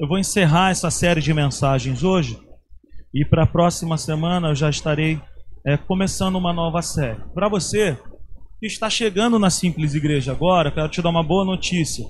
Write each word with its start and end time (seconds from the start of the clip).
Eu 0.00 0.06
vou 0.06 0.16
encerrar 0.16 0.70
essa 0.70 0.92
série 0.92 1.20
de 1.20 1.34
mensagens 1.34 2.04
hoje 2.04 2.40
e 3.12 3.24
para 3.24 3.42
a 3.42 3.46
próxima 3.48 3.98
semana 3.98 4.50
eu 4.50 4.54
já 4.54 4.70
estarei 4.70 5.20
é, 5.66 5.76
começando 5.76 6.36
uma 6.36 6.52
nova 6.52 6.80
série. 6.82 7.20
Para 7.34 7.48
você 7.48 7.98
que 8.60 8.66
está 8.68 8.88
chegando 8.88 9.40
na 9.40 9.50
Simples 9.50 9.96
Igreja 9.96 10.30
agora, 10.30 10.70
quero 10.70 10.88
te 10.88 11.02
dar 11.02 11.08
uma 11.08 11.24
boa 11.24 11.44
notícia. 11.44 12.06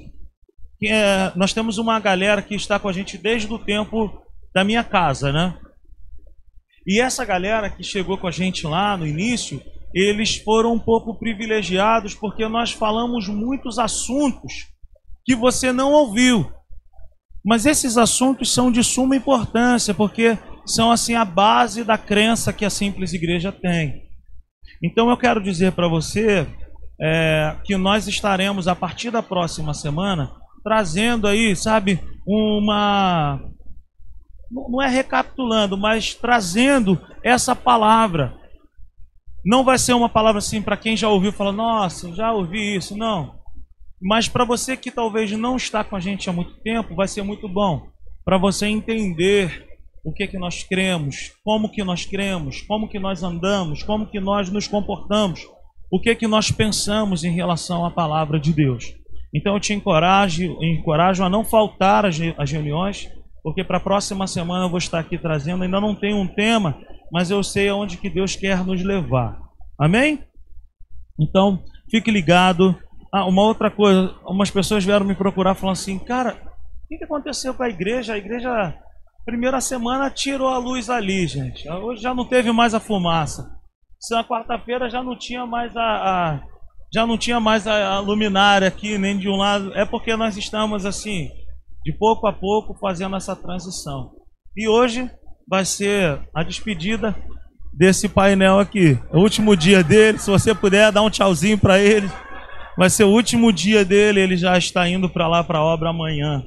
É, 0.84 1.32
nós 1.34 1.54
temos 1.54 1.78
uma 1.78 1.98
galera 1.98 2.42
que 2.42 2.54
está 2.54 2.78
com 2.78 2.90
a 2.90 2.92
gente 2.92 3.16
desde 3.16 3.50
o 3.50 3.58
tempo 3.58 4.22
da 4.54 4.62
minha 4.62 4.84
casa, 4.84 5.32
né? 5.32 5.58
E 6.86 7.00
essa 7.00 7.24
galera 7.24 7.70
que 7.70 7.82
chegou 7.82 8.18
com 8.18 8.26
a 8.26 8.30
gente 8.30 8.66
lá 8.66 8.98
no 8.98 9.06
início, 9.06 9.62
eles 9.94 10.36
foram 10.36 10.74
um 10.74 10.78
pouco 10.78 11.18
privilegiados 11.18 12.14
porque 12.14 12.46
nós 12.48 12.70
falamos 12.70 13.28
muitos 13.28 13.78
assuntos 13.78 14.66
que 15.24 15.34
você 15.34 15.72
não 15.72 15.90
ouviu. 15.90 16.52
Mas 17.44 17.66
esses 17.66 17.96
assuntos 17.96 18.52
são 18.52 18.70
de 18.70 18.82
suma 18.82 19.16
importância 19.16 19.94
porque 19.94 20.38
são 20.66 20.90
assim 20.90 21.14
a 21.14 21.24
base 21.24 21.84
da 21.84 21.96
crença 21.96 22.52
que 22.52 22.64
a 22.64 22.70
simples 22.70 23.12
igreja 23.12 23.50
tem. 23.50 24.02
Então 24.82 25.08
eu 25.08 25.16
quero 25.16 25.42
dizer 25.42 25.72
para 25.72 25.88
você 25.88 26.46
é, 27.00 27.56
que 27.64 27.76
nós 27.76 28.06
estaremos 28.06 28.68
a 28.68 28.74
partir 28.74 29.10
da 29.10 29.22
próxima 29.22 29.72
semana 29.72 30.30
trazendo 30.62 31.26
aí, 31.26 31.56
sabe, 31.56 32.00
uma 32.26 33.40
não 34.50 34.82
é 34.82 34.88
recapitulando, 34.88 35.76
mas 35.76 36.14
trazendo 36.14 36.98
essa 37.22 37.54
palavra. 37.54 38.34
Não 39.44 39.64
vai 39.64 39.78
ser 39.78 39.92
uma 39.92 40.08
palavra 40.08 40.38
assim 40.38 40.60
para 40.60 40.76
quem 40.76 40.96
já 40.96 41.08
ouviu, 41.08 41.32
fala, 41.32 41.52
nossa, 41.52 42.12
já 42.14 42.32
ouvi 42.32 42.76
isso, 42.76 42.96
não. 42.96 43.37
Mas 44.00 44.28
para 44.28 44.44
você 44.44 44.76
que 44.76 44.90
talvez 44.90 45.30
não 45.32 45.56
está 45.56 45.82
com 45.82 45.96
a 45.96 46.00
gente 46.00 46.30
há 46.30 46.32
muito 46.32 46.54
tempo, 46.60 46.94
vai 46.94 47.08
ser 47.08 47.22
muito 47.22 47.48
bom 47.48 47.88
para 48.24 48.38
você 48.38 48.66
entender 48.66 49.66
o 50.04 50.12
que 50.12 50.26
que 50.26 50.38
nós 50.38 50.62
cremos, 50.62 51.32
como 51.44 51.70
que 51.70 51.82
nós 51.82 52.04
cremos, 52.04 52.62
como 52.62 52.88
que 52.88 52.98
nós 52.98 53.22
andamos, 53.22 53.82
como 53.82 54.06
que 54.06 54.20
nós 54.20 54.50
nos 54.50 54.68
comportamos, 54.68 55.46
o 55.90 56.00
que 56.00 56.14
que 56.14 56.26
nós 56.26 56.50
pensamos 56.50 57.24
em 57.24 57.32
relação 57.32 57.84
à 57.84 57.90
palavra 57.90 58.38
de 58.38 58.52
Deus. 58.52 58.94
Então 59.34 59.54
eu 59.54 59.60
te 59.60 59.72
encorajo, 59.72 60.42
encorajo 60.62 61.24
a 61.24 61.28
não 61.28 61.44
faltar 61.44 62.04
às 62.06 62.50
reuniões, 62.50 63.10
porque 63.42 63.64
para 63.64 63.78
a 63.78 63.80
próxima 63.80 64.26
semana 64.26 64.66
eu 64.66 64.70
vou 64.70 64.78
estar 64.78 64.98
aqui 64.98 65.18
trazendo, 65.18 65.64
ainda 65.64 65.80
não 65.80 65.94
tenho 65.94 66.16
um 66.16 66.26
tema, 66.26 66.78
mas 67.12 67.30
eu 67.30 67.42
sei 67.42 67.68
aonde 67.68 67.96
que 67.96 68.10
Deus 68.10 68.36
quer 68.36 68.64
nos 68.64 68.82
levar. 68.82 69.38
Amém? 69.78 70.22
Então, 71.18 71.62
fique 71.90 72.10
ligado. 72.10 72.78
Ah, 73.12 73.24
uma 73.26 73.42
outra 73.42 73.70
coisa, 73.70 74.14
algumas 74.22 74.50
pessoas 74.50 74.84
vieram 74.84 75.06
me 75.06 75.14
procurar 75.14 75.54
falando 75.54 75.74
assim, 75.74 75.98
cara, 75.98 76.36
o 76.84 76.88
que 76.88 77.04
aconteceu 77.04 77.54
com 77.54 77.62
a 77.62 77.68
igreja? 77.68 78.14
A 78.14 78.18
igreja, 78.18 78.74
primeira 79.24 79.60
semana, 79.60 80.10
tirou 80.10 80.48
a 80.48 80.58
luz 80.58 80.90
ali, 80.90 81.26
gente. 81.26 81.68
Hoje 81.70 82.02
já 82.02 82.14
não 82.14 82.24
teve 82.26 82.52
mais 82.52 82.74
a 82.74 82.80
fumaça. 82.80 83.58
Se 83.98 84.14
na 84.14 84.24
quarta-feira 84.24 84.88
já 84.88 85.02
não 85.02 85.18
tinha 85.18 85.44
mais 85.46 85.76
a, 85.76 85.82
a, 85.82 86.40
já 86.92 87.06
não 87.06 87.18
tinha 87.18 87.40
mais 87.40 87.66
a, 87.66 87.94
a 87.94 88.00
luminária 88.00 88.68
aqui, 88.68 88.96
nem 88.96 89.18
de 89.18 89.28
um 89.28 89.36
lado. 89.36 89.72
É 89.74 89.84
porque 89.84 90.14
nós 90.16 90.36
estamos 90.36 90.86
assim, 90.86 91.28
de 91.84 91.92
pouco 91.92 92.26
a 92.26 92.32
pouco 92.32 92.78
fazendo 92.78 93.16
essa 93.16 93.34
transição. 93.34 94.12
E 94.56 94.68
hoje 94.68 95.10
vai 95.48 95.64
ser 95.64 96.20
a 96.34 96.42
despedida 96.42 97.16
desse 97.72 98.08
painel 98.08 98.58
aqui. 98.58 98.98
É 99.12 99.16
o 99.16 99.20
último 99.20 99.56
dia 99.56 99.82
dele, 99.82 100.18
se 100.18 100.30
você 100.30 100.54
puder 100.54 100.92
dar 100.92 101.02
um 101.02 101.10
tchauzinho 101.10 101.58
para 101.58 101.78
ele. 101.78 102.10
Vai 102.78 102.88
ser 102.88 103.02
o 103.02 103.10
último 103.10 103.52
dia 103.52 103.84
dele, 103.84 104.20
ele 104.20 104.36
já 104.36 104.56
está 104.56 104.88
indo 104.88 105.10
para 105.10 105.26
lá 105.26 105.42
para 105.42 105.58
a 105.58 105.64
obra 105.64 105.90
amanhã. 105.90 106.44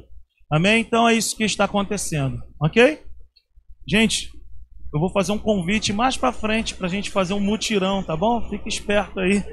Amém? 0.50 0.80
Então 0.80 1.06
é 1.06 1.14
isso 1.14 1.36
que 1.36 1.44
está 1.44 1.66
acontecendo, 1.66 2.42
ok? 2.58 3.02
Gente, 3.86 4.32
eu 4.94 5.00
vou 5.02 5.12
fazer 5.12 5.34
um 5.34 5.38
convite 5.38 5.92
mais 5.92 6.16
para 6.16 6.32
frente 6.32 6.74
para 6.74 6.88
a 6.88 6.90
gente 6.90 7.10
fazer 7.10 7.34
um 7.34 7.40
mutirão, 7.42 8.02
tá 8.02 8.16
bom? 8.16 8.48
Fique 8.50 8.70
esperto 8.70 9.20
aí. 9.20 9.44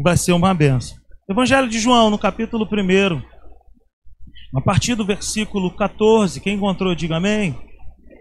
Vai 0.00 0.16
ser 0.16 0.30
uma 0.30 0.54
benção. 0.54 0.96
Evangelho 1.28 1.68
de 1.68 1.80
João, 1.80 2.08
no 2.08 2.18
capítulo 2.18 2.64
1. 2.64 3.20
A 4.56 4.60
partir 4.60 4.94
do 4.94 5.04
versículo 5.04 5.74
14, 5.74 6.40
quem 6.40 6.54
encontrou, 6.54 6.94
diga 6.94 7.16
amém. 7.16 7.58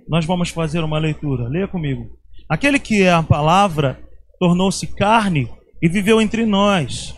Nós 0.10 0.26
vamos 0.26 0.50
fazer 0.50 0.84
uma 0.84 0.98
leitura. 0.98 1.48
Leia 1.50 1.68
comigo. 1.68 2.18
Aquele 2.50 2.80
que 2.80 3.04
é 3.04 3.14
a 3.14 3.22
palavra 3.22 4.04
tornou-se 4.40 4.88
carne 4.88 5.48
e 5.84 5.90
viveu 5.90 6.22
entre 6.22 6.46
nós. 6.46 7.14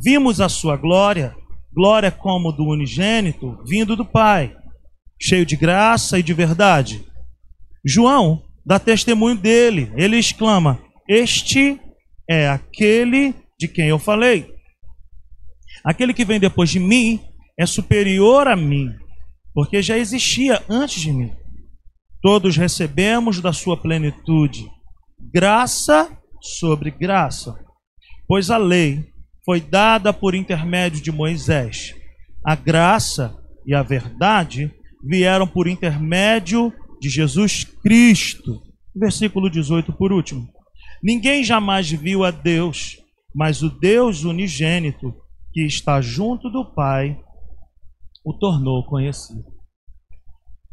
Vimos 0.00 0.40
a 0.40 0.48
sua 0.48 0.76
glória, 0.76 1.34
glória 1.74 2.12
como 2.12 2.52
do 2.52 2.64
unigênito, 2.64 3.58
vindo 3.66 3.96
do 3.96 4.04
Pai, 4.04 4.54
cheio 5.20 5.44
de 5.44 5.56
graça 5.56 6.16
e 6.16 6.22
de 6.22 6.32
verdade. 6.32 7.04
João 7.84 8.44
dá 8.64 8.78
testemunho 8.78 9.36
dele. 9.36 9.92
Ele 9.96 10.16
exclama: 10.16 10.80
Este 11.08 11.80
é 12.30 12.48
aquele 12.48 13.34
de 13.58 13.66
quem 13.66 13.88
eu 13.88 13.98
falei. 13.98 14.48
Aquele 15.84 16.14
que 16.14 16.24
vem 16.24 16.38
depois 16.38 16.70
de 16.70 16.78
mim 16.78 17.20
é 17.58 17.66
superior 17.66 18.46
a 18.46 18.54
mim, 18.54 18.94
porque 19.52 19.82
já 19.82 19.98
existia 19.98 20.62
antes 20.68 21.02
de 21.02 21.12
mim. 21.12 21.32
Todos 22.22 22.56
recebemos 22.56 23.40
da 23.40 23.52
sua 23.52 23.76
plenitude 23.76 24.70
graça 25.32 26.16
sobre 26.40 26.92
graça, 26.92 27.63
pois 28.26 28.50
a 28.50 28.56
lei 28.56 29.12
foi 29.44 29.60
dada 29.60 30.12
por 30.12 30.34
intermédio 30.34 31.02
de 31.02 31.12
Moisés. 31.12 31.94
A 32.44 32.54
graça 32.54 33.36
e 33.66 33.74
a 33.74 33.82
verdade 33.82 34.72
vieram 35.02 35.46
por 35.46 35.66
intermédio 35.66 36.72
de 37.00 37.08
Jesus 37.08 37.64
Cristo. 37.64 38.62
Versículo 38.94 39.50
18 39.50 39.92
por 39.92 40.12
último. 40.12 40.48
Ninguém 41.02 41.44
jamais 41.44 41.90
viu 41.90 42.24
a 42.24 42.30
Deus, 42.30 42.96
mas 43.34 43.62
o 43.62 43.68
Deus 43.68 44.24
unigênito 44.24 45.14
que 45.52 45.62
está 45.66 46.00
junto 46.00 46.48
do 46.48 46.64
Pai 46.64 47.18
o 48.24 48.32
tornou 48.32 48.84
conhecido. 48.86 49.44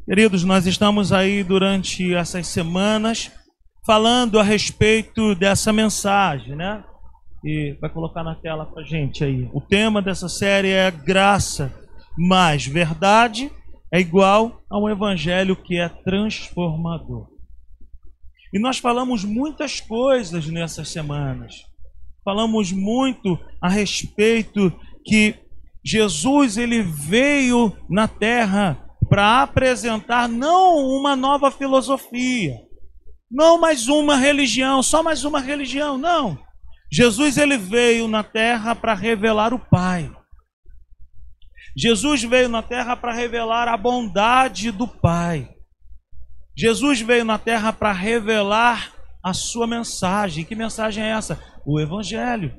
Queridos, 0.06 0.44
nós 0.44 0.66
estamos 0.66 1.12
aí 1.12 1.44
durante 1.44 2.14
essas 2.14 2.48
semanas 2.48 3.32
falando 3.86 4.40
a 4.40 4.44
respeito 4.44 5.36
dessa 5.36 5.74
mensagem, 5.74 6.56
né? 6.56 6.84
E 7.44 7.76
vai 7.82 7.90
colocar 7.90 8.24
na 8.24 8.36
tela 8.36 8.66
para 8.66 8.84
gente 8.84 9.24
aí. 9.24 9.50
O 9.54 9.62
tema 9.62 10.02
dessa 10.02 10.30
série 10.30 10.70
é 10.70 10.92
graça 10.92 11.74
mais 12.18 12.66
verdade 12.66 13.52
é 13.92 14.00
igual 14.00 14.64
a 14.70 14.80
um 14.80 14.90
evangelho 14.90 15.56
que 15.56 15.78
é 15.78 15.90
transformador. 15.90 17.28
E 18.54 18.60
nós 18.60 18.78
falamos 18.78 19.26
muitas 19.26 19.82
coisas 19.82 20.48
nessas 20.48 20.90
semanas. 20.90 21.66
Falamos 22.24 22.72
muito 22.72 23.38
a 23.62 23.68
respeito 23.68 24.72
que 25.04 25.36
Jesus 25.84 26.58
ele 26.58 26.82
veio 26.82 27.76
na 27.90 28.08
terra 28.08 28.78
para 29.10 29.42
apresentar 29.42 30.30
não 30.30 30.78
uma 30.78 31.16
nova 31.16 31.52
filosofia, 31.52 32.56
não 33.30 33.60
mais 33.60 33.88
uma 33.90 34.16
religião, 34.16 34.82
só 34.82 35.04
mais 35.04 35.26
uma 35.26 35.40
religião, 35.40 35.98
não. 35.98 36.38
Jesus 36.92 37.38
ele 37.38 37.58
veio 37.58 38.08
na 38.08 38.24
terra 38.24 38.76
para 38.76 38.94
revelar 38.94 39.54
o 39.54 39.60
Pai. 39.60 40.12
Jesus 41.76 42.24
veio 42.24 42.50
na 42.50 42.62
terra 42.62 42.98
para 42.98 43.14
revelar 43.14 43.68
a 43.68 43.78
bondade 43.78 44.72
do 44.72 44.88
Pai. 44.88 45.50
Jesus 46.58 47.00
veio 47.00 47.24
na 47.24 47.38
terra 47.38 47.72
para 47.72 47.94
revelar 47.94 48.94
a 49.24 49.34
sua 49.34 49.66
mensagem. 49.66 50.44
Que 50.44 50.56
mensagem 50.56 51.04
é 51.04 51.12
essa? 51.12 51.42
O 51.66 51.80
Evangelho. 51.80 52.54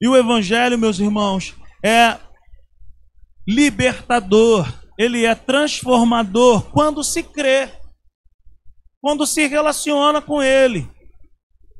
E 0.00 0.08
o 0.08 0.16
Evangelho, 0.16 0.76
meus 0.76 0.98
irmãos, 0.98 1.54
é 1.84 2.18
libertador, 3.46 4.66
ele 4.98 5.24
é 5.24 5.34
transformador 5.34 6.70
quando 6.72 7.04
se 7.04 7.22
crê, 7.22 7.70
quando 9.00 9.24
se 9.26 9.46
relaciona 9.46 10.20
com 10.20 10.42
ele, 10.42 10.90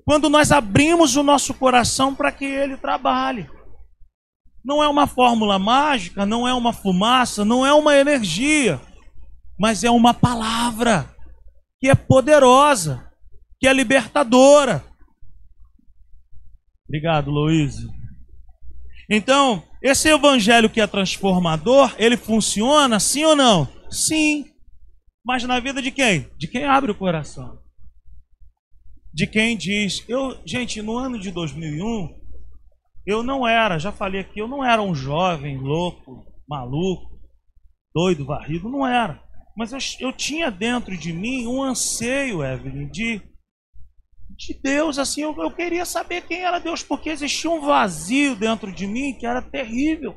quando 0.07 0.31
nós 0.31 0.53
abrimos 0.53 1.17
o 1.17 1.23
nosso 1.25 1.53
coração 1.53 2.15
para 2.15 2.31
que 2.31 2.45
ele 2.45 2.77
trabalhe. 2.77 3.51
Não 4.65 4.81
é 4.81 4.89
uma 4.89 5.09
fórmula 5.09 5.59
mágica, 5.59 6.25
não 6.25 6.47
é 6.47 6.55
uma 6.55 6.73
fumaça, 6.73 7.45
não 7.45 7.67
é 7.67 7.75
uma 7.75 7.97
energia, 7.97 8.81
mas 9.59 9.83
é 9.83 9.91
uma 9.91 10.15
palavra 10.15 11.13
que 11.81 11.89
é 11.89 11.95
poderosa, 11.97 13.11
que 13.59 13.67
é 13.67 13.73
libertadora. 13.73 14.85
Obrigado, 16.89 17.33
Luiz. 17.33 17.75
Então, 19.11 19.65
esse 19.83 20.09
evangelho 20.09 20.71
que 20.71 20.81
é 20.81 20.87
transformador, 20.87 21.93
ele 21.99 22.17
funciona 22.17 23.01
sim 23.01 23.25
ou 23.25 23.35
não? 23.35 23.69
Sim. 23.91 24.47
Mas 25.25 25.43
na 25.43 25.59
vida 25.59 25.83
de 25.83 25.91
quem? 25.91 26.31
De 26.39 26.47
quem 26.47 26.65
abre 26.65 26.93
o 26.93 26.95
coração. 26.95 27.66
De 29.17 29.27
quem 29.27 29.57
diz, 29.57 30.05
eu, 30.07 30.37
gente, 30.45 30.83
no 30.83 30.99
ano 30.99 31.19
de 31.19 31.31
2001, 31.31 32.21
eu 33.07 33.23
não 33.23 33.49
era, 33.49 33.79
já 33.79 33.91
falei 33.91 34.21
aqui, 34.21 34.39
eu 34.39 34.47
não 34.47 34.63
era 34.63 34.83
um 34.83 34.95
jovem 34.95 35.57
louco, 35.57 36.23
maluco. 36.47 37.19
doido, 37.95 38.27
varrido, 38.27 38.69
não 38.69 38.87
era. 38.87 39.19
Mas 39.57 39.73
eu, 39.73 40.09
eu 40.09 40.13
tinha 40.13 40.51
dentro 40.51 40.95
de 40.99 41.15
mim 41.15 41.47
um 41.47 41.63
anseio, 41.63 42.45
Evelyn, 42.45 42.91
de, 42.91 43.23
de 44.37 44.61
Deus, 44.63 44.99
assim, 44.99 45.23
eu, 45.23 45.35
eu 45.39 45.51
queria 45.51 45.87
saber 45.87 46.21
quem 46.27 46.45
era 46.45 46.59
Deus, 46.59 46.83
porque 46.83 47.09
existia 47.09 47.51
um 47.51 47.63
vazio 47.63 48.37
dentro 48.37 48.71
de 48.71 48.87
mim 48.87 49.15
que 49.15 49.25
era 49.25 49.41
terrível. 49.41 50.15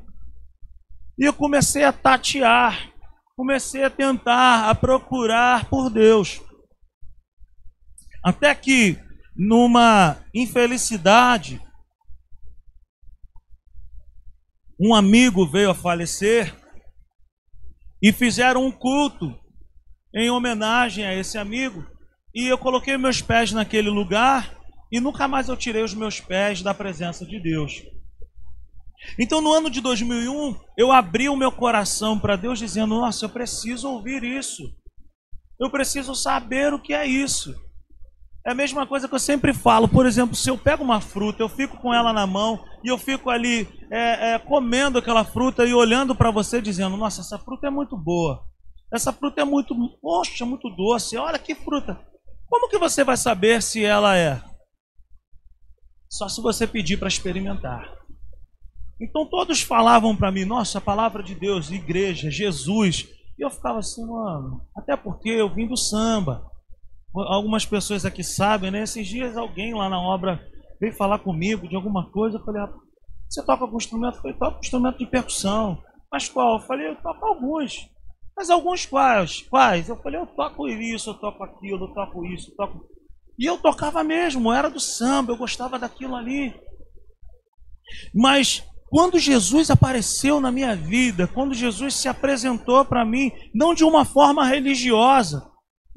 E 1.17 1.23
eu 1.23 1.31
comecei 1.31 1.85
a 1.85 1.93
tatear, 1.93 2.91
comecei 3.37 3.81
a 3.81 3.89
tentar, 3.89 4.69
a 4.69 4.75
procurar 4.75 5.69
por 5.69 5.89
Deus. 5.89 6.41
Até 8.24 8.54
que, 8.54 8.98
numa 9.36 10.18
infelicidade, 10.33 11.62
um 14.80 14.94
amigo 14.94 15.45
veio 15.45 15.71
a 15.71 15.75
falecer 15.75 16.56
e 18.01 18.12
fizeram 18.12 18.66
um 18.66 18.71
culto 18.71 19.38
em 20.13 20.30
homenagem 20.30 21.06
a 21.06 21.13
esse 21.13 21.38
amigo. 21.38 21.86
E 22.33 22.48
eu 22.48 22.57
coloquei 22.57 22.98
meus 22.98 23.21
pés 23.21 23.51
naquele 23.51 23.89
lugar 23.89 24.57
e 24.92 25.00
nunca 25.00 25.27
mais 25.27 25.50
eu 25.50 25.57
tirei 25.57 25.83
os 25.83 25.94
meus 25.94 26.19
pés 26.19 26.62
da 26.62 26.74
presença 26.74 27.25
de 27.25 27.39
Deus. 27.39 27.83
Então, 29.18 29.42
no 29.42 29.54
ano 29.54 29.69
de 29.69 29.81
2001, 29.81 30.60
eu 30.77 30.92
abri 30.92 31.30
o 31.30 31.36
meu 31.36 31.51
coração 31.51 32.19
para 32.19 32.36
Deus, 32.36 32.60
dizendo: 32.60 32.95
Nossa, 32.95 33.25
eu 33.25 33.30
preciso 33.30 33.89
ouvir 33.89 34.24
isso. 34.24 34.63
Eu 35.60 35.69
preciso 35.69 36.16
saber 36.16 36.74
o 36.74 36.81
que 36.81 36.94
é 36.94 37.06
isso. 37.06 37.56
É 38.49 38.51
a 38.51 38.55
mesma 38.55 38.87
coisa 38.87 39.07
que 39.07 39.13
eu 39.13 39.19
sempre 39.19 39.53
falo. 39.53 39.87
Por 39.87 40.07
exemplo, 40.07 40.35
se 40.35 40.49
eu 40.49 40.57
pego 40.57 40.83
uma 40.83 40.99
fruta, 40.99 41.43
eu 41.43 41.47
fico 41.47 41.77
com 41.77 41.93
ela 41.93 42.11
na 42.11 42.25
mão 42.25 42.65
e 42.83 42.87
eu 42.87 42.97
fico 42.97 43.29
ali 43.29 43.69
é, 43.91 44.31
é, 44.31 44.39
comendo 44.39 44.97
aquela 44.97 45.23
fruta 45.23 45.63
e 45.67 45.71
olhando 45.71 46.15
para 46.15 46.31
você 46.31 46.59
dizendo: 46.59 46.97
Nossa, 46.97 47.21
essa 47.21 47.37
fruta 47.37 47.67
é 47.67 47.69
muito 47.69 47.95
boa. 47.95 48.43
Essa 48.91 49.13
fruta 49.13 49.39
é 49.41 49.45
muito, 49.45 49.75
poxa, 50.01 50.47
muito 50.47 50.67
doce. 50.71 51.15
Olha 51.15 51.37
que 51.37 51.53
fruta. 51.53 52.03
Como 52.47 52.67
que 52.69 52.79
você 52.79 53.03
vai 53.03 53.15
saber 53.15 53.61
se 53.61 53.85
ela 53.85 54.17
é? 54.17 54.41
Só 56.09 56.27
se 56.27 56.41
você 56.41 56.65
pedir 56.65 56.97
para 56.97 57.07
experimentar. 57.07 57.87
Então 58.99 59.29
todos 59.29 59.61
falavam 59.61 60.15
para 60.15 60.31
mim: 60.31 60.43
Nossa, 60.43 60.79
a 60.79 60.81
palavra 60.81 61.21
de 61.21 61.35
Deus, 61.35 61.69
igreja, 61.69 62.31
Jesus. 62.31 63.09
E 63.37 63.45
eu 63.45 63.51
ficava 63.51 63.77
assim, 63.77 64.03
mano. 64.07 64.65
Até 64.75 64.97
porque 64.97 65.29
eu 65.29 65.53
vim 65.53 65.67
do 65.67 65.77
samba 65.77 66.48
algumas 67.15 67.65
pessoas 67.65 68.06
aqui 68.06 68.23
sabem, 68.23 68.71
né? 68.71 68.83
Esses 68.83 69.07
dias 69.07 69.35
alguém 69.35 69.73
lá 69.73 69.89
na 69.89 70.00
obra 70.00 70.39
veio 70.79 70.95
falar 70.95 71.19
comigo 71.19 71.67
de 71.67 71.75
alguma 71.75 72.09
coisa. 72.11 72.38
Eu 72.38 72.44
falei, 72.44 72.61
ah, 72.61 72.73
você 73.27 73.45
toca 73.45 73.63
algum 73.63 73.77
instrumento? 73.77 74.15
Eu 74.15 74.21
falei, 74.21 74.38
toco 74.38 74.59
instrumento 74.59 74.97
de 74.97 75.06
percussão. 75.06 75.81
Mas 76.11 76.27
qual? 76.29 76.59
Eu 76.59 76.65
falei, 76.65 76.88
eu 76.88 76.95
toco 76.95 77.25
alguns. 77.25 77.89
Mas 78.35 78.50
alguns 78.50 78.85
quais? 78.85 79.41
Quais? 79.41 79.89
Eu 79.89 79.97
falei, 79.97 80.19
eu 80.19 80.27
toco 80.27 80.67
isso, 80.67 81.09
eu 81.09 81.13
toco 81.15 81.44
aquilo, 81.44 81.85
eu 81.85 81.94
toco 81.94 82.25
isso, 82.25 82.51
eu 82.51 82.56
toco. 82.56 82.88
E 83.38 83.45
eu 83.45 83.57
tocava 83.57 84.03
mesmo, 84.03 84.51
era 84.51 84.69
do 84.69 84.79
samba, 84.79 85.31
eu 85.31 85.38
gostava 85.38 85.77
daquilo 85.77 86.15
ali. 86.15 86.53
Mas 88.13 88.63
quando 88.89 89.19
Jesus 89.19 89.69
apareceu 89.69 90.39
na 90.41 90.51
minha 90.51 90.75
vida, 90.75 91.27
quando 91.27 91.53
Jesus 91.53 91.95
se 91.95 92.07
apresentou 92.07 92.83
para 92.83 93.06
mim, 93.06 93.31
não 93.53 93.73
de 93.73 93.83
uma 93.83 94.03
forma 94.03 94.45
religiosa, 94.45 95.47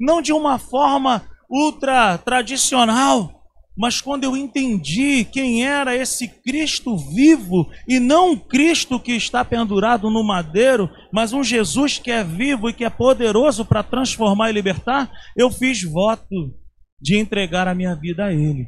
não 0.03 0.21
de 0.21 0.33
uma 0.33 0.59
forma 0.59 1.25
ultra 1.49 2.17
tradicional, 2.17 3.41
mas 3.75 4.01
quando 4.01 4.23
eu 4.23 4.37
entendi 4.37 5.25
quem 5.25 5.65
era 5.65 5.95
esse 5.95 6.27
Cristo 6.27 6.95
vivo 6.95 7.71
e 7.87 7.99
não 7.99 8.31
um 8.31 8.37
Cristo 8.37 8.99
que 8.99 9.13
está 9.13 9.43
pendurado 9.43 10.09
no 10.09 10.23
madeiro, 10.23 10.89
mas 11.11 11.33
um 11.33 11.43
Jesus 11.43 11.97
que 11.97 12.11
é 12.11 12.23
vivo 12.23 12.69
e 12.69 12.73
que 12.73 12.83
é 12.83 12.89
poderoso 12.89 13.65
para 13.65 13.81
transformar 13.81 14.49
e 14.49 14.53
libertar, 14.53 15.11
eu 15.35 15.49
fiz 15.49 15.81
voto 15.83 16.53
de 17.01 17.17
entregar 17.17 17.67
a 17.67 17.73
minha 17.73 17.95
vida 17.95 18.25
a 18.25 18.33
Ele. 18.33 18.67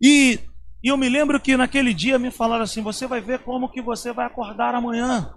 E, 0.00 0.40
e 0.82 0.88
eu 0.88 0.96
me 0.96 1.08
lembro 1.08 1.38
que 1.38 1.56
naquele 1.56 1.92
dia 1.92 2.18
me 2.18 2.30
falaram 2.30 2.64
assim: 2.64 2.82
você 2.82 3.06
vai 3.06 3.20
ver 3.20 3.40
como 3.40 3.70
que 3.70 3.82
você 3.82 4.12
vai 4.12 4.26
acordar 4.26 4.74
amanhã. 4.74 5.32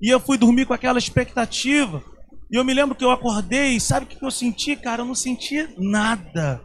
E 0.00 0.10
eu 0.12 0.20
fui 0.20 0.36
dormir 0.36 0.66
com 0.66 0.74
aquela 0.74 0.98
expectativa. 0.98 2.02
E 2.50 2.56
eu 2.56 2.64
me 2.64 2.72
lembro 2.72 2.94
que 2.94 3.04
eu 3.04 3.10
acordei, 3.10 3.78
sabe 3.80 4.06
o 4.06 4.08
que 4.08 4.24
eu 4.24 4.30
senti, 4.30 4.76
cara? 4.76 5.02
Eu 5.02 5.06
não 5.06 5.14
senti 5.14 5.68
nada. 5.78 6.64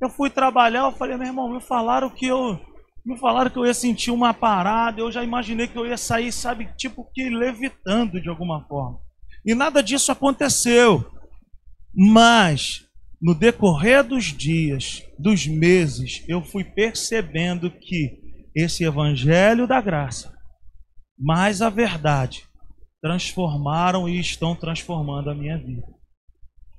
Eu 0.00 0.08
fui 0.08 0.30
trabalhar, 0.30 0.82
eu 0.82 0.92
falei, 0.92 1.16
meu 1.16 1.26
irmão, 1.26 1.52
me 1.52 1.60
falaram 1.60 2.08
que 2.08 2.26
eu. 2.26 2.60
Me 3.04 3.18
falaram 3.18 3.50
que 3.50 3.58
eu 3.58 3.66
ia 3.66 3.74
sentir 3.74 4.10
uma 4.10 4.34
parada, 4.34 5.00
eu 5.00 5.10
já 5.10 5.24
imaginei 5.24 5.66
que 5.66 5.76
eu 5.76 5.86
ia 5.86 5.96
sair, 5.96 6.30
sabe, 6.30 6.68
tipo 6.76 7.10
que 7.12 7.28
levitando 7.28 8.20
de 8.20 8.28
alguma 8.28 8.64
forma. 8.68 9.00
E 9.44 9.54
nada 9.54 9.82
disso 9.82 10.12
aconteceu. 10.12 11.10
Mas, 11.94 12.84
no 13.20 13.34
decorrer 13.34 14.04
dos 14.04 14.26
dias, 14.26 15.02
dos 15.18 15.46
meses, 15.46 16.22
eu 16.28 16.44
fui 16.44 16.62
percebendo 16.62 17.70
que 17.70 18.20
esse 18.54 18.84
evangelho 18.84 19.66
da 19.66 19.80
graça, 19.80 20.34
mais 21.18 21.62
a 21.62 21.70
verdade, 21.70 22.47
transformaram 23.00 24.08
e 24.08 24.18
estão 24.18 24.54
transformando 24.54 25.30
a 25.30 25.34
minha 25.34 25.56
vida. 25.56 25.86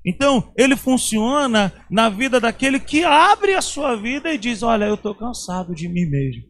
Então, 0.05 0.51
ele 0.57 0.75
funciona 0.75 1.73
na 1.89 2.09
vida 2.09 2.39
daquele 2.39 2.79
que 2.79 3.03
abre 3.03 3.53
a 3.53 3.61
sua 3.61 3.95
vida 3.95 4.31
e 4.33 4.37
diz: 4.37 4.63
Olha, 4.63 4.85
eu 4.85 4.95
estou 4.95 5.13
cansado 5.13 5.75
de 5.75 5.87
mim 5.87 6.05
mesmo. 6.05 6.43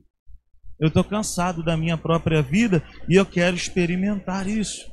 Eu 0.80 0.88
estou 0.88 1.04
cansado 1.04 1.64
da 1.64 1.76
minha 1.76 1.98
própria 1.98 2.42
vida 2.42 2.84
e 3.08 3.16
eu 3.16 3.26
quero 3.26 3.56
experimentar 3.56 4.48
isso. 4.48 4.86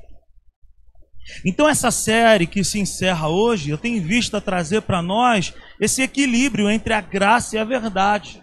Então, 1.45 1.69
essa 1.69 1.91
série 1.91 2.47
que 2.47 2.65
se 2.65 2.79
encerra 2.79 3.29
hoje, 3.29 3.71
eu 3.71 3.79
tenho 3.79 4.03
visto 4.03 4.37
a 4.37 4.41
trazer 4.41 4.83
para 4.83 5.03
nós 5.03 5.53
esse 5.81 6.03
equilíbrio 6.03 6.71
entre 6.71 6.93
a 6.93 7.01
graça 7.01 7.57
e 7.57 7.59
a 7.59 7.65
verdade. 7.65 8.43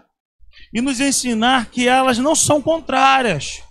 E 0.73 0.81
nos 0.81 0.99
ensinar 0.99 1.69
que 1.69 1.87
elas 1.87 2.17
não 2.17 2.35
são 2.35 2.61
contrárias 2.61 3.61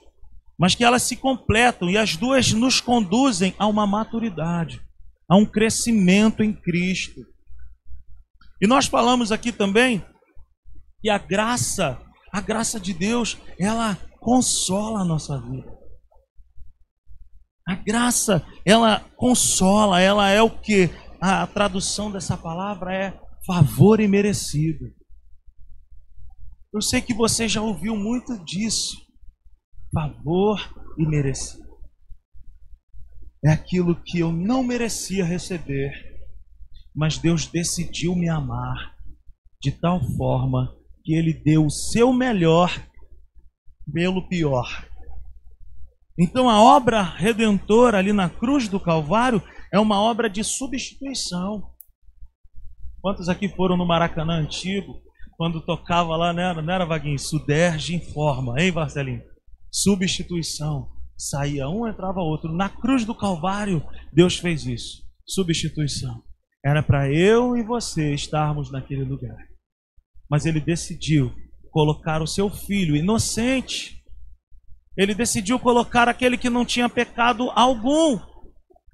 mas 0.62 0.76
que 0.76 0.84
elas 0.84 1.02
se 1.02 1.16
completam 1.16 1.90
e 1.90 1.98
as 1.98 2.16
duas 2.16 2.52
nos 2.52 2.80
conduzem 2.80 3.52
a 3.58 3.66
uma 3.66 3.84
maturidade, 3.84 4.80
a 5.28 5.36
um 5.36 5.44
crescimento 5.44 6.40
em 6.40 6.52
Cristo. 6.52 7.20
E 8.60 8.66
nós 8.68 8.86
falamos 8.86 9.32
aqui 9.32 9.50
também 9.50 10.06
que 11.00 11.10
a 11.10 11.18
graça, 11.18 12.00
a 12.32 12.40
graça 12.40 12.78
de 12.78 12.94
Deus, 12.94 13.36
ela 13.58 13.96
consola 14.20 15.00
a 15.00 15.04
nossa 15.04 15.36
vida. 15.40 15.68
A 17.68 17.74
graça, 17.74 18.46
ela 18.64 19.00
consola, 19.16 20.00
ela 20.00 20.30
é 20.30 20.40
o 20.40 20.48
que? 20.48 20.88
A 21.20 21.44
tradução 21.44 22.08
dessa 22.08 22.36
palavra 22.36 22.94
é 22.94 23.20
favor 23.44 23.98
imerecido. 23.98 24.94
Eu 26.72 26.80
sei 26.80 27.00
que 27.00 27.12
você 27.12 27.48
já 27.48 27.60
ouviu 27.60 27.96
muito 27.96 28.38
disso 28.44 29.10
favor 29.92 30.58
e 30.98 31.06
merecido. 31.06 31.62
É 33.44 33.50
aquilo 33.50 33.94
que 33.94 34.20
eu 34.20 34.32
não 34.32 34.62
merecia 34.62 35.24
receber, 35.24 35.92
mas 36.94 37.18
Deus 37.18 37.46
decidiu 37.46 38.14
me 38.14 38.28
amar 38.28 38.94
de 39.60 39.72
tal 39.72 40.00
forma 40.16 40.74
que 41.04 41.14
Ele 41.14 41.32
deu 41.32 41.66
o 41.66 41.70
seu 41.70 42.12
melhor 42.12 42.70
pelo 43.92 44.28
pior. 44.28 44.88
Então 46.18 46.48
a 46.48 46.60
obra 46.62 47.02
redentora 47.02 47.98
ali 47.98 48.12
na 48.12 48.28
cruz 48.28 48.68
do 48.68 48.78
Calvário 48.78 49.42
é 49.72 49.78
uma 49.80 50.00
obra 50.00 50.28
de 50.30 50.44
substituição. 50.44 51.70
Quantos 53.00 53.28
aqui 53.28 53.48
foram 53.48 53.76
no 53.76 53.86
Maracanã 53.86 54.34
antigo, 54.34 55.02
quando 55.36 55.60
tocava 55.60 56.14
lá, 56.14 56.32
né, 56.32 56.52
não 56.52 56.72
era 56.72 56.84
Vaguinho? 56.84 57.18
Suderge 57.18 57.96
informa, 57.96 58.60
hein, 58.60 58.70
Marcelinho? 58.70 59.31
Substituição. 59.72 60.90
Saía 61.16 61.68
um, 61.68 61.86
entrava 61.86 62.20
outro. 62.20 62.52
Na 62.52 62.68
cruz 62.68 63.04
do 63.04 63.14
Calvário, 63.14 63.82
Deus 64.12 64.36
fez 64.36 64.66
isso. 64.66 65.02
Substituição. 65.26 66.22
Era 66.64 66.82
para 66.82 67.12
eu 67.12 67.56
e 67.56 67.62
você 67.62 68.12
estarmos 68.12 68.70
naquele 68.70 69.04
lugar. 69.04 69.36
Mas 70.30 70.46
ele 70.46 70.60
decidiu 70.60 71.32
colocar 71.70 72.20
o 72.20 72.26
seu 72.26 72.50
filho 72.50 72.94
inocente. 72.94 74.02
Ele 74.96 75.14
decidiu 75.14 75.58
colocar 75.58 76.08
aquele 76.08 76.36
que 76.36 76.50
não 76.50 76.64
tinha 76.64 76.88
pecado 76.88 77.50
algum 77.50 78.20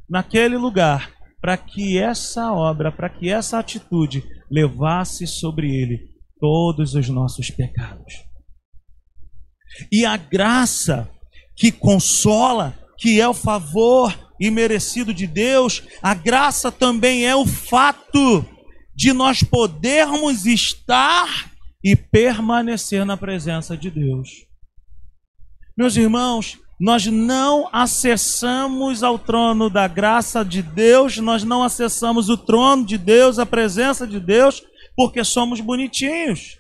naquele 0.09 0.57
lugar, 0.57 1.13
para 1.41 1.57
que 1.57 1.99
essa 1.99 2.53
obra, 2.53 2.91
para 2.91 3.11
que 3.11 3.29
essa 3.29 3.59
atitude 3.59 4.25
levasse 4.51 5.27
sobre 5.27 5.71
ele 5.71 6.15
todos 6.41 6.95
os 6.95 7.09
nossos 7.09 7.51
pecados. 7.51 8.28
E 9.91 10.05
a 10.05 10.17
graça 10.17 11.09
que 11.57 11.73
consola, 11.73 12.79
que 12.97 13.21
é 13.21 13.29
o 13.29 13.35
favor 13.35 14.17
imerecido 14.41 15.13
de 15.13 15.27
Deus, 15.27 15.83
a 16.03 16.15
graça 16.15 16.71
também 16.71 17.27
é 17.27 17.35
o 17.35 17.47
fato 17.47 18.47
de 18.95 19.13
nós 19.13 19.43
podermos 19.43 20.47
estar 20.47 21.53
e 21.83 21.95
permanecer 21.95 23.05
na 23.05 23.17
presença 23.17 23.77
de 23.77 23.91
Deus. 23.91 24.47
Meus 25.77 25.97
irmãos, 25.97 26.59
nós 26.81 27.07
não 27.07 27.69
acessamos 27.73 29.03
ao 29.03 29.19
trono 29.19 29.69
da 29.69 29.89
graça 29.89 30.45
de 30.45 30.63
Deus, 30.63 31.19
nós 31.19 31.43
não 31.43 31.63
acessamos 31.63 32.29
o 32.29 32.37
trono 32.37 32.85
de 32.85 32.97
Deus, 32.97 33.39
a 33.39 33.47
presença 33.47 34.07
de 34.07 34.21
Deus, 34.21 34.63
porque 34.97 35.25
somos 35.25 35.61
bonitinhos, 35.61 36.59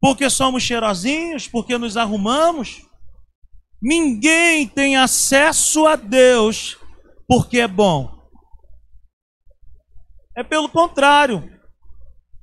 porque 0.00 0.30
somos 0.30 0.62
cheirosinhos, 0.62 1.48
porque 1.48 1.76
nos 1.76 1.96
arrumamos. 1.96 2.82
Ninguém 3.80 4.66
tem 4.66 4.96
acesso 4.96 5.86
a 5.86 5.96
Deus 5.96 6.76
porque 7.26 7.60
é 7.60 7.68
bom. 7.68 8.10
É 10.36 10.42
pelo 10.42 10.68
contrário. 10.68 11.48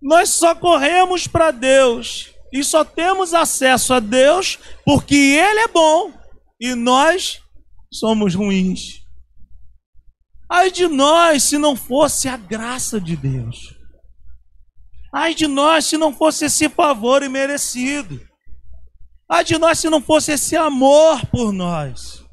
Nós 0.02 0.30
só 0.30 0.54
corremos 0.54 1.28
para 1.28 1.52
Deus 1.52 2.32
e 2.54 2.64
só 2.64 2.84
temos 2.86 3.34
acesso 3.34 3.94
a 3.94 4.00
Deus 4.00 4.60
porque 4.86 5.16
Ele 5.16 5.60
é 5.62 5.68
bom 5.68 6.14
e 6.60 6.76
nós 6.76 7.42
somos 7.92 8.36
ruins. 8.36 9.02
Ai 10.50 10.70
de 10.70 10.88
nós 10.88 11.44
se 11.44 11.58
não 11.58 11.76
fosse 11.76 12.28
a 12.30 12.38
graça 12.38 13.02
de 13.02 13.16
Deus. 13.16 13.74
Ai 15.16 15.34
de 15.34 15.48
nós 15.48 15.86
se 15.86 15.98
não 15.98 16.12
fosse 16.12 16.44
esse 16.44 16.68
favor 16.68 17.24
imerecido. 17.24 18.20
Ai 19.30 19.46
de 19.46 19.58
nós 19.58 19.80
se 19.80 19.90
não 19.90 20.02
fosse 20.02 20.34
esse 20.34 20.58
amor 20.58 21.26
por 21.28 21.54
nós. 21.54 22.26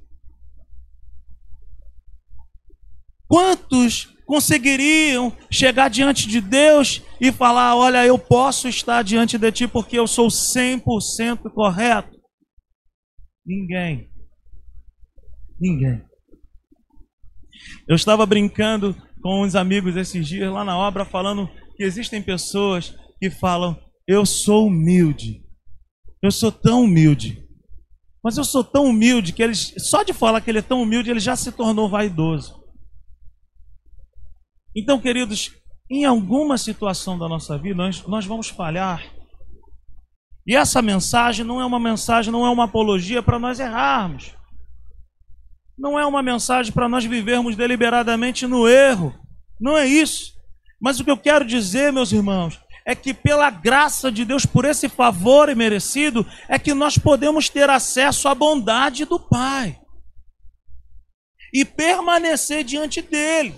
Quantos 3.28 4.12
conseguiriam 4.26 5.32
chegar 5.48 5.88
diante 5.88 6.26
de 6.26 6.40
Deus 6.40 7.00
e 7.20 7.30
falar: 7.30 7.76
Olha, 7.76 8.04
eu 8.04 8.18
posso 8.18 8.66
estar 8.66 9.04
diante 9.04 9.38
de 9.38 9.52
ti 9.52 9.68
porque 9.68 9.96
eu 9.96 10.08
sou 10.08 10.26
100% 10.26 11.52
correto? 11.54 12.20
Ninguém. 13.46 14.10
Ninguém. 15.60 16.04
Eu 17.86 17.94
estava 17.94 18.26
brincando 18.26 18.92
com 19.22 19.44
uns 19.44 19.54
amigos 19.54 19.96
esses 19.96 20.26
dias 20.26 20.52
lá 20.52 20.64
na 20.64 20.76
obra, 20.76 21.04
falando 21.04 21.48
que 21.76 21.82
existem 21.82 22.22
pessoas 22.22 22.94
que 23.18 23.30
falam: 23.30 23.78
Eu 24.06 24.24
sou 24.24 24.66
humilde. 24.66 25.42
Eu 26.22 26.30
sou 26.30 26.52
tão 26.52 26.84
humilde. 26.84 27.42
Mas 28.22 28.36
eu 28.36 28.44
sou 28.44 28.62
tão 28.62 28.84
humilde 28.84 29.32
que 29.32 29.42
eles, 29.42 29.74
só 29.78 30.02
de 30.02 30.12
falar 30.12 30.40
que 30.40 30.50
ele 30.50 30.60
é 30.60 30.62
tão 30.62 30.82
humilde, 30.82 31.10
ele 31.10 31.18
já 31.18 31.34
se 31.34 31.50
tornou 31.50 31.88
vaidoso. 31.88 32.62
Então, 34.76 35.00
queridos, 35.00 35.50
em 35.90 36.04
alguma 36.04 36.56
situação 36.56 37.18
da 37.18 37.28
nossa 37.28 37.58
vida, 37.58 37.74
nós, 37.74 38.06
nós 38.06 38.24
vamos 38.24 38.48
falhar. 38.48 39.04
E 40.46 40.56
essa 40.56 40.80
mensagem 40.80 41.44
não 41.44 41.60
é 41.60 41.66
uma 41.66 41.78
mensagem, 41.80 42.32
não 42.32 42.46
é 42.46 42.50
uma 42.50 42.64
apologia 42.64 43.22
para 43.22 43.38
nós 43.38 43.60
errarmos. 43.60 44.34
Não 45.76 45.98
é 45.98 46.06
uma 46.06 46.22
mensagem 46.22 46.72
para 46.72 46.88
nós 46.88 47.04
vivermos 47.04 47.56
deliberadamente 47.56 48.46
no 48.46 48.68
erro. 48.68 49.14
Não 49.60 49.76
é 49.76 49.86
isso. 49.86 50.31
Mas 50.82 50.98
o 50.98 51.04
que 51.04 51.10
eu 51.10 51.16
quero 51.16 51.44
dizer, 51.44 51.92
meus 51.92 52.10
irmãos, 52.10 52.60
é 52.84 52.96
que 52.96 53.14
pela 53.14 53.48
graça 53.50 54.10
de 54.10 54.24
Deus, 54.24 54.44
por 54.44 54.64
esse 54.64 54.88
favor 54.88 55.48
imerecido, 55.48 56.26
é 56.48 56.58
que 56.58 56.74
nós 56.74 56.98
podemos 56.98 57.48
ter 57.48 57.70
acesso 57.70 58.26
à 58.26 58.34
bondade 58.34 59.04
do 59.04 59.20
Pai 59.20 59.78
e 61.54 61.64
permanecer 61.64 62.64
diante 62.64 63.00
dele. 63.00 63.54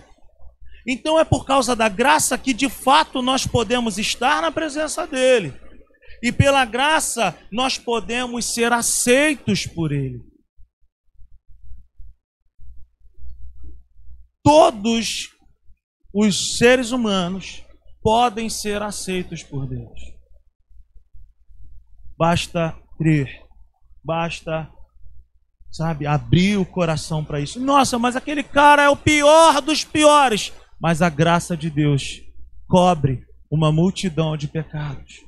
Então 0.86 1.18
é 1.18 1.24
por 1.24 1.46
causa 1.46 1.74
da 1.74 1.88
graça 1.88 2.36
que 2.36 2.52
de 2.52 2.68
fato 2.68 3.22
nós 3.22 3.46
podemos 3.46 3.96
estar 3.96 4.42
na 4.42 4.52
presença 4.52 5.06
dele. 5.06 5.54
E 6.22 6.30
pela 6.30 6.66
graça 6.66 7.34
nós 7.50 7.78
podemos 7.78 8.52
ser 8.52 8.70
aceitos 8.70 9.66
por 9.66 9.92
ele. 9.92 10.20
todos 14.44 15.33
os 16.14 16.56
seres 16.56 16.92
humanos 16.92 17.64
podem 18.00 18.49
ser 18.49 18.80
aceitos 18.80 19.42
por 19.42 19.66
Deus. 19.66 20.00
Basta 22.16 22.78
crer, 22.97 23.42
basta, 24.04 24.71
sabe, 25.73 26.06
abrir 26.06 26.56
o 26.56 26.64
coração 26.64 27.25
para 27.25 27.40
isso. 27.40 27.59
Nossa, 27.59 27.99
mas 27.99 28.14
aquele 28.14 28.44
cara 28.44 28.83
é 28.85 28.88
o 28.88 28.97
pior 28.97 29.61
dos 29.61 29.83
piores. 29.83 30.52
Mas 30.80 31.02
a 31.02 31.09
graça 31.09 31.56
de 31.56 31.68
Deus 31.68 32.23
cobre 32.68 33.26
uma 33.50 33.73
multidão 33.73 34.37
de 34.37 34.47
pecados. 34.47 35.25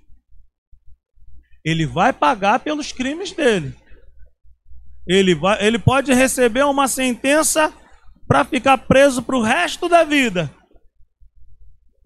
Ele 1.65 1.85
vai 1.85 2.13
pagar 2.13 2.61
pelos 2.61 2.93
crimes 2.93 3.33
dele. 3.33 3.75
Ele, 5.07 5.35
vai, 5.35 5.65
ele 5.65 5.79
pode 5.79 6.13
receber 6.13 6.65
uma 6.65 6.87
sentença 6.87 7.73
para 8.29 8.45
ficar 8.45 8.79
preso 8.79 9.23
para 9.23 9.37
o 9.37 9.43
resto 9.43 9.89
da 9.89 10.05
vida. 10.05 10.51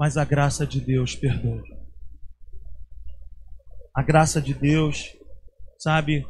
Mas 0.01 0.17
a 0.17 0.25
graça 0.25 0.67
de 0.67 0.81
Deus 0.81 1.15
perdoa. 1.15 1.63
A 3.95 4.03
graça 4.03 4.41
de 4.41 4.55
Deus, 4.55 5.15
sabe, 5.79 6.27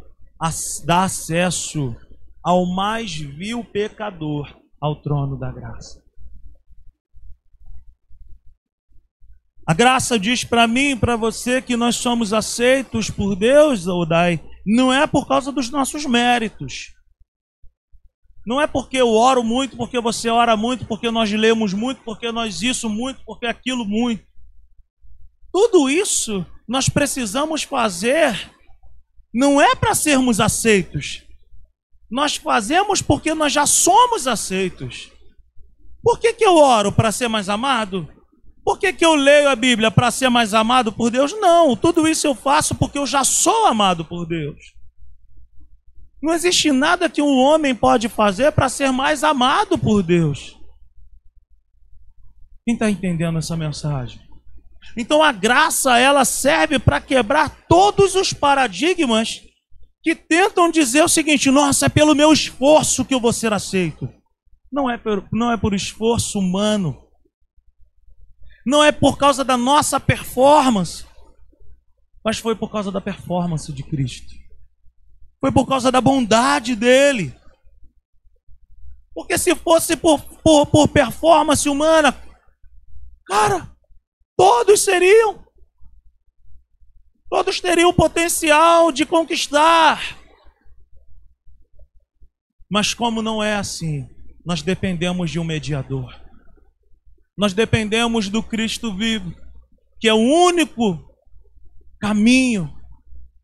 dá 0.85 1.05
acesso 1.05 1.95
ao 2.43 2.67
mais 2.67 3.15
vil 3.15 3.63
pecador 3.63 4.61
ao 4.81 5.01
trono 5.01 5.39
da 5.39 5.53
graça. 5.53 6.03
A 9.65 9.73
graça 9.73 10.19
diz 10.19 10.43
para 10.43 10.67
mim 10.67 10.91
e 10.91 10.97
para 10.97 11.15
você 11.15 11.63
que 11.63 11.77
nós 11.77 11.95
somos 11.95 12.33
aceitos 12.33 13.09
por 13.09 13.37
Deus, 13.37 13.87
Odai, 13.87 14.43
não 14.67 14.93
é 14.93 15.07
por 15.07 15.29
causa 15.29 15.53
dos 15.53 15.71
nossos 15.71 16.05
méritos. 16.07 16.93
Não 18.47 18.61
é 18.61 18.67
porque 18.67 18.97
eu 18.97 19.11
oro 19.11 19.45
muito, 19.45 19.77
porque 19.77 20.01
você 20.01 20.29
ora 20.29 20.57
muito, 20.57 20.87
porque 20.87 21.11
nós 21.11 21.31
lemos 21.31 21.73
muito, 21.73 22.01
porque 22.03 22.33
nós 22.33 22.63
isso 22.63 22.89
muito, 22.89 23.21
porque 23.25 23.47
aquilo 23.47 23.85
muito. 23.85 24.25
Tudo 25.53 25.91
isso 25.91 26.45
nós 26.67 26.89
precisamos 26.89 27.63
fazer 27.63 28.51
não 29.33 29.61
é 29.61 29.75
para 29.75 29.95
sermos 29.95 30.41
aceitos. 30.41 31.23
Nós 32.11 32.37
fazemos 32.37 33.01
porque 33.01 33.35
nós 33.35 33.53
já 33.53 33.67
somos 33.67 34.27
aceitos. 34.27 35.13
Por 36.03 36.19
que, 36.19 36.33
que 36.33 36.45
eu 36.45 36.57
oro 36.57 36.91
para 36.91 37.13
ser 37.13 37.29
mais 37.29 37.49
amado? 37.49 38.09
Por 38.65 38.79
que, 38.79 38.93
que 38.93 39.05
eu 39.05 39.15
leio 39.15 39.49
a 39.49 39.57
Bíblia 39.57 39.91
para 39.91 40.11
ser 40.11 40.29
mais 40.29 40.55
amado 40.55 40.93
por 40.93 41.11
Deus? 41.11 41.33
Não, 41.33 41.77
tudo 41.77 42.09
isso 42.09 42.27
eu 42.27 42.35
faço 42.35 42.75
porque 42.75 42.99
eu 42.99 43.07
já 43.07 43.23
sou 43.25 43.67
amado 43.67 44.05
por 44.05 44.27
Deus. 44.27 44.59
Não 46.23 46.35
existe 46.35 46.71
nada 46.71 47.09
que 47.09 47.23
um 47.23 47.39
homem 47.39 47.75
pode 47.75 48.09
fazer 48.09 48.53
para 48.53 48.69
ser 48.69 48.93
mais 48.93 49.25
amado 49.25 49.79
por 49.79 50.03
Deus. 50.03 50.59
Quem 52.65 52.75
está 52.75 52.91
entendendo 52.91 53.39
essa 53.39 53.57
mensagem? 53.57 54.21
Então 54.97 55.23
a 55.23 55.33
graça 55.33 55.99
ela 55.99 56.25
serve 56.25 56.79
para 56.79 57.01
quebrar 57.01 57.65
todos 57.69 58.15
os 58.15 58.33
paradigmas 58.33 59.43
que 60.03 60.15
tentam 60.15 60.71
dizer 60.71 61.03
o 61.03 61.09
seguinte: 61.09 61.51
nossa, 61.51 61.87
é 61.87 61.89
pelo 61.89 62.15
meu 62.15 62.33
esforço 62.33 63.05
que 63.05 63.15
eu 63.15 63.21
vou 63.21 63.33
ser 63.33 63.53
aceito. 63.53 64.09
Não 64.71 64.91
é 64.91 64.97
por, 64.97 65.27
não 65.33 65.51
é 65.51 65.57
por 65.57 65.75
esforço 65.75 66.39
humano. 66.39 67.03
Não 68.65 68.85
é 68.85 68.93
por 68.93 69.17
causa 69.17 69.43
da 69.43 69.57
nossa 69.57 69.99
performance, 69.99 71.05
mas 72.25 72.39
foi 72.39 72.55
por 72.55 72.71
causa 72.71 72.93
da 72.93 73.01
performance 73.01 73.73
de 73.73 73.83
Cristo. 73.83 74.40
Foi 75.41 75.51
por 75.51 75.67
causa 75.67 75.91
da 75.91 76.01
bondade 76.01 76.77
dele. 76.77 77.35
Porque 79.15 79.39
se 79.39 79.55
fosse 79.55 79.97
por, 79.97 80.21
por, 80.43 80.67
por 80.67 80.89
performance 80.89 81.69
humana, 81.69 82.15
cara, 83.27 83.75
todos 84.37 84.81
seriam. 84.81 85.45
Todos 87.29 87.61
teriam 87.61 87.91
o 87.91 87.95
potencial 87.95 88.93
de 88.93 89.07
conquistar. 89.07 90.19
Mas 92.69 92.93
como 92.93 93.23
não 93.23 93.43
é 93.43 93.57
assim, 93.57 94.09
nós 94.45 94.63
dependemos 94.63 95.31
de 95.31 95.39
um 95.39 95.45
mediador. 95.45 96.21
Nós 97.37 97.53
dependemos 97.53 98.29
do 98.29 98.43
Cristo 98.43 98.95
vivo, 98.95 99.35
que 99.99 100.09
é 100.09 100.13
o 100.13 100.19
único 100.19 100.99
caminho 101.99 102.80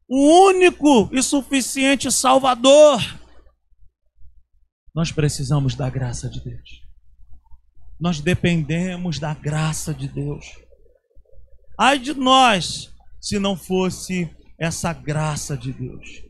o 0.09 0.49
único 0.49 1.09
e 1.13 1.23
suficiente 1.23 2.11
Salvador. 2.11 3.01
Nós 4.95 5.13
precisamos 5.13 5.75
da 5.75 5.91
graça 5.91 6.29
de 6.29 6.41
Deus. 6.41 6.83
Nós 8.01 8.21
dependemos 8.21 9.19
da 9.19 9.35
graça 9.35 9.93
de 9.93 10.09
Deus. 10.09 10.47
Ai 11.79 11.99
de 11.99 12.15
nós 12.15 12.91
se 13.21 13.39
não 13.39 13.57
fosse 13.57 14.31
essa 14.59 14.93
graça 14.93 15.57
de 15.57 15.73
Deus. 15.73 16.27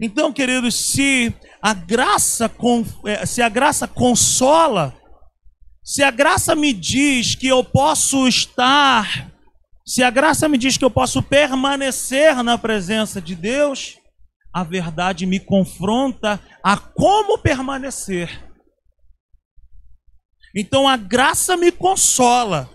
Então, 0.00 0.32
queridos, 0.32 0.74
se 0.92 1.34
a 1.60 1.74
graça 1.74 2.50
é, 3.04 3.26
se 3.26 3.42
a 3.42 3.48
graça 3.48 3.86
consola, 3.86 4.96
se 5.84 6.02
a 6.02 6.10
graça 6.10 6.54
me 6.54 6.72
diz 6.72 7.34
que 7.34 7.48
eu 7.48 7.64
posso 7.64 8.26
estar 8.28 9.32
se 9.88 10.02
a 10.02 10.10
graça 10.10 10.46
me 10.50 10.58
diz 10.58 10.76
que 10.76 10.84
eu 10.84 10.90
posso 10.90 11.22
permanecer 11.22 12.42
na 12.42 12.58
presença 12.58 13.22
de 13.22 13.34
Deus, 13.34 13.98
a 14.52 14.62
verdade 14.62 15.24
me 15.24 15.40
confronta 15.40 16.38
a 16.62 16.76
como 16.76 17.38
permanecer. 17.38 18.28
Então 20.54 20.86
a 20.86 20.98
graça 20.98 21.56
me 21.56 21.72
consola, 21.72 22.68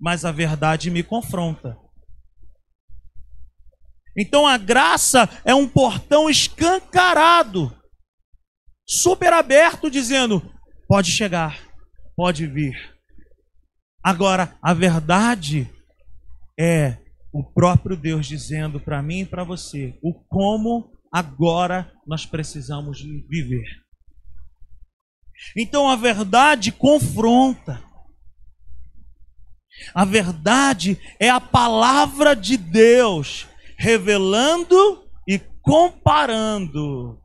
mas 0.00 0.24
a 0.24 0.32
verdade 0.32 0.90
me 0.90 1.04
confronta. 1.04 1.78
Então 4.16 4.44
a 4.44 4.58
graça 4.58 5.28
é 5.44 5.54
um 5.54 5.68
portão 5.68 6.28
escancarado, 6.28 7.72
super 8.84 9.32
aberto, 9.32 9.88
dizendo: 9.88 10.42
pode 10.88 11.12
chegar, 11.12 11.56
pode 12.16 12.48
vir. 12.48 12.98
Agora, 14.02 14.58
a 14.60 14.74
verdade 14.74 15.72
é 16.58 16.98
o 17.32 17.44
próprio 17.44 17.96
Deus 17.96 18.26
dizendo 18.26 18.80
para 18.80 19.02
mim 19.02 19.20
e 19.20 19.26
para 19.26 19.44
você 19.44 19.98
o 20.02 20.12
como 20.12 20.92
agora 21.12 21.92
nós 22.06 22.26
precisamos 22.26 23.00
viver. 23.00 23.66
Então 25.56 25.88
a 25.88 25.94
verdade 25.94 26.72
confronta. 26.72 27.82
A 29.94 30.04
verdade 30.04 30.98
é 31.20 31.30
a 31.30 31.40
palavra 31.40 32.34
de 32.34 32.56
Deus 32.56 33.46
revelando 33.76 35.08
e 35.26 35.38
comparando 35.62 37.22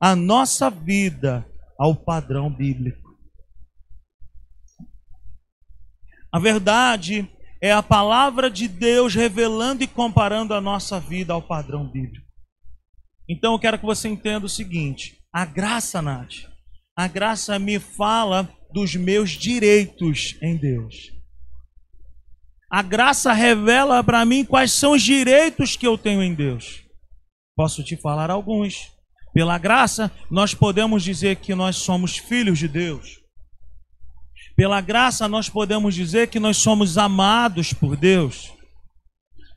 a 0.00 0.16
nossa 0.16 0.70
vida 0.70 1.46
ao 1.78 1.94
padrão 1.94 2.48
bíblico. 2.48 3.04
A 6.32 6.38
verdade 6.38 7.30
é 7.64 7.72
a 7.72 7.82
palavra 7.82 8.50
de 8.50 8.68
Deus 8.68 9.14
revelando 9.14 9.82
e 9.82 9.86
comparando 9.86 10.52
a 10.52 10.60
nossa 10.60 11.00
vida 11.00 11.32
ao 11.32 11.40
padrão 11.40 11.88
bíblico. 11.88 12.26
Então 13.26 13.54
eu 13.54 13.58
quero 13.58 13.78
que 13.78 13.86
você 13.86 14.06
entenda 14.06 14.44
o 14.44 14.50
seguinte: 14.50 15.16
a 15.32 15.46
graça, 15.46 16.02
Nath, 16.02 16.44
a 16.94 17.08
graça 17.08 17.58
me 17.58 17.78
fala 17.78 18.46
dos 18.70 18.94
meus 18.94 19.30
direitos 19.30 20.36
em 20.42 20.58
Deus. 20.58 21.10
A 22.70 22.82
graça 22.82 23.32
revela 23.32 24.04
para 24.04 24.26
mim 24.26 24.44
quais 24.44 24.70
são 24.70 24.92
os 24.92 25.02
direitos 25.02 25.74
que 25.74 25.86
eu 25.86 25.96
tenho 25.96 26.22
em 26.22 26.34
Deus. 26.34 26.84
Posso 27.56 27.82
te 27.82 27.96
falar 27.96 28.30
alguns. 28.30 28.92
Pela 29.32 29.56
graça, 29.56 30.12
nós 30.30 30.52
podemos 30.52 31.02
dizer 31.02 31.36
que 31.36 31.54
nós 31.54 31.76
somos 31.76 32.18
filhos 32.18 32.58
de 32.58 32.68
Deus. 32.68 33.23
Pela 34.56 34.80
graça, 34.80 35.26
nós 35.26 35.48
podemos 35.48 35.94
dizer 35.94 36.28
que 36.28 36.38
nós 36.38 36.56
somos 36.56 36.96
amados 36.96 37.72
por 37.72 37.96
Deus. 37.96 38.52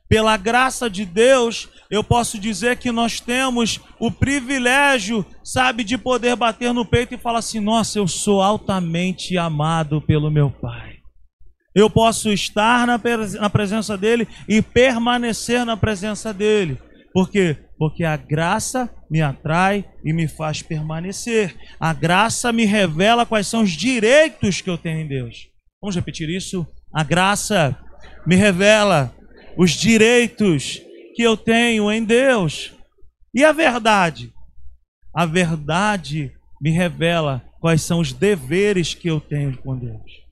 Pela 0.08 0.36
graça 0.36 0.88
de 0.88 1.04
Deus, 1.04 1.68
eu 1.90 2.02
posso 2.02 2.38
dizer 2.38 2.78
que 2.78 2.90
nós 2.90 3.20
temos 3.20 3.78
o 4.00 4.10
privilégio, 4.10 5.24
sabe, 5.44 5.84
de 5.84 5.98
poder 5.98 6.34
bater 6.34 6.72
no 6.72 6.84
peito 6.84 7.14
e 7.14 7.18
falar 7.18 7.40
assim: 7.40 7.60
nossa, 7.60 7.98
eu 7.98 8.08
sou 8.08 8.40
altamente 8.40 9.36
amado 9.36 10.00
pelo 10.00 10.30
meu 10.30 10.50
Pai. 10.50 10.96
Eu 11.74 11.88
posso 11.88 12.32
estar 12.32 12.86
na, 12.86 12.98
presença 13.50 13.96
dEle 13.96 14.26
e 14.48 14.60
permanecer 14.60 15.64
na 15.64 15.76
presença 15.76 16.32
dEle. 16.32 16.78
Por 17.12 17.30
quê? 17.30 17.56
Porque 17.78 18.02
a 18.02 18.16
graça 18.16 18.90
me 19.08 19.22
atrai 19.22 19.84
e 20.04 20.12
me 20.12 20.26
faz 20.26 20.62
permanecer. 20.62 21.56
A 21.78 21.92
graça 21.92 22.52
me 22.52 22.64
revela 22.64 23.24
quais 23.24 23.46
são 23.46 23.62
os 23.62 23.70
direitos 23.70 24.60
que 24.60 24.68
eu 24.68 24.76
tenho 24.76 25.00
em 25.00 25.06
Deus. 25.06 25.48
Vamos 25.80 25.94
repetir 25.94 26.28
isso? 26.28 26.66
A 26.92 27.04
graça 27.04 27.78
me 28.26 28.34
revela 28.34 29.14
os 29.56 29.70
direitos 29.70 30.82
que 31.14 31.22
eu 31.22 31.36
tenho 31.36 31.90
em 31.90 32.04
Deus. 32.04 32.72
E 33.34 33.44
a 33.44 33.52
verdade? 33.52 34.32
A 35.14 35.24
verdade 35.24 36.32
me 36.60 36.70
revela 36.70 37.44
quais 37.60 37.82
são 37.82 38.00
os 38.00 38.12
deveres 38.12 38.94
que 38.94 39.08
eu 39.08 39.20
tenho 39.20 39.56
com 39.58 39.76
Deus. 39.76 40.27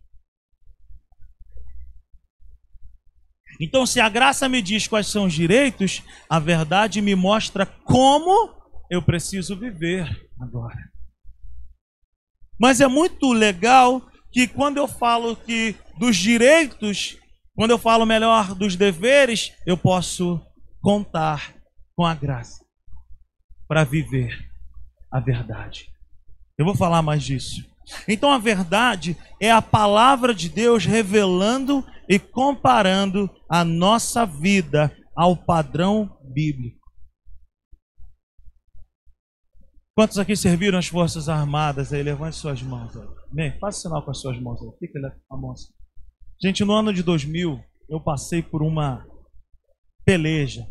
Então, 3.61 3.87
se 3.87 4.01
a 4.01 4.09
graça 4.09 4.49
me 4.49 4.61
diz 4.61 4.87
quais 4.87 5.07
são 5.07 5.25
os 5.25 5.33
direitos, 5.33 6.03
a 6.29 6.39
verdade 6.39 7.01
me 7.01 7.15
mostra 7.15 7.67
como 7.67 8.55
eu 8.91 9.03
preciso 9.03 9.59
viver 9.59 10.09
agora. 10.41 10.91
Mas 12.59 12.81
é 12.81 12.87
muito 12.87 13.33
legal 13.33 14.03
que 14.33 14.47
quando 14.47 14.79
eu 14.79 14.89
falo 14.89 15.37
que 15.37 15.75
dos 15.99 16.17
direitos, 16.17 17.19
quando 17.55 17.71
eu 17.71 17.79
falo 17.79 18.07
melhor 18.07 18.55
dos 18.55 18.77
deveres, 18.77 19.53
eu 19.67 19.77
posso 19.77 20.41
contar 20.81 21.55
com 21.95 22.05
a 22.05 22.15
graça 22.15 22.65
para 23.67 23.85
viver 23.85 24.39
a 25.11 25.21
verdade. 25.21 25.87
Eu 26.59 26.65
vou 26.65 26.77
falar 26.77 27.03
mais 27.03 27.23
disso. 27.23 27.65
Então 28.09 28.31
a 28.31 28.39
verdade 28.39 29.17
é 29.41 29.51
a 29.51 29.63
palavra 29.63 30.35
de 30.35 30.49
Deus 30.49 30.85
revelando 30.85 31.85
e 32.09 32.19
comparando 32.19 33.31
a 33.49 33.65
nossa 33.65 34.25
vida 34.25 34.97
ao 35.15 35.37
padrão 35.37 36.19
bíblico. 36.23 36.85
Quantos 39.95 40.19
aqui 40.19 40.37
serviram 40.37 40.79
as 40.79 40.89
Forças 40.89 41.29
Armadas 41.29 41.93
aí? 41.93 42.03
Levante 42.03 42.37
suas 42.37 42.63
mãos. 42.63 42.93
Bem, 43.33 43.59
faça 43.59 43.81
sinal 43.81 44.05
com 44.05 44.11
as 44.11 44.21
suas 44.21 44.39
mãos 44.39 44.61
aí. 44.63 44.71
Fica 44.79 44.99
a 45.31 45.37
mão 45.37 45.53
assim. 45.53 45.73
Gente, 46.43 46.65
no 46.65 46.75
ano 46.75 46.93
de 46.93 47.03
2000, 47.03 47.59
eu 47.89 47.99
passei 47.99 48.43
por 48.43 48.63
uma 48.63 49.07
peleja 50.05 50.67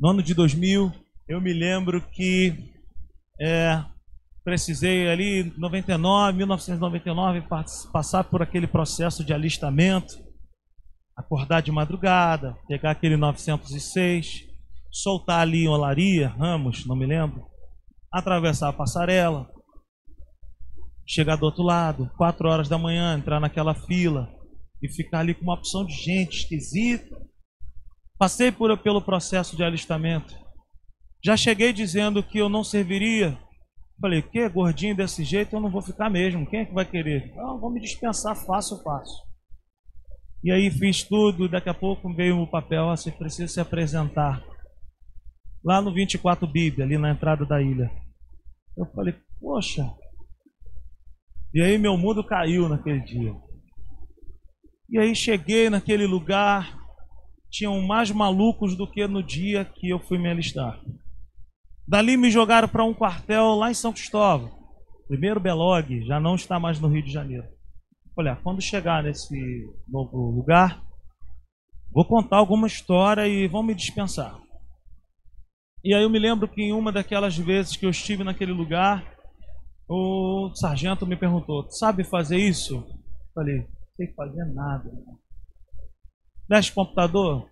no 0.00 0.08
ano 0.08 0.22
de 0.22 0.32
2000, 0.32 0.90
eu 1.28 1.42
me 1.42 1.52
lembro 1.52 2.00
que 2.00 2.72
é, 3.38 3.84
precisei 4.44 5.08
ali, 5.08 5.52
99, 5.56 6.38
1999, 6.38 7.44
passar 7.92 8.24
por 8.24 8.42
aquele 8.42 8.66
processo 8.66 9.24
de 9.24 9.32
alistamento, 9.32 10.14
acordar 11.16 11.60
de 11.60 11.70
madrugada, 11.70 12.56
pegar 12.66 12.92
aquele 12.92 13.16
906, 13.16 14.46
soltar 14.90 15.40
ali 15.40 15.64
em 15.64 15.68
Olaria, 15.68 16.28
Ramos, 16.28 16.86
não 16.86 16.96
me 16.96 17.06
lembro, 17.06 17.46
atravessar 18.12 18.68
a 18.68 18.72
passarela, 18.72 19.48
chegar 21.06 21.36
do 21.36 21.44
outro 21.44 21.62
lado, 21.62 22.10
4 22.16 22.48
horas 22.48 22.68
da 22.68 22.78
manhã, 22.78 23.16
entrar 23.16 23.40
naquela 23.40 23.74
fila 23.74 24.28
e 24.82 24.88
ficar 24.88 25.20
ali 25.20 25.34
com 25.34 25.42
uma 25.42 25.54
opção 25.54 25.84
de 25.84 25.92
gente 25.92 26.38
esquisita, 26.38 27.20
Passei 28.20 28.52
por, 28.52 28.76
pelo 28.76 29.00
processo 29.00 29.56
de 29.56 29.64
alistamento. 29.64 30.38
Já 31.24 31.38
cheguei 31.38 31.72
dizendo 31.72 32.22
que 32.22 32.36
eu 32.36 32.50
não 32.50 32.62
serviria. 32.62 33.38
Falei, 34.00 34.22
que 34.22 34.48
gordinho 34.48 34.96
desse 34.96 35.22
jeito 35.24 35.54
eu 35.54 35.60
não 35.60 35.70
vou 35.70 35.82
ficar 35.82 36.08
mesmo. 36.08 36.46
Quem 36.46 36.60
é 36.60 36.64
que 36.64 36.72
vai 36.72 36.86
querer? 36.86 37.34
Não, 37.36 37.60
vou 37.60 37.70
me 37.70 37.80
dispensar 37.80 38.34
fácil, 38.34 38.78
fácil. 38.82 39.14
E 40.42 40.50
aí 40.50 40.70
fiz 40.70 41.02
tudo, 41.02 41.48
daqui 41.48 41.68
a 41.68 41.74
pouco 41.74 42.12
veio 42.14 42.40
o 42.40 42.46
papel, 42.46 42.84
ó, 42.84 42.96
você 42.96 43.12
precisa 43.12 43.46
se 43.46 43.60
apresentar. 43.60 44.42
Lá 45.62 45.82
no 45.82 45.92
24 45.92 46.46
Bíblia, 46.46 46.86
ali 46.86 46.96
na 46.96 47.10
entrada 47.10 47.44
da 47.44 47.60
ilha. 47.60 47.90
Eu 48.74 48.86
falei, 48.86 49.14
poxa. 49.38 49.86
E 51.52 51.60
aí 51.60 51.76
meu 51.76 51.98
mundo 51.98 52.24
caiu 52.24 52.70
naquele 52.70 53.00
dia. 53.00 53.34
E 54.88 54.98
aí 54.98 55.14
cheguei 55.14 55.68
naquele 55.68 56.06
lugar, 56.06 56.74
tinham 57.50 57.78
mais 57.82 58.10
malucos 58.10 58.74
do 58.74 58.90
que 58.90 59.06
no 59.06 59.22
dia 59.22 59.62
que 59.64 59.90
eu 59.90 60.00
fui 60.00 60.16
me 60.16 60.30
alistar. 60.30 60.80
Dali 61.90 62.16
me 62.16 62.30
jogaram 62.30 62.68
para 62.68 62.84
um 62.84 62.94
quartel 62.94 63.56
lá 63.56 63.68
em 63.68 63.74
São 63.74 63.92
Cristóvão. 63.92 64.48
Primeiro 65.08 65.40
Belog, 65.40 66.06
já 66.06 66.20
não 66.20 66.36
está 66.36 66.56
mais 66.56 66.78
no 66.78 66.86
Rio 66.86 67.02
de 67.02 67.10
Janeiro. 67.10 67.48
Olha, 68.16 68.36
quando 68.44 68.62
chegar 68.62 69.02
nesse 69.02 69.34
novo 69.88 70.30
lugar, 70.30 70.80
vou 71.92 72.04
contar 72.04 72.36
alguma 72.36 72.68
história 72.68 73.26
e 73.26 73.48
vão 73.48 73.64
me 73.64 73.74
dispensar. 73.74 74.38
E 75.82 75.92
aí 75.92 76.04
eu 76.04 76.08
me 76.08 76.20
lembro 76.20 76.46
que 76.46 76.62
em 76.62 76.72
uma 76.72 76.92
daquelas 76.92 77.36
vezes 77.36 77.76
que 77.76 77.84
eu 77.84 77.90
estive 77.90 78.22
naquele 78.22 78.52
lugar, 78.52 79.04
o 79.88 80.52
sargento 80.54 81.04
me 81.04 81.16
perguntou: 81.16 81.68
"Sabe 81.72 82.04
fazer 82.04 82.36
isso?" 82.36 82.86
Falei: 83.34 83.62
"Não 83.62 83.66
sei 83.96 84.14
fazer 84.14 84.44
nada." 84.54 84.88
Mexe 86.48 86.70
computador? 86.70 87.50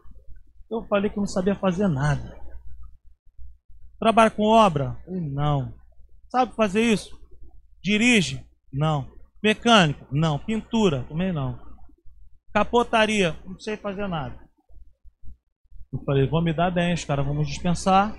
Eu 0.70 0.86
falei 0.86 1.10
que 1.10 1.16
não 1.16 1.26
sabia 1.26 1.56
fazer 1.56 1.88
nada. 1.88 2.47
Trabalha 3.98 4.30
com 4.30 4.44
obra? 4.44 4.96
Não. 5.06 5.74
Sabe 6.28 6.54
fazer 6.54 6.82
isso? 6.82 7.18
Dirige? 7.82 8.44
Não. 8.72 9.10
Mecânico? 9.42 10.06
Não. 10.10 10.38
Pintura? 10.38 11.04
Também 11.04 11.32
não. 11.32 11.58
Capotaria? 12.52 13.36
Não 13.44 13.58
sei 13.58 13.76
fazer 13.76 14.06
nada. 14.06 14.38
Eu 15.92 16.02
falei, 16.04 16.28
vou 16.28 16.42
me 16.42 16.52
dar 16.52 16.70
bem, 16.70 16.92
os 16.92 17.04
caras 17.04 17.24
vão 17.24 17.34
me 17.34 17.44
dispensar 17.44 18.14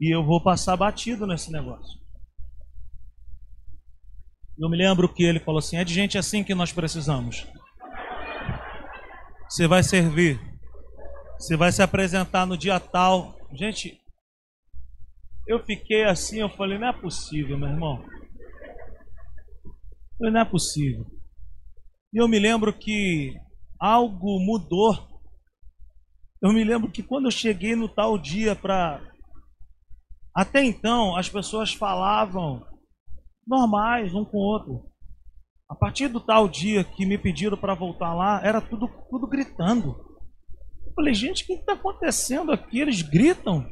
e 0.00 0.14
eu 0.14 0.24
vou 0.24 0.42
passar 0.42 0.76
batido 0.76 1.26
nesse 1.26 1.50
negócio. 1.50 1.98
Eu 4.58 4.70
me 4.70 4.76
lembro 4.76 5.12
que 5.12 5.22
ele 5.22 5.40
falou 5.40 5.58
assim: 5.58 5.76
é 5.76 5.84
de 5.84 5.92
gente 5.92 6.16
assim 6.16 6.42
que 6.42 6.54
nós 6.54 6.72
precisamos. 6.72 7.46
Você 9.48 9.66
vai 9.66 9.82
servir. 9.82 10.40
Você 11.38 11.56
vai 11.56 11.70
se 11.70 11.82
apresentar 11.82 12.46
no 12.46 12.56
dia 12.56 12.80
tal. 12.80 13.36
gente, 13.52 14.00
eu 15.46 15.64
fiquei 15.64 16.04
assim, 16.04 16.40
eu 16.40 16.48
falei, 16.48 16.78
não 16.78 16.88
é 16.88 16.92
possível, 16.92 17.56
meu 17.58 17.68
irmão. 17.68 18.04
Eu 19.64 19.72
falei, 20.18 20.32
não 20.32 20.40
é 20.40 20.44
possível. 20.44 21.06
E 22.12 22.18
eu 22.18 22.26
me 22.26 22.38
lembro 22.38 22.72
que 22.72 23.34
algo 23.78 24.40
mudou. 24.40 24.96
Eu 26.42 26.52
me 26.52 26.64
lembro 26.64 26.90
que 26.90 27.02
quando 27.02 27.26
eu 27.26 27.30
cheguei 27.30 27.76
no 27.76 27.88
tal 27.88 28.18
dia 28.18 28.56
para. 28.56 29.00
Até 30.34 30.62
então, 30.62 31.16
as 31.16 31.28
pessoas 31.28 31.72
falavam 31.72 32.66
normais 33.46 34.14
um 34.14 34.24
com 34.24 34.38
o 34.38 34.40
outro. 34.40 34.90
A 35.68 35.74
partir 35.74 36.08
do 36.08 36.20
tal 36.20 36.48
dia 36.48 36.84
que 36.84 37.06
me 37.06 37.18
pediram 37.18 37.56
para 37.56 37.74
voltar 37.74 38.14
lá, 38.14 38.40
era 38.44 38.60
tudo, 38.60 38.88
tudo 39.10 39.26
gritando. 39.26 39.96
Eu 40.86 40.92
falei, 40.94 41.14
gente, 41.14 41.42
o 41.42 41.46
que 41.46 41.54
está 41.54 41.72
acontecendo 41.72 42.52
aqui? 42.52 42.80
Eles 42.80 43.02
gritam. 43.02 43.66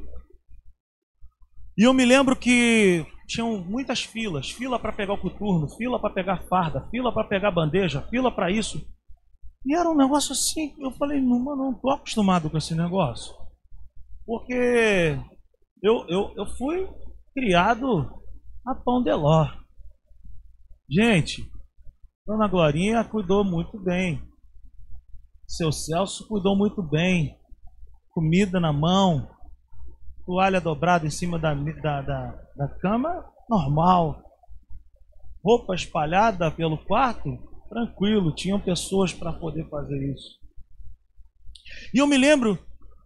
E 1.76 1.82
eu 1.82 1.92
me 1.92 2.04
lembro 2.04 2.36
que 2.36 3.04
tinham 3.26 3.58
muitas 3.64 4.02
filas, 4.02 4.50
fila 4.50 4.78
para 4.78 4.92
pegar 4.92 5.14
o 5.14 5.20
coturno, 5.20 5.68
fila 5.76 5.98
para 6.00 6.12
pegar 6.12 6.46
farda, 6.48 6.88
fila 6.90 7.12
para 7.12 7.26
pegar 7.26 7.50
bandeja, 7.50 8.02
fila 8.02 8.30
para 8.30 8.50
isso. 8.50 8.80
E 9.66 9.74
era 9.74 9.88
um 9.88 9.96
negócio 9.96 10.32
assim, 10.32 10.74
eu 10.78 10.90
falei, 10.92 11.20
mano, 11.20 11.56
não 11.56 11.74
tô 11.74 11.90
acostumado 11.90 12.50
com 12.50 12.58
esse 12.58 12.74
negócio. 12.74 13.34
Porque 14.26 15.18
eu, 15.82 16.06
eu, 16.08 16.32
eu 16.36 16.46
fui 16.56 16.88
criado 17.34 18.10
a 18.66 18.74
pão 18.74 19.02
de 19.02 19.12
ló. 19.12 19.48
Gente, 20.88 21.50
Dona 22.26 22.46
Glorinha 22.46 23.02
cuidou 23.04 23.42
muito 23.42 23.78
bem. 23.78 24.22
Seu 25.46 25.72
Celso 25.72 26.26
cuidou 26.28 26.56
muito 26.56 26.82
bem. 26.82 27.38
Comida 28.10 28.60
na 28.60 28.72
mão, 28.72 29.28
toalha 30.26 30.60
dobrada 30.60 31.06
em 31.06 31.10
cima 31.10 31.38
da, 31.38 31.54
da, 31.54 32.02
da, 32.02 32.40
da 32.56 32.68
cama, 32.80 33.24
normal. 33.48 34.22
Roupa 35.44 35.74
espalhada 35.74 36.50
pelo 36.50 36.78
quarto, 36.78 37.38
tranquilo, 37.68 38.34
tinham 38.34 38.58
pessoas 38.58 39.12
para 39.12 39.32
poder 39.32 39.68
fazer 39.68 40.12
isso. 40.12 40.38
E 41.92 41.98
eu 41.98 42.06
me 42.06 42.16
lembro 42.16 42.58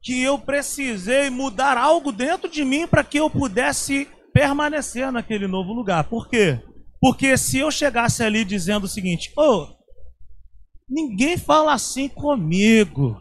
que 0.02 0.22
eu 0.22 0.38
precisei 0.38 1.30
mudar 1.30 1.76
algo 1.76 2.12
dentro 2.12 2.48
de 2.48 2.64
mim 2.64 2.86
para 2.86 3.02
que 3.02 3.18
eu 3.18 3.28
pudesse 3.28 4.08
permanecer 4.32 5.10
naquele 5.10 5.46
novo 5.46 5.72
lugar. 5.72 6.04
Por 6.04 6.28
quê? 6.28 6.60
Porque 7.00 7.36
se 7.36 7.58
eu 7.58 7.70
chegasse 7.70 8.22
ali 8.22 8.44
dizendo 8.44 8.84
o 8.84 8.88
seguinte: 8.88 9.32
Ô, 9.36 9.42
oh, 9.42 9.76
ninguém 10.88 11.36
fala 11.36 11.72
assim 11.72 12.08
comigo, 12.08 13.20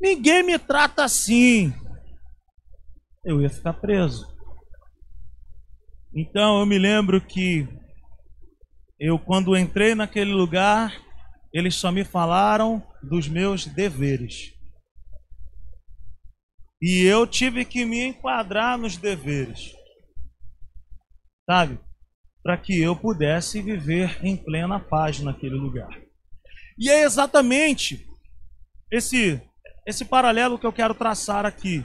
ninguém 0.00 0.42
me 0.42 0.58
trata 0.58 1.04
assim, 1.04 1.72
eu 3.24 3.40
ia 3.40 3.50
ficar 3.50 3.74
preso. 3.74 4.26
Então 6.14 6.60
eu 6.60 6.66
me 6.66 6.78
lembro 6.78 7.20
que 7.20 7.68
eu, 8.98 9.18
quando 9.18 9.56
entrei 9.56 9.94
naquele 9.94 10.32
lugar, 10.32 10.92
eles 11.52 11.74
só 11.74 11.90
me 11.90 12.04
falaram 12.04 12.82
dos 13.02 13.28
meus 13.28 13.66
deveres. 13.66 14.52
E 16.82 17.04
eu 17.04 17.26
tive 17.26 17.64
que 17.64 17.84
me 17.84 18.04
enquadrar 18.04 18.78
nos 18.78 18.96
deveres. 18.96 19.74
Sabe? 21.48 21.78
Para 22.42 22.56
que 22.56 22.80
eu 22.80 22.96
pudesse 22.96 23.60
viver 23.60 24.18
em 24.24 24.36
plena 24.36 24.80
paz 24.80 25.20
naquele 25.20 25.56
lugar. 25.56 25.90
E 26.78 26.88
é 26.88 27.02
exatamente 27.02 28.06
esse 28.90 29.40
esse 29.86 30.04
paralelo 30.04 30.58
que 30.58 30.66
eu 30.66 30.72
quero 30.72 30.94
traçar 30.94 31.44
aqui. 31.44 31.84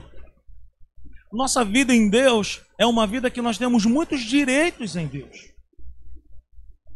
Nossa 1.32 1.64
vida 1.64 1.94
em 1.94 2.08
Deus 2.08 2.62
é 2.78 2.86
uma 2.86 3.06
vida 3.06 3.30
que 3.30 3.42
nós 3.42 3.58
temos 3.58 3.84
muitos 3.84 4.20
direitos 4.22 4.96
em 4.96 5.06
Deus. 5.06 5.52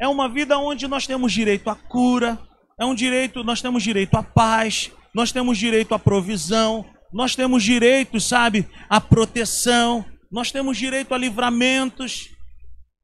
É 0.00 0.08
uma 0.08 0.28
vida 0.28 0.58
onde 0.58 0.86
nós 0.86 1.06
temos 1.06 1.32
direito 1.32 1.68
à 1.68 1.74
cura, 1.74 2.38
é 2.78 2.84
um 2.84 2.94
direito, 2.94 3.44
nós 3.44 3.60
temos 3.60 3.82
direito 3.82 4.14
à 4.14 4.22
paz, 4.22 4.90
nós 5.14 5.32
temos 5.32 5.58
direito 5.58 5.94
à 5.94 5.98
provisão, 5.98 6.88
nós 7.12 7.34
temos 7.34 7.62
direito, 7.62 8.20
sabe, 8.20 8.66
à 8.88 9.00
proteção, 9.00 10.04
nós 10.30 10.50
temos 10.50 10.78
direito 10.78 11.12
a 11.12 11.18
livramentos, 11.18 12.30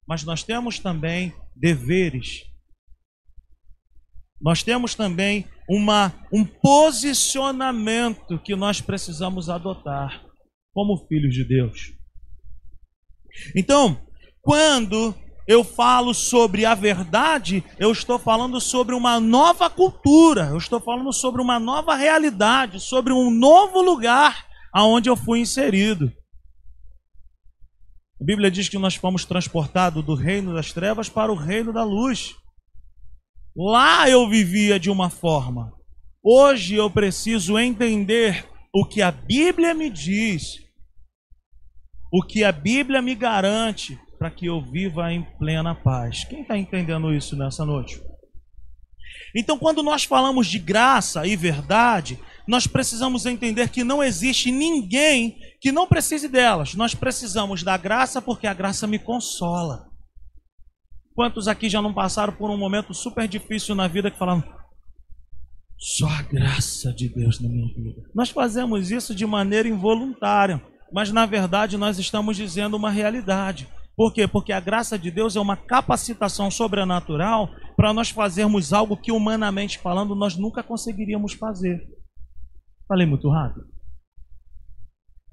mas 0.08 0.22
nós 0.22 0.42
temos 0.42 0.78
também 0.78 1.34
deveres. 1.54 2.44
Nós 4.40 4.62
temos 4.62 4.94
também 4.94 5.46
uma, 5.68 6.14
um 6.32 6.44
posicionamento 6.44 8.38
que 8.38 8.54
nós 8.54 8.80
precisamos 8.80 9.50
adotar 9.50 10.25
como 10.76 11.06
filhos 11.06 11.32
de 11.32 11.42
Deus. 11.42 11.94
Então, 13.56 13.98
quando 14.42 15.14
eu 15.48 15.64
falo 15.64 16.12
sobre 16.12 16.66
a 16.66 16.74
verdade, 16.74 17.64
eu 17.78 17.90
estou 17.90 18.18
falando 18.18 18.60
sobre 18.60 18.94
uma 18.94 19.18
nova 19.18 19.70
cultura, 19.70 20.48
eu 20.50 20.58
estou 20.58 20.78
falando 20.78 21.14
sobre 21.14 21.40
uma 21.40 21.58
nova 21.58 21.94
realidade, 21.94 22.78
sobre 22.78 23.10
um 23.10 23.30
novo 23.30 23.80
lugar 23.80 24.46
aonde 24.70 25.08
eu 25.08 25.16
fui 25.16 25.40
inserido. 25.40 26.12
A 28.20 28.24
Bíblia 28.24 28.50
diz 28.50 28.68
que 28.68 28.76
nós 28.76 28.96
fomos 28.96 29.24
transportados 29.24 30.04
do 30.04 30.14
reino 30.14 30.52
das 30.52 30.74
trevas 30.74 31.08
para 31.08 31.32
o 31.32 31.36
reino 31.36 31.72
da 31.72 31.84
luz. 31.84 32.34
Lá 33.56 34.10
eu 34.10 34.28
vivia 34.28 34.78
de 34.78 34.90
uma 34.90 35.08
forma. 35.08 35.72
Hoje 36.22 36.74
eu 36.74 36.90
preciso 36.90 37.58
entender 37.58 38.46
o 38.74 38.84
que 38.84 39.00
a 39.00 39.10
Bíblia 39.10 39.72
me 39.72 39.88
diz 39.88 40.65
o 42.12 42.22
que 42.22 42.44
a 42.44 42.52
Bíblia 42.52 43.02
me 43.02 43.14
garante 43.14 43.98
para 44.18 44.30
que 44.30 44.46
eu 44.46 44.60
viva 44.60 45.12
em 45.12 45.22
plena 45.38 45.74
paz. 45.74 46.24
Quem 46.24 46.42
está 46.42 46.56
entendendo 46.56 47.12
isso 47.12 47.36
nessa 47.36 47.64
noite? 47.64 48.00
Então, 49.34 49.58
quando 49.58 49.82
nós 49.82 50.04
falamos 50.04 50.46
de 50.46 50.58
graça 50.58 51.26
e 51.26 51.36
verdade, 51.36 52.18
nós 52.46 52.66
precisamos 52.66 53.26
entender 53.26 53.68
que 53.68 53.84
não 53.84 54.02
existe 54.02 54.50
ninguém 54.50 55.38
que 55.60 55.72
não 55.72 55.86
precise 55.86 56.28
delas. 56.28 56.74
Nós 56.74 56.94
precisamos 56.94 57.62
da 57.62 57.76
graça 57.76 58.22
porque 58.22 58.46
a 58.46 58.54
graça 58.54 58.86
me 58.86 58.98
consola. 58.98 59.90
Quantos 61.14 61.48
aqui 61.48 61.68
já 61.68 61.82
não 61.82 61.94
passaram 61.94 62.32
por 62.32 62.50
um 62.50 62.58
momento 62.58 62.94
super 62.94 63.26
difícil 63.26 63.74
na 63.74 63.88
vida 63.88 64.10
que 64.10 64.18
falaram, 64.18 64.44
só 65.78 66.06
a 66.08 66.22
graça 66.22 66.92
de 66.92 67.08
Deus 67.08 67.40
na 67.40 67.48
minha 67.48 67.66
vida? 67.74 68.02
Nós 68.14 68.30
fazemos 68.30 68.90
isso 68.90 69.14
de 69.14 69.26
maneira 69.26 69.68
involuntária 69.68 70.62
mas 70.92 71.10
na 71.10 71.26
verdade 71.26 71.76
nós 71.76 71.98
estamos 71.98 72.36
dizendo 72.36 72.76
uma 72.76 72.90
realidade. 72.90 73.68
Por 73.96 74.12
quê? 74.12 74.28
Porque 74.28 74.52
a 74.52 74.60
graça 74.60 74.98
de 74.98 75.10
Deus 75.10 75.36
é 75.36 75.40
uma 75.40 75.56
capacitação 75.56 76.50
sobrenatural 76.50 77.48
para 77.76 77.94
nós 77.94 78.10
fazermos 78.10 78.72
algo 78.72 78.96
que, 78.96 79.10
humanamente 79.10 79.78
falando, 79.78 80.14
nós 80.14 80.36
nunca 80.36 80.62
conseguiríamos 80.62 81.32
fazer. 81.32 81.88
Falei 82.86 83.06
muito 83.06 83.30
rápido. 83.30 83.66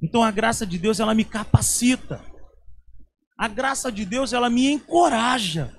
Então 0.01 0.23
a 0.23 0.31
graça 0.31 0.65
de 0.65 0.77
Deus 0.77 0.99
ela 0.99 1.13
me 1.13 1.25
capacita. 1.25 2.21
A 3.37 3.47
graça 3.47 3.91
de 3.91 4.05
Deus 4.05 4.31
ela 4.31 4.49
me 4.49 4.71
encoraja. 4.71 5.73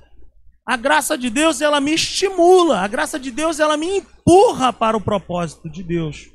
A 0.67 0.77
graça 0.77 1.17
de 1.17 1.29
Deus 1.29 1.61
ela 1.61 1.81
me 1.81 1.95
estimula. 1.95 2.81
A 2.81 2.89
graça 2.89 3.19
de 3.19 3.31
Deus 3.31 3.61
ela 3.61 3.77
me 3.77 3.99
empurra 3.99 4.73
para 4.73 4.97
o 4.97 5.01
propósito 5.01 5.71
de 5.71 5.83
Deus. 5.83 6.31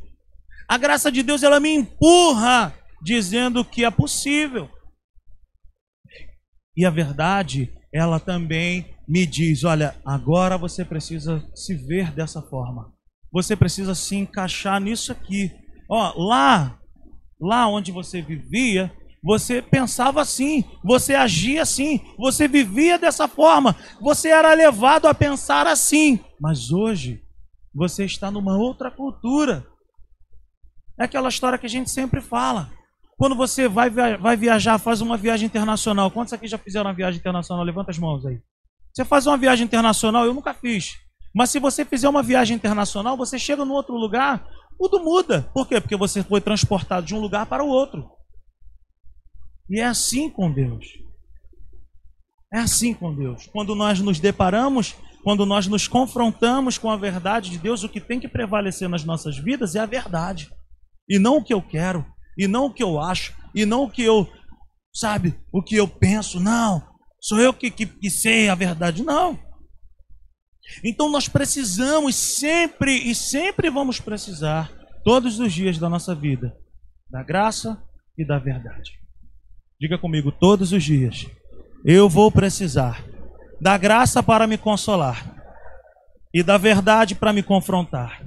A 0.67 0.78
graça 0.78 1.12
de 1.12 1.23
Deus 1.23 1.41
ela 1.41 1.60
me 1.60 1.73
empurra 1.73 2.75
dizendo 3.01 3.63
que 3.63 3.85
é 3.85 3.91
possível. 3.91 4.69
E 6.75 6.85
a 6.85 6.89
verdade, 6.89 7.73
ela 7.93 8.19
também 8.19 8.95
me 9.07 9.25
diz: 9.25 9.63
olha, 9.63 9.95
agora 10.05 10.57
você 10.57 10.85
precisa 10.85 11.45
se 11.55 11.75
ver 11.75 12.12
dessa 12.12 12.41
forma. 12.41 12.93
Você 13.31 13.55
precisa 13.55 13.93
se 13.93 14.15
encaixar 14.15 14.79
nisso 14.79 15.12
aqui. 15.12 15.51
Ó, 15.89 16.13
lá, 16.27 16.79
lá 17.39 17.67
onde 17.67 17.91
você 17.91 18.21
vivia, 18.21 18.91
você 19.23 19.62
pensava 19.62 20.21
assim, 20.21 20.63
você 20.83 21.15
agia 21.15 21.62
assim, 21.62 21.99
você 22.17 22.47
vivia 22.47 22.97
dessa 22.97 23.27
forma, 23.27 23.75
você 23.99 24.29
era 24.29 24.53
levado 24.53 25.07
a 25.07 25.13
pensar 25.13 25.67
assim. 25.67 26.19
Mas 26.39 26.71
hoje, 26.71 27.21
você 27.73 28.05
está 28.05 28.31
numa 28.31 28.57
outra 28.57 28.89
cultura. 28.89 29.65
É 30.99 31.03
aquela 31.03 31.29
história 31.29 31.57
que 31.57 31.65
a 31.65 31.69
gente 31.69 31.89
sempre 31.89 32.21
fala. 32.21 32.71
Quando 33.19 33.36
você 33.36 33.67
vai, 33.67 33.89
vai 33.89 34.38
viajar, 34.38 34.79
faz 34.79 35.01
uma 35.01 35.17
viagem 35.17 35.45
internacional. 35.45 36.10
Quantos 36.10 36.32
aqui 36.32 36.47
já 36.47 36.58
fizeram 36.58 36.86
uma 36.86 36.95
viagem 36.95 37.19
internacional? 37.19 37.65
Levanta 37.65 37.91
as 37.91 37.99
mãos 37.99 38.25
aí. 38.25 38.39
Você 38.93 39.03
faz 39.03 39.27
uma 39.27 39.36
viagem 39.36 39.65
internacional, 39.65 40.25
eu 40.25 40.34
nunca 40.34 40.53
fiz. 40.53 40.97
Mas 41.36 41.49
se 41.49 41.60
você 41.60 41.84
fizer 41.84 42.08
uma 42.08 42.23
viagem 42.23 42.55
internacional, 42.55 43.17
você 43.17 43.38
chega 43.38 43.65
num 43.65 43.73
outro 43.73 43.93
lugar, 43.95 44.47
tudo 44.77 45.03
muda. 45.03 45.41
Por 45.53 45.67
quê? 45.67 45.82
Porque 45.82 45.97
você 45.97 46.23
foi 46.23 46.39
transportado 46.39 47.05
de 47.05 47.13
um 47.13 47.19
lugar 47.19 47.45
para 47.45 47.62
o 47.62 47.67
outro. 47.67 48.10
E 49.69 49.82
é 49.82 49.86
assim 49.86 50.29
com 50.29 50.49
Deus. 50.49 50.88
É 52.53 52.60
assim 52.60 52.93
com 52.93 53.13
Deus. 53.13 53.47
Quando 53.47 53.75
nós 53.75 53.99
nos 53.99 54.17
deparamos, 54.21 54.95
quando 55.25 55.45
nós 55.45 55.67
nos 55.67 55.89
confrontamos 55.89 56.77
com 56.77 56.89
a 56.89 56.95
verdade 56.95 57.49
de 57.49 57.58
Deus, 57.58 57.84
o 57.84 57.89
que 57.89 57.99
tem 57.99 58.17
que 58.17 58.29
prevalecer 58.29 58.88
nas 58.88 59.03
nossas 59.03 59.38
vidas 59.38 59.75
é 59.75 59.79
a 59.82 59.86
verdade. 59.86 60.49
E 61.08 61.19
não 61.19 61.36
o 61.36 61.43
que 61.43 61.53
eu 61.53 61.62
quero, 61.62 62.05
e 62.39 62.47
não 62.47 62.67
o 62.67 62.73
que 62.73 62.82
eu 62.82 62.97
acho, 62.97 63.36
e 63.54 63.65
não 63.65 63.84
o 63.84 63.91
que 63.91 64.02
eu, 64.02 64.25
sabe, 64.93 65.38
o 65.52 65.62
que 65.62 65.75
eu 65.75 65.86
penso, 65.86 66.39
não. 66.39 66.82
Sou 67.19 67.38
eu 67.38 67.54
que, 67.54 67.69
que, 67.69 67.86
que 67.86 68.10
sei 68.10 68.47
a 68.47 68.56
verdade, 68.56 69.04
não. 69.04 69.38
Então 70.82 71.12
nós 71.12 71.28
precisamos 71.28 72.15
sempre 72.15 72.95
e 72.95 73.13
sempre 73.13 73.69
vamos 73.69 73.99
precisar, 73.99 74.71
todos 75.04 75.38
os 75.38 75.52
dias 75.52 75.78
da 75.78 75.89
nossa 75.89 76.15
vida, 76.15 76.56
da 77.12 77.21
graça 77.21 77.84
e 78.17 78.25
da 78.25 78.39
verdade. 78.39 78.93
Diga 79.78 79.97
comigo, 79.97 80.32
todos 80.32 80.71
os 80.71 80.82
dias, 80.82 81.28
eu 81.84 82.08
vou 82.08 82.32
precisar 82.32 83.04
da 83.60 83.78
graça 83.78 84.23
para 84.23 84.47
me 84.47 84.58
consolar 84.58 85.36
e 86.34 86.41
da 86.41 86.58
verdade 86.58 87.15
para 87.15 87.34
me 87.34 87.43
confrontar. 87.43 88.23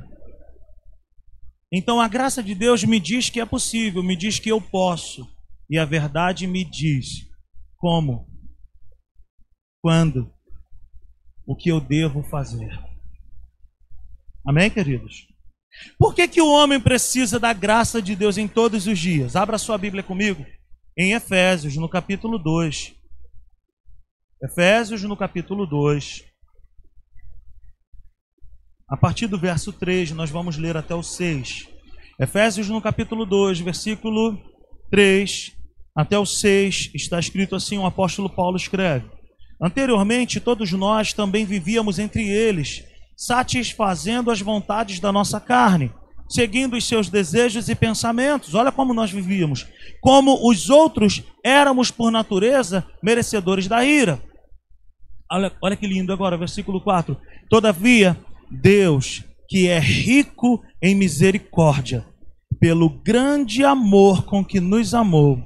Então 1.72 2.00
a 2.00 2.06
graça 2.06 2.42
de 2.42 2.54
Deus 2.54 2.85
me 2.85 3.00
diz 3.00 3.30
que 3.30 3.40
é 3.40 3.46
possível, 3.46 4.02
me 4.02 4.14
diz 4.14 4.38
que 4.38 4.50
eu 4.50 4.61
posso, 4.61 5.26
e 5.70 5.78
a 5.78 5.87
verdade 5.87 6.46
me 6.46 6.64
diz 6.64 7.26
como, 7.78 8.28
quando, 9.80 10.30
o 11.46 11.56
que 11.56 11.70
eu 11.70 11.80
devo 11.80 12.22
fazer. 12.24 12.78
Amém, 14.46 14.70
queridos? 14.70 15.26
Por 15.98 16.14
que, 16.14 16.28
que 16.28 16.40
o 16.40 16.52
homem 16.52 16.78
precisa 16.78 17.40
da 17.40 17.52
graça 17.52 18.02
de 18.02 18.14
Deus 18.14 18.37
em 18.37 18.46
todos 18.46 18.87
os 18.87 18.98
dias? 18.98 19.35
Abra 19.35 19.56
sua 19.56 19.78
Bíblia 19.78 20.02
comigo 20.02 20.44
em 20.96 21.12
Efésios, 21.12 21.76
no 21.76 21.88
capítulo 21.88 22.38
2. 22.38 22.94
Efésios, 24.42 25.02
no 25.02 25.16
capítulo 25.16 25.66
2. 25.66 26.24
A 28.92 28.96
partir 28.98 29.26
do 29.26 29.38
verso 29.38 29.72
3, 29.72 30.11
nós 30.11 30.28
vamos 30.28 30.59
ler 30.59 30.76
até 30.76 30.94
o 30.94 31.02
6. 31.02 31.66
Efésios, 32.20 32.68
no 32.68 32.78
capítulo 32.78 33.24
2, 33.24 33.61
versículo 33.61 34.38
3 34.90 35.50
até 35.96 36.18
o 36.18 36.26
6, 36.26 36.90
está 36.94 37.18
escrito 37.18 37.57
assim: 37.57 37.78
o 37.78 37.87
apóstolo 37.87 38.28
Paulo 38.28 38.55
escreve. 38.55 39.07
Anteriormente, 39.59 40.40
todos 40.40 40.70
nós 40.72 41.14
também 41.14 41.46
vivíamos 41.46 41.98
entre 41.98 42.28
eles, 42.28 42.85
satisfazendo 43.16 44.31
as 44.31 44.42
vontades 44.42 45.00
da 45.00 45.11
nossa 45.11 45.40
carne, 45.40 45.90
seguindo 46.28 46.76
os 46.76 46.87
seus 46.87 47.09
desejos 47.09 47.70
e 47.70 47.74
pensamentos. 47.74 48.55
Olha 48.55 48.70
como 48.70 48.92
nós 48.92 49.11
vivíamos. 49.11 49.66
Como 50.02 50.46
os 50.46 50.68
outros 50.68 51.22
éramos, 51.42 51.90
por 51.90 52.11
natureza, 52.11 52.87
merecedores 53.02 53.66
da 53.66 53.83
ira. 53.83 54.22
Olha, 55.31 55.50
olha 55.62 55.76
que 55.76 55.87
lindo 55.87 56.12
agora, 56.12 56.37
versículo 56.37 56.78
4. 56.78 57.16
Todavia, 57.48 58.18
Deus, 58.52 59.24
que 59.48 59.66
é 59.66 59.78
rico 59.78 60.62
em 60.82 60.94
misericórdia, 60.94 62.06
pelo 62.60 62.88
grande 62.88 63.64
amor 63.64 64.24
com 64.24 64.44
que 64.44 64.60
nos 64.60 64.94
amou, 64.94 65.42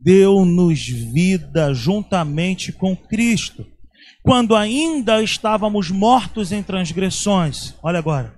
deu-nos 0.00 0.86
vida 0.86 1.72
juntamente 1.72 2.72
com 2.72 2.96
Cristo, 2.96 3.64
quando 4.22 4.56
ainda 4.56 5.22
estávamos 5.22 5.90
mortos 5.90 6.52
em 6.52 6.62
transgressões. 6.62 7.74
Olha 7.82 7.98
agora, 7.98 8.34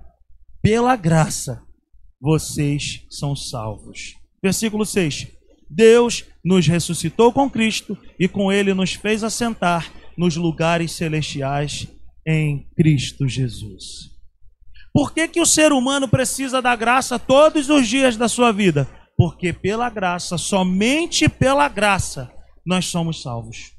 pela 0.61 0.95
graça 0.95 1.61
vocês 2.21 3.05
são 3.09 3.35
salvos. 3.35 4.13
Versículo 4.41 4.85
6. 4.85 5.27
Deus 5.69 6.23
nos 6.45 6.67
ressuscitou 6.67 7.33
com 7.33 7.49
Cristo 7.49 7.97
e 8.19 8.27
com 8.27 8.51
ele 8.51 8.73
nos 8.73 8.93
fez 8.93 9.23
assentar 9.23 9.91
nos 10.15 10.35
lugares 10.35 10.91
celestiais 10.91 11.87
em 12.25 12.67
Cristo 12.75 13.27
Jesus. 13.27 14.11
Por 14.93 15.13
que, 15.13 15.27
que 15.27 15.41
o 15.41 15.45
ser 15.45 15.71
humano 15.71 16.07
precisa 16.07 16.61
da 16.61 16.75
graça 16.75 17.17
todos 17.17 17.69
os 17.69 17.87
dias 17.87 18.15
da 18.15 18.27
sua 18.27 18.51
vida? 18.51 18.87
porque 19.17 19.53
pela 19.53 19.89
graça, 19.89 20.37
somente 20.37 21.29
pela 21.29 21.67
graça, 21.67 22.33
nós 22.65 22.85
somos 22.85 23.21
salvos. 23.21 23.73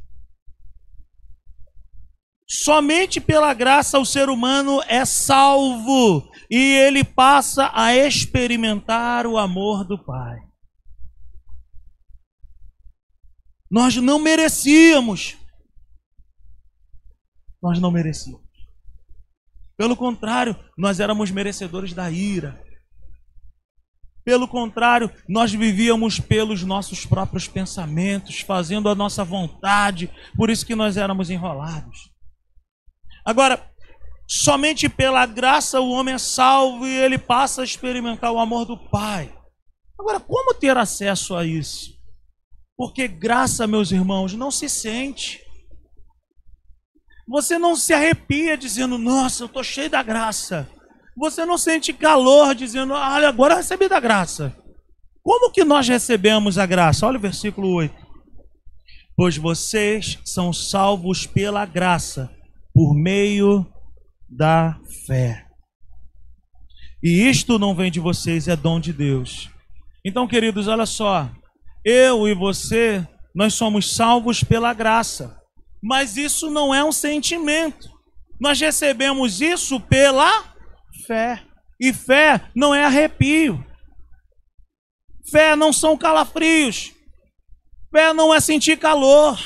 Somente 2.46 3.20
pela 3.20 3.52
graça 3.54 3.98
o 3.98 4.04
ser 4.04 4.28
humano 4.28 4.80
é 4.87 5.04
salvo 5.04 6.30
e 6.50 6.59
ele 6.59 7.02
passa 7.02 7.70
a 7.74 7.96
experimentar 7.96 9.26
o 9.26 9.38
amor 9.38 9.85
do 9.85 9.98
Pai. 9.98 10.38
Nós 13.70 13.96
não 13.96 14.18
merecíamos. 14.18 15.37
Nós 17.64 17.81
não 17.81 17.90
merecíamos. 17.90 18.42
Pelo 19.74 19.96
contrário, 19.96 20.55
nós 20.77 21.00
éramos 21.00 21.31
merecedores 21.31 21.94
da 21.94 22.11
ira. 22.11 22.62
Pelo 24.22 24.46
contrário, 24.46 25.11
nós 25.27 25.50
vivíamos 25.50 26.20
pelos 26.20 26.62
nossos 26.62 27.07
próprios 27.07 27.48
pensamentos, 27.48 28.40
fazendo 28.40 28.90
a 28.90 28.94
nossa 28.94 29.24
vontade, 29.24 30.12
por 30.37 30.50
isso 30.50 30.66
que 30.66 30.74
nós 30.74 30.98
éramos 30.98 31.31
enrolados. 31.31 32.11
Agora, 33.24 33.66
somente 34.29 34.87
pela 34.87 35.24
graça 35.24 35.81
o 35.81 35.90
homem 35.90 36.16
é 36.16 36.18
salvo 36.18 36.87
e 36.87 36.94
ele 36.94 37.16
passa 37.16 37.62
a 37.62 37.64
experimentar 37.64 38.31
o 38.31 38.38
amor 38.38 38.66
do 38.66 38.77
Pai. 38.77 39.35
Agora, 39.98 40.20
como 40.20 40.53
ter 40.53 40.77
acesso 40.77 41.35
a 41.35 41.46
isso? 41.46 41.94
Porque 42.77 43.09
graça, 43.09 43.66
meus 43.66 43.90
irmãos, 43.90 44.35
não 44.35 44.50
se 44.50 44.68
sente. 44.68 45.43
Você 47.27 47.59
não 47.59 47.75
se 47.75 47.93
arrepia 47.93 48.57
dizendo, 48.57 48.99
nossa, 48.99 49.43
eu 49.43 49.47
estou 49.47 49.65
cheio 49.65 49.91
da 49.91 50.03
graça 50.03 50.69
você 51.17 51.47
não 51.47 51.57
sente 51.57 51.93
calor 51.93 52.55
dizendo, 52.55 52.93
olha, 52.93 53.29
agora 53.29 53.55
eu 53.55 53.59
recebi 53.59 53.89
da 53.89 54.01
graça. 54.01 54.55
Como 55.23 55.51
que 55.51 55.65
nós 55.65 55.89
recebemos 55.89 56.59
a 56.59 56.67
graça? 56.67 57.07
Olha 57.07 57.19
o 57.19 57.23
versículo 57.23 57.73
8. 57.75 57.95
Pois 59.17 59.37
vocês 59.37 60.19
são 60.25 60.53
salvos 60.53 61.25
pela 61.25 61.65
graça, 61.65 62.31
por 62.75 62.95
meio 62.95 63.65
da 64.29 64.79
fé. 65.07 65.47
E 67.03 67.29
isto 67.29 67.59
não 67.59 67.75
vem 67.75 67.93
de 67.93 68.01
vocês, 68.01 68.49
é 68.49 68.57
dom 68.57 68.81
de 68.81 68.93
Deus. 68.93 69.51
Então, 70.05 70.27
queridos, 70.27 70.67
olha 70.67 70.85
só. 70.85 71.31
Eu 71.85 72.27
e 72.27 72.35
você, 72.35 73.07
nós 73.35 73.55
somos 73.55 73.95
salvos 73.95 74.43
pela 74.43 74.75
graça. 74.75 75.41
Mas 75.87 76.16
isso 76.16 76.51
não 76.51 76.75
é 76.75 76.83
um 76.83 76.90
sentimento. 76.90 77.90
Nós 78.40 78.59
recebemos 78.59 79.42
isso 79.42 79.79
pela 79.79 80.55
fé. 81.07 81.44
E 81.79 81.92
fé 81.92 82.51
não 82.57 82.75
é 82.75 82.87
arrepio. 82.87 83.62
Fé 85.31 85.55
não 85.55 85.75
são 85.75 85.94
calafrios. 85.94 86.94
Fé 87.92 88.14
não 88.14 88.33
é 88.33 88.40
sentir 88.40 88.79
calor. 88.79 89.38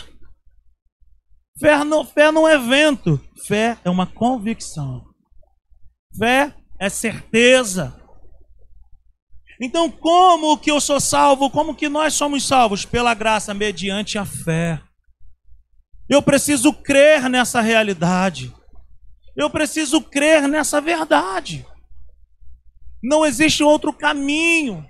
Fé 1.59 1.83
não, 1.83 2.05
fé 2.05 2.31
não 2.31 2.47
é 2.47 2.57
vento. 2.57 3.21
Fé 3.45 3.77
é 3.85 3.91
uma 3.91 4.07
convicção. 4.07 5.05
Fé 6.17 6.55
é 6.79 6.89
certeza. 6.89 8.01
Então, 9.61 9.91
como 9.91 10.57
que 10.57 10.71
eu 10.71 10.81
sou 10.81 11.01
salvo? 11.01 11.51
Como 11.51 11.75
que 11.75 11.89
nós 11.89 12.15
somos 12.15 12.47
salvos? 12.47 12.85
Pela 12.85 13.13
graça, 13.13 13.53
mediante 13.53 14.17
a 14.17 14.25
fé. 14.25 14.81
Eu 16.09 16.23
preciso 16.23 16.73
crer 16.73 17.29
nessa 17.29 17.61
realidade. 17.61 18.55
Eu 19.37 19.51
preciso 19.51 20.01
crer 20.01 20.49
nessa 20.49 20.81
verdade. 20.81 21.67
Não 23.03 23.25
existe 23.25 23.63
outro 23.63 23.93
caminho 23.93 24.85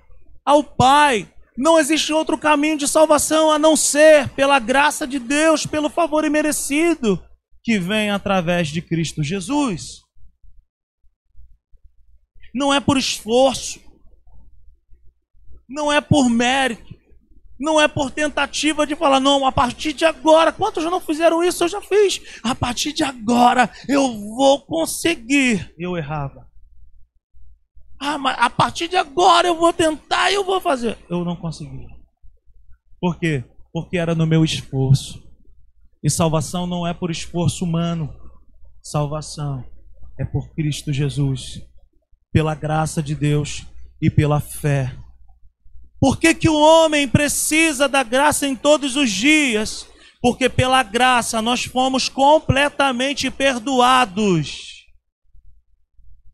ao 0.45 0.63
Pai. 0.63 1.31
Não 1.57 1.77
existe 1.77 2.13
outro 2.13 2.37
caminho 2.37 2.77
de 2.77 2.87
salvação 2.87 3.51
a 3.51 3.59
não 3.59 3.75
ser 3.75 4.29
pela 4.29 4.59
graça 4.59 5.05
de 5.05 5.19
Deus, 5.19 5.65
pelo 5.65 5.89
favor 5.89 6.23
imerecido 6.23 7.21
que 7.63 7.77
vem 7.77 8.09
através 8.09 8.69
de 8.69 8.81
Cristo 8.81 9.21
Jesus. 9.23 10.01
Não 12.55 12.73
é 12.73 12.79
por 12.79 12.97
esforço, 12.97 13.79
não 15.67 15.91
é 15.91 16.01
por 16.01 16.29
mérito, 16.29 16.98
não 17.59 17.79
é 17.79 17.87
por 17.87 18.09
tentativa 18.09 18.87
de 18.87 18.95
falar, 18.95 19.19
não, 19.19 19.45
a 19.45 19.51
partir 19.51 19.91
de 19.91 20.05
agora, 20.05 20.51
quantos 20.51 20.83
já 20.83 20.89
não 20.89 21.01
fizeram 21.01 21.43
isso? 21.43 21.63
Eu 21.63 21.67
já 21.67 21.81
fiz. 21.81 22.21
A 22.41 22.55
partir 22.55 22.93
de 22.93 23.03
agora 23.03 23.69
eu 23.87 24.17
vou 24.35 24.61
conseguir. 24.61 25.73
Eu 25.77 25.97
errava. 25.97 26.47
Ah, 27.99 28.17
mas 28.17 28.37
a 28.39 28.49
partir 28.49 28.87
de 28.87 28.95
agora 28.95 29.47
eu 29.47 29.55
vou 29.55 29.73
tentar 29.73 30.31
e 30.31 30.35
eu 30.35 30.45
vou 30.45 30.61
fazer. 30.61 30.97
Eu 31.09 31.25
não 31.25 31.35
consegui. 31.35 31.85
Por 33.01 33.19
quê? 33.19 33.43
Porque 33.73 33.97
era 33.97 34.15
no 34.15 34.25
meu 34.25 34.43
esforço. 34.45 35.21
E 36.01 36.09
salvação 36.09 36.65
não 36.65 36.87
é 36.87 36.93
por 36.93 37.11
esforço 37.11 37.65
humano. 37.65 38.15
Salvação 38.81 39.65
é 40.17 40.23
por 40.23 40.49
Cristo 40.53 40.93
Jesus, 40.93 41.61
pela 42.31 42.55
graça 42.55 43.03
de 43.03 43.13
Deus 43.13 43.65
e 44.01 44.09
pela 44.09 44.39
fé 44.39 44.95
por 45.99 46.17
que, 46.17 46.33
que 46.33 46.49
o 46.49 46.59
homem 46.59 47.07
precisa 47.07 47.87
da 47.87 48.03
graça 48.03 48.47
em 48.47 48.55
todos 48.55 48.95
os 48.95 49.11
dias? 49.11 49.87
Porque 50.21 50.49
pela 50.49 50.81
graça 50.83 51.41
nós 51.41 51.65
fomos 51.65 52.07
completamente 52.07 53.29
perdoados. 53.29 54.85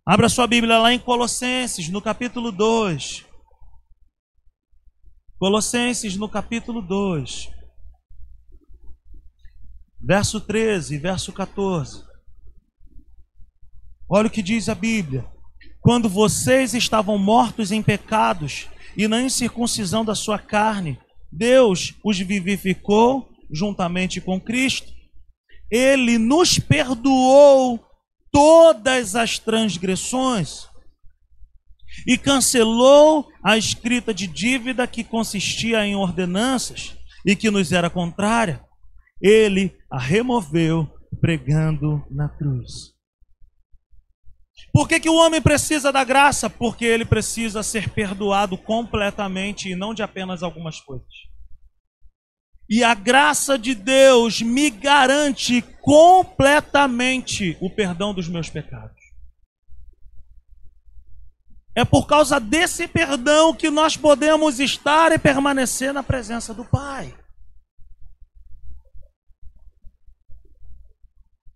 Abra 0.06 0.30
sua 0.30 0.46
Bíblia 0.46 0.78
lá 0.78 0.94
em 0.94 1.00
Colossenses, 1.00 1.90
no 1.90 2.02
capítulo 2.02 2.52
2. 2.52 3.26
Colossenses 5.38 6.16
no 6.16 6.30
capítulo 6.30 6.82
2, 6.82 7.50
verso 10.02 10.40
13, 10.40 10.98
verso 10.98 11.34
14. 11.34 12.06
Olha 14.10 14.28
o 14.28 14.32
que 14.32 14.42
diz 14.42 14.70
a 14.70 14.76
Bíblia. 14.76 15.30
Quando 15.82 16.08
vocês 16.08 16.74
estavam 16.74 17.18
mortos 17.18 17.72
em 17.72 17.84
pecados 17.84 18.70
e 18.98 19.08
na 19.08 19.22
incircuncisão 19.22 20.06
da 20.06 20.16
sua 20.16 20.40
carne, 20.40 21.00
Deus 21.32 21.94
os 22.04 22.18
vivificou 22.18 23.30
juntamente 23.52 24.22
com 24.22 24.40
Cristo. 24.40 24.94
Ele 25.70 26.18
nos 26.18 26.58
perdoou 26.60 27.84
todas 28.32 29.16
as 29.16 29.40
transgressões 29.40 30.68
e 32.08 32.18
cancelou 32.18 33.28
a 33.44 33.58
escrita 33.58 34.14
de 34.14 34.28
dívida 34.28 34.88
que 34.88 35.04
consistia 35.04 35.86
em 35.86 35.96
ordenanças 35.96 36.96
e 37.26 37.36
que 37.36 37.50
nos 37.50 37.72
era 37.72 37.90
contrária. 37.90 38.64
Ele 39.22 39.76
a 39.90 40.00
removeu 40.00 40.90
pregando 41.20 42.06
na 42.12 42.30
cruz. 42.30 42.95
Por 44.76 44.90
que, 44.90 45.00
que 45.00 45.10
o 45.10 45.16
homem 45.16 45.42
precisa 45.42 45.90
da 45.90 46.04
graça? 46.04 46.50
Porque 46.50 46.84
ele 46.84 47.06
precisa 47.06 47.64
ser 47.64 47.90
perdoado 47.92 48.58
completamente 48.58 49.70
e 49.70 49.76
não 49.76 49.94
de 49.94 50.04
apenas 50.04 50.44
algumas 50.44 50.82
coisas. 50.82 51.08
E 52.70 52.84
a 52.84 52.94
graça 52.94 53.58
de 53.58 53.74
Deus 53.74 54.42
me 54.42 54.70
garante 54.70 55.62
completamente 55.80 57.58
o 57.62 57.70
perdão 57.70 58.14
dos 58.14 58.28
meus 58.28 58.50
pecados. 58.50 59.02
É 61.74 61.86
por 61.86 62.06
causa 62.06 62.38
desse 62.38 62.86
perdão 62.86 63.56
que 63.56 63.70
nós 63.70 63.96
podemos 63.96 64.60
estar 64.60 65.14
e 65.14 65.18
permanecer 65.18 65.94
na 65.94 66.04
presença 66.04 66.54
do 66.54 66.66
Pai. 66.66 67.18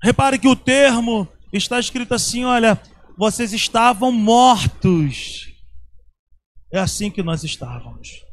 Repare 0.01 0.39
que 0.39 0.47
o 0.47 0.55
termo 0.55 1.27
está 1.51 1.81
escrito 1.81 2.13
assim: 2.13 2.45
olha, 2.45 2.81
vocês 3.19 3.51
estavam 3.51 4.13
mortos. 4.13 5.53
É 6.71 6.79
assim 6.79 7.11
que 7.11 7.21
nós 7.21 7.43
estávamos. 7.43 8.23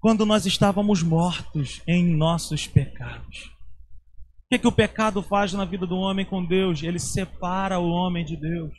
Quando 0.00 0.26
nós 0.26 0.46
estávamos 0.46 1.00
mortos 1.00 1.80
em 1.86 2.04
nossos 2.04 2.66
pecados. 2.66 3.44
O 3.44 4.48
que, 4.50 4.58
que 4.58 4.66
o 4.66 4.72
pecado 4.72 5.22
faz 5.22 5.52
na 5.52 5.64
vida 5.64 5.86
do 5.86 5.94
homem 5.94 6.26
com 6.26 6.44
Deus? 6.44 6.82
Ele 6.82 6.98
separa 6.98 7.78
o 7.78 7.88
homem 7.88 8.24
de 8.24 8.36
Deus. 8.36 8.74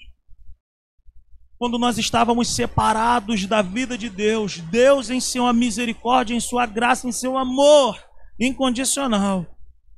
Quando 1.57 1.79
nós 1.79 1.97
estávamos 1.97 2.53
separados 2.53 3.45
da 3.45 3.61
vida 3.61 3.97
de 3.97 4.09
Deus, 4.09 4.57
Deus, 4.57 5.09
em 5.09 5.21
sua 5.21 5.53
misericórdia, 5.53 6.35
em 6.35 6.41
sua 6.41 6.65
graça, 6.65 7.07
em 7.07 7.11
seu 7.13 7.37
amor 7.37 7.97
incondicional, 8.37 9.45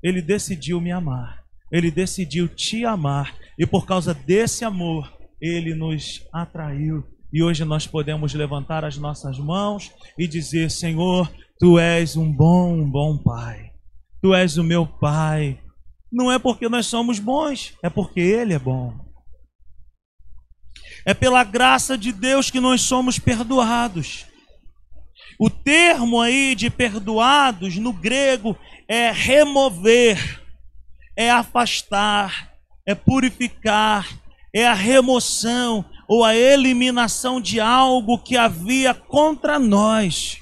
Ele 0.04 0.22
decidiu 0.22 0.80
me 0.80 0.92
amar. 0.92 1.44
Ele 1.72 1.90
decidiu 1.90 2.48
te 2.48 2.86
amar. 2.86 3.36
E 3.58 3.66
por 3.66 3.88
causa 3.88 4.14
desse 4.14 4.64
amor, 4.64 5.15
ele 5.42 5.74
nos 5.76 6.26
atraiu. 6.32 7.04
E 7.32 7.44
hoje 7.44 7.66
nós 7.66 7.86
podemos 7.86 8.34
levantar 8.34 8.86
as 8.86 8.98
nossas 8.98 9.38
mãos 9.38 9.92
e 10.18 10.28
dizer: 10.28 10.72
Senhor, 10.72 11.32
tu 11.60 11.78
és 11.78 12.16
um 12.16 12.32
bom, 12.32 12.74
um 12.74 12.90
bom 12.90 13.18
Pai. 13.18 13.72
Tu 14.22 14.34
és 14.34 14.58
o 14.58 14.64
meu 14.64 14.88
Pai. 14.88 15.60
Não 16.12 16.32
é 16.32 16.40
porque 16.40 16.70
nós 16.70 16.86
somos 16.86 17.20
bons, 17.20 17.74
é 17.84 17.90
porque 17.90 18.20
Ele 18.20 18.54
é 18.54 18.60
bom. 18.60 18.94
É 21.06 21.14
pela 21.14 21.44
graça 21.44 21.98
de 21.98 22.12
Deus 22.12 22.50
que 22.50 22.60
nós 22.60 22.82
somos 22.82 23.20
perdoados. 23.20 24.26
O 25.40 25.50
termo 25.50 26.22
aí 26.22 26.56
de 26.56 26.70
perdoados 26.70 27.76
no 27.76 27.92
grego 27.92 28.58
é 28.88 29.12
remover, 29.12 30.42
é 31.18 31.30
afastar, 31.30 32.54
é 32.86 32.96
purificar, 32.96 34.08
é 34.56 34.66
a 34.66 34.74
remoção 34.74 35.84
ou 36.08 36.24
a 36.24 36.34
eliminação 36.34 37.42
de 37.42 37.60
algo 37.60 38.18
que 38.18 38.38
havia 38.38 38.94
contra 38.94 39.60
nós. 39.60 40.42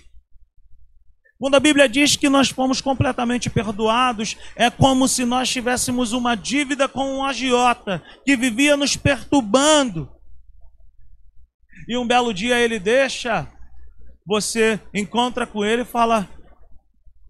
Quando 1.39 1.55
a 1.55 1.59
Bíblia 1.59 1.89
diz 1.89 2.15
que 2.15 2.29
nós 2.29 2.49
fomos 2.49 2.79
completamente 2.79 3.49
perdoados, 3.49 4.37
é 4.55 4.69
como 4.69 5.07
se 5.07 5.25
nós 5.25 5.49
tivéssemos 5.49 6.13
uma 6.13 6.35
dívida 6.35 6.87
com 6.87 7.17
um 7.17 7.23
agiota 7.23 8.03
que 8.23 8.37
vivia 8.37 8.77
nos 8.77 8.95
perturbando. 8.95 10.07
E 11.87 11.97
um 11.97 12.05
belo 12.05 12.33
dia 12.33 12.59
ele 12.59 12.79
deixa, 12.79 13.51
você 14.25 14.79
encontra 14.93 15.47
com 15.47 15.65
ele 15.65 15.81
e 15.81 15.85
fala: 15.85 16.29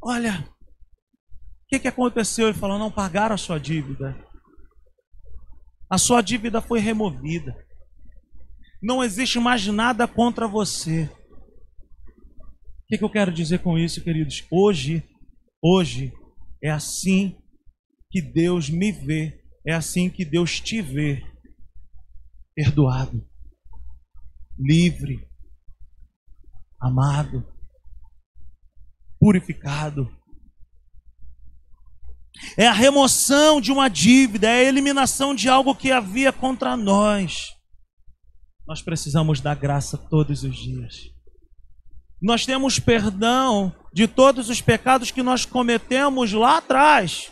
Olha, 0.01 0.45
o 1.63 1.67
que, 1.69 1.79
que 1.79 1.87
aconteceu? 1.87 2.49
Ele 2.49 2.57
falou: 2.57 2.77
Não 2.77 2.91
pagaram 2.91 3.33
a 3.33 3.37
sua 3.37 3.57
dívida. 3.57 4.15
A 5.89 5.97
sua 5.97 6.21
dívida 6.21 6.61
foi 6.61 6.79
removida. 6.79 7.55
Não 8.81 9.03
existe 9.03 9.39
mais 9.39 9.65
nada 9.67 10.07
contra 10.07 10.47
você. 10.47 11.03
O 11.03 12.85
que, 12.87 12.97
que 12.97 13.03
eu 13.03 13.09
quero 13.09 13.31
dizer 13.31 13.59
com 13.59 13.77
isso, 13.77 14.03
queridos? 14.03 14.45
Hoje, 14.51 15.03
hoje, 15.61 16.11
é 16.61 16.69
assim 16.69 17.37
que 18.11 18.21
Deus 18.21 18.69
me 18.69 18.91
vê, 18.91 19.41
é 19.65 19.73
assim 19.73 20.09
que 20.09 20.25
Deus 20.25 20.59
te 20.59 20.81
vê. 20.81 21.23
Perdoado, 22.55 23.25
livre, 24.59 25.27
amado, 26.79 27.43
purificado 29.19 30.07
é 32.57 32.67
a 32.67 32.73
remoção 32.73 33.61
de 33.61 33.71
uma 33.71 33.89
dívida, 33.89 34.47
é 34.47 34.59
a 34.59 34.63
eliminação 34.63 35.33
de 35.33 35.49
algo 35.49 35.75
que 35.75 35.91
havia 35.91 36.31
contra 36.31 36.75
nós. 36.75 37.53
Nós 38.67 38.81
precisamos 38.81 39.41
da 39.41 39.53
graça 39.53 39.97
todos 39.97 40.43
os 40.43 40.55
dias. 40.55 41.11
Nós 42.21 42.45
temos 42.45 42.79
perdão 42.79 43.73
de 43.91 44.07
todos 44.07 44.49
os 44.49 44.61
pecados 44.61 45.11
que 45.11 45.21
nós 45.21 45.45
cometemos 45.45 46.31
lá 46.31 46.57
atrás. 46.57 47.31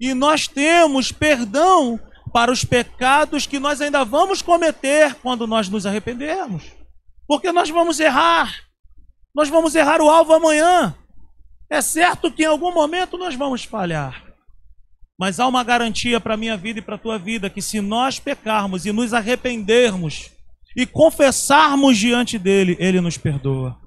E 0.00 0.14
nós 0.14 0.48
temos 0.48 1.12
perdão 1.12 2.00
para 2.32 2.50
os 2.50 2.64
pecados 2.64 3.46
que 3.46 3.58
nós 3.58 3.80
ainda 3.82 4.04
vamos 4.04 4.40
cometer 4.40 5.14
quando 5.16 5.46
nós 5.46 5.68
nos 5.68 5.84
arrependermos. 5.84 6.64
Porque 7.28 7.52
nós 7.52 7.68
vamos 7.68 8.00
errar. 8.00 8.50
Nós 9.34 9.50
vamos 9.50 9.74
errar 9.74 10.00
o 10.00 10.08
alvo 10.08 10.32
amanhã. 10.32 10.96
É 11.68 11.82
certo 11.82 12.32
que 12.32 12.42
em 12.42 12.46
algum 12.46 12.72
momento 12.72 13.18
nós 13.18 13.34
vamos 13.34 13.64
falhar. 13.64 14.31
Mas 15.22 15.38
há 15.38 15.46
uma 15.46 15.62
garantia 15.62 16.18
para 16.18 16.34
a 16.34 16.36
minha 16.36 16.56
vida 16.56 16.80
e 16.80 16.82
para 16.82 16.96
a 16.96 16.98
tua 16.98 17.16
vida: 17.16 17.48
que 17.48 17.62
se 17.62 17.80
nós 17.80 18.18
pecarmos 18.18 18.84
e 18.84 18.90
nos 18.90 19.14
arrependermos 19.14 20.32
e 20.76 20.84
confessarmos 20.84 21.96
diante 21.96 22.36
dele, 22.36 22.76
ele 22.80 23.00
nos 23.00 23.16
perdoa. 23.16 23.78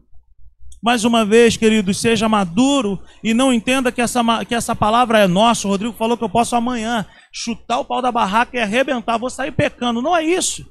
Mais 0.81 1.03
uma 1.03 1.25
vez, 1.25 1.57
querido, 1.57 1.93
seja 1.93 2.29
maduro 2.29 3.03
e 3.21 3.33
não 3.33 3.51
entenda 3.51 3.91
que 3.91 4.01
essa, 4.01 4.23
que 4.45 4.55
essa 4.55 4.73
palavra 4.73 5.19
é 5.19 5.27
nossa. 5.27 5.67
O 5.67 5.71
Rodrigo 5.71 5.93
falou 5.97 6.15
que 6.15 6.23
eu 6.23 6.29
posso 6.29 6.55
amanhã 6.55 7.05
chutar 7.33 7.79
o 7.79 7.85
pau 7.85 8.01
da 8.01 8.13
barraca 8.13 8.55
e 8.55 8.61
arrebentar, 8.61 9.17
vou 9.17 9.29
sair 9.29 9.51
pecando. 9.51 10.01
Não 10.01 10.15
é 10.15 10.23
isso. 10.23 10.65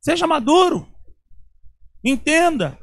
Seja 0.00 0.28
maduro. 0.28 0.86
Entenda. 2.04 2.78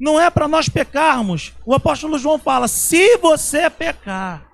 Não 0.00 0.18
é 0.18 0.28
para 0.28 0.48
nós 0.48 0.68
pecarmos. 0.68 1.52
O 1.64 1.72
apóstolo 1.72 2.18
João 2.18 2.36
fala: 2.36 2.66
se 2.66 3.16
você 3.18 3.70
pecar, 3.70 4.49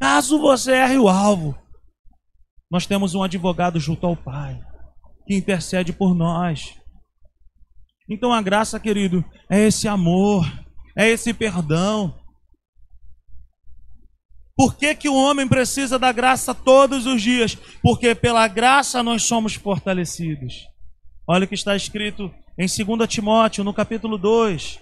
Caso 0.00 0.40
você 0.40 0.72
erre 0.72 0.96
o 0.96 1.08
alvo, 1.08 1.54
nós 2.70 2.86
temos 2.86 3.14
um 3.14 3.22
advogado 3.22 3.78
junto 3.78 4.06
ao 4.06 4.16
Pai 4.16 4.58
que 5.26 5.36
intercede 5.36 5.92
por 5.92 6.14
nós. 6.14 6.74
Então 8.08 8.32
a 8.32 8.40
graça, 8.40 8.80
querido, 8.80 9.22
é 9.50 9.66
esse 9.66 9.86
amor, 9.86 10.50
é 10.96 11.06
esse 11.06 11.34
perdão. 11.34 12.18
Por 14.56 14.74
que, 14.74 14.94
que 14.94 15.08
o 15.08 15.14
homem 15.14 15.46
precisa 15.46 15.98
da 15.98 16.12
graça 16.12 16.54
todos 16.54 17.04
os 17.04 17.20
dias? 17.20 17.54
Porque 17.82 18.14
pela 18.14 18.48
graça 18.48 19.02
nós 19.02 19.24
somos 19.24 19.54
fortalecidos. 19.54 20.66
Olha 21.28 21.44
o 21.44 21.48
que 21.48 21.54
está 21.54 21.76
escrito 21.76 22.32
em 22.58 22.66
2 22.66 23.08
Timóteo, 23.08 23.62
no 23.62 23.74
capítulo 23.74 24.16
2. 24.16 24.80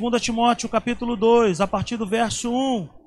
2 0.00 0.22
Timóteo, 0.22 0.68
capítulo 0.68 1.16
2, 1.16 1.60
a 1.60 1.66
partir 1.66 1.96
do 1.96 2.06
verso 2.06 2.52
1. 2.52 2.97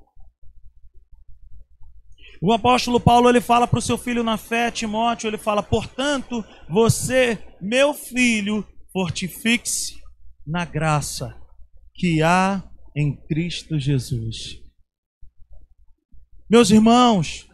O 2.44 2.52
apóstolo 2.52 2.98
Paulo 2.98 3.28
ele 3.28 3.40
fala 3.40 3.68
para 3.68 3.78
o 3.78 3.82
seu 3.82 3.96
filho 3.96 4.24
na 4.24 4.36
fé, 4.36 4.68
Timóteo, 4.68 5.28
ele 5.28 5.38
fala: 5.38 5.62
portanto, 5.62 6.44
você, 6.68 7.38
meu 7.60 7.94
filho, 7.94 8.66
fortifique-se 8.92 10.02
na 10.44 10.64
graça 10.64 11.40
que 11.94 12.20
há 12.20 12.60
em 12.96 13.14
Cristo 13.28 13.78
Jesus. 13.78 14.58
Meus 16.50 16.72
irmãos, 16.72 17.46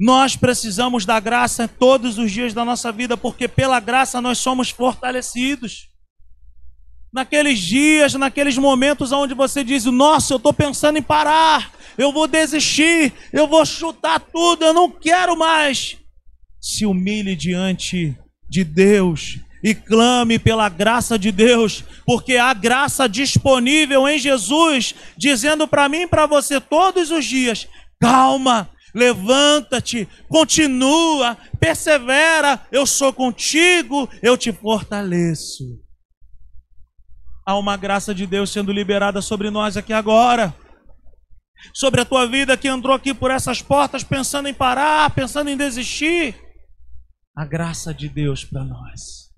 nós 0.00 0.34
precisamos 0.36 1.04
da 1.04 1.20
graça 1.20 1.68
todos 1.68 2.16
os 2.16 2.32
dias 2.32 2.54
da 2.54 2.64
nossa 2.64 2.90
vida, 2.90 3.18
porque 3.18 3.46
pela 3.46 3.78
graça 3.78 4.22
nós 4.22 4.38
somos 4.38 4.70
fortalecidos. 4.70 5.90
Naqueles 7.14 7.60
dias, 7.60 8.14
naqueles 8.14 8.58
momentos 8.58 9.12
onde 9.12 9.34
você 9.34 9.62
diz: 9.62 9.84
Nossa, 9.84 10.34
eu 10.34 10.36
estou 10.36 10.52
pensando 10.52 10.98
em 10.98 11.02
parar, 11.02 11.72
eu 11.96 12.12
vou 12.12 12.26
desistir, 12.26 13.12
eu 13.32 13.46
vou 13.46 13.64
chutar 13.64 14.18
tudo, 14.18 14.64
eu 14.64 14.74
não 14.74 14.90
quero 14.90 15.38
mais. 15.38 15.96
Se 16.60 16.84
humilhe 16.84 17.36
diante 17.36 18.16
de 18.50 18.64
Deus 18.64 19.38
e 19.62 19.74
clame 19.74 20.38
pela 20.38 20.68
graça 20.68 21.16
de 21.16 21.30
Deus, 21.30 21.84
porque 22.04 22.36
há 22.36 22.52
graça 22.52 23.08
disponível 23.08 24.08
em 24.08 24.18
Jesus, 24.18 24.94
dizendo 25.16 25.68
para 25.68 25.88
mim 25.88 26.02
e 26.02 26.08
para 26.08 26.26
você 26.26 26.60
todos 26.60 27.12
os 27.12 27.24
dias: 27.24 27.68
calma, 28.00 28.68
levanta-te, 28.92 30.08
continua, 30.28 31.38
persevera, 31.60 32.60
eu 32.72 32.84
sou 32.84 33.12
contigo, 33.12 34.08
eu 34.20 34.36
te 34.36 34.52
fortaleço. 34.52 35.83
Há 37.46 37.56
uma 37.58 37.76
graça 37.76 38.14
de 38.14 38.26
Deus 38.26 38.50
sendo 38.50 38.72
liberada 38.72 39.20
sobre 39.20 39.50
nós 39.50 39.76
aqui 39.76 39.92
agora. 39.92 40.54
Sobre 41.72 42.00
a 42.00 42.04
tua 42.04 42.26
vida 42.26 42.56
que 42.56 42.68
entrou 42.68 42.94
aqui 42.94 43.14
por 43.14 43.30
essas 43.30 43.62
portas 43.62 44.02
pensando 44.02 44.48
em 44.48 44.54
parar, 44.54 45.10
pensando 45.10 45.50
em 45.50 45.56
desistir. 45.56 46.34
A 47.36 47.44
graça 47.44 47.92
de 47.92 48.08
Deus 48.08 48.44
para 48.44 48.64
nós. 48.64 49.30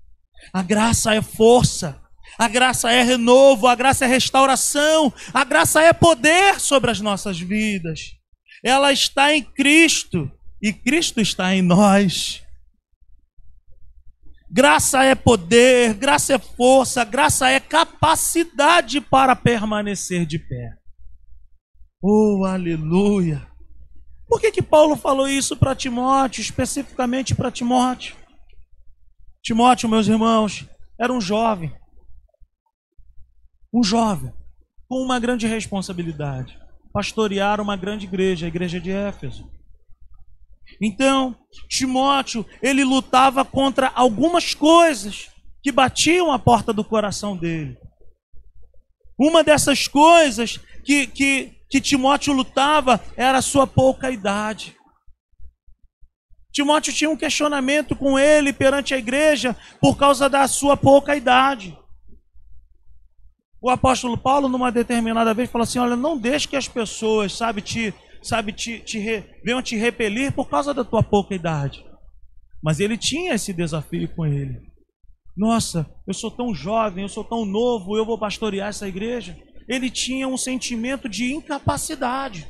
A 0.53 0.61
graça 0.61 1.13
é 1.13 1.21
força. 1.21 2.01
A 2.37 2.47
graça 2.47 2.91
é 2.91 3.01
renovo, 3.01 3.67
a 3.67 3.75
graça 3.75 4.05
é 4.05 4.07
restauração, 4.07 5.11
a 5.33 5.43
graça 5.43 5.81
é 5.81 5.91
poder 5.93 6.59
sobre 6.59 6.91
as 6.91 6.99
nossas 6.99 7.39
vidas 7.39 8.17
ela 8.63 8.91
está 8.91 9.33
em 9.33 9.43
Cristo 9.43 10.31
e 10.61 10.73
Cristo 10.73 11.21
está 11.21 11.53
em 11.53 11.61
nós. 11.61 12.41
Graça 14.49 15.03
é 15.03 15.13
poder, 15.13 15.93
graça 15.93 16.35
é 16.35 16.39
força, 16.39 17.03
graça 17.03 17.49
é 17.49 17.59
capacidade 17.59 19.01
para 19.01 19.35
permanecer 19.35 20.25
de 20.25 20.39
pé. 20.39 20.77
Oh, 22.01 22.45
aleluia! 22.45 23.45
Por 24.27 24.39
que, 24.39 24.51
que 24.51 24.61
Paulo 24.61 24.95
falou 24.95 25.27
isso 25.27 25.55
para 25.57 25.75
Timóteo, 25.75 26.41
especificamente 26.41 27.35
para 27.35 27.51
Timóteo? 27.51 28.15
Timóteo, 29.41 29.89
meus 29.89 30.07
irmãos, 30.07 30.65
era 30.99 31.11
um 31.11 31.21
jovem. 31.21 31.73
Um 33.73 33.83
jovem 33.83 34.33
com 34.87 35.01
uma 35.01 35.19
grande 35.19 35.45
responsabilidade 35.47 36.57
pastorear 36.97 37.61
uma 37.61 37.77
grande 37.77 38.07
igreja, 38.07 38.47
a 38.47 38.49
igreja 38.49 38.79
de 38.79 38.89
Éfeso. 38.89 39.47
Então, 40.81 41.35
Timóteo, 41.67 42.45
ele 42.61 42.83
lutava 42.83 43.43
contra 43.43 43.91
algumas 43.95 44.53
coisas 44.53 45.29
que 45.63 45.71
batiam 45.71 46.31
a 46.31 46.39
porta 46.39 46.71
do 46.71 46.83
coração 46.83 47.35
dele. 47.35 47.77
Uma 49.19 49.43
dessas 49.43 49.87
coisas 49.87 50.57
que, 50.85 51.07
que, 51.07 51.51
que 51.69 51.81
Timóteo 51.81 52.33
lutava 52.33 53.03
era 53.15 53.39
a 53.39 53.41
sua 53.41 53.65
pouca 53.65 54.11
idade. 54.11 54.77
Timóteo 56.51 56.93
tinha 56.93 57.09
um 57.09 57.17
questionamento 57.17 57.95
com 57.95 58.17
ele 58.17 58.53
perante 58.53 58.93
a 58.93 58.97
igreja 58.97 59.55
por 59.81 59.97
causa 59.97 60.29
da 60.29 60.47
sua 60.47 60.77
pouca 60.77 61.15
idade. 61.15 61.77
O 63.61 63.69
apóstolo 63.69 64.17
Paulo, 64.17 64.47
numa 64.47 64.71
determinada 64.71 65.33
vez, 65.33 65.49
falou 65.49 65.63
assim: 65.63 65.79
Olha, 65.79 65.95
não 65.95 66.17
deixe 66.17 66.47
que 66.47 66.55
as 66.55 66.67
pessoas, 66.67 67.35
sabe, 67.35 67.61
te, 67.61 67.93
sabe, 68.27 68.51
te, 68.51 68.79
te 68.79 68.99
re, 68.99 69.23
venham 69.43 69.61
te 69.61 69.75
repelir 69.75 70.31
por 70.31 70.49
causa 70.49 70.73
da 70.73 70.83
tua 70.83 71.01
pouca 71.01 71.33
idade. 71.33 71.85
Mas 72.61 72.79
ele 72.79 72.97
tinha 72.97 73.33
esse 73.33 73.53
desafio 73.53 74.07
com 74.15 74.25
ele. 74.25 74.61
Nossa, 75.35 75.89
eu 76.07 76.13
sou 76.13 76.31
tão 76.31 76.53
jovem, 76.53 77.03
eu 77.03 77.09
sou 77.09 77.23
tão 77.23 77.45
novo, 77.45 77.95
eu 77.95 78.05
vou 78.05 78.17
pastorear 78.17 78.69
essa 78.69 78.87
igreja. 78.87 79.37
Ele 79.67 79.89
tinha 79.89 80.27
um 80.27 80.37
sentimento 80.37 81.07
de 81.07 81.31
incapacidade 81.33 82.47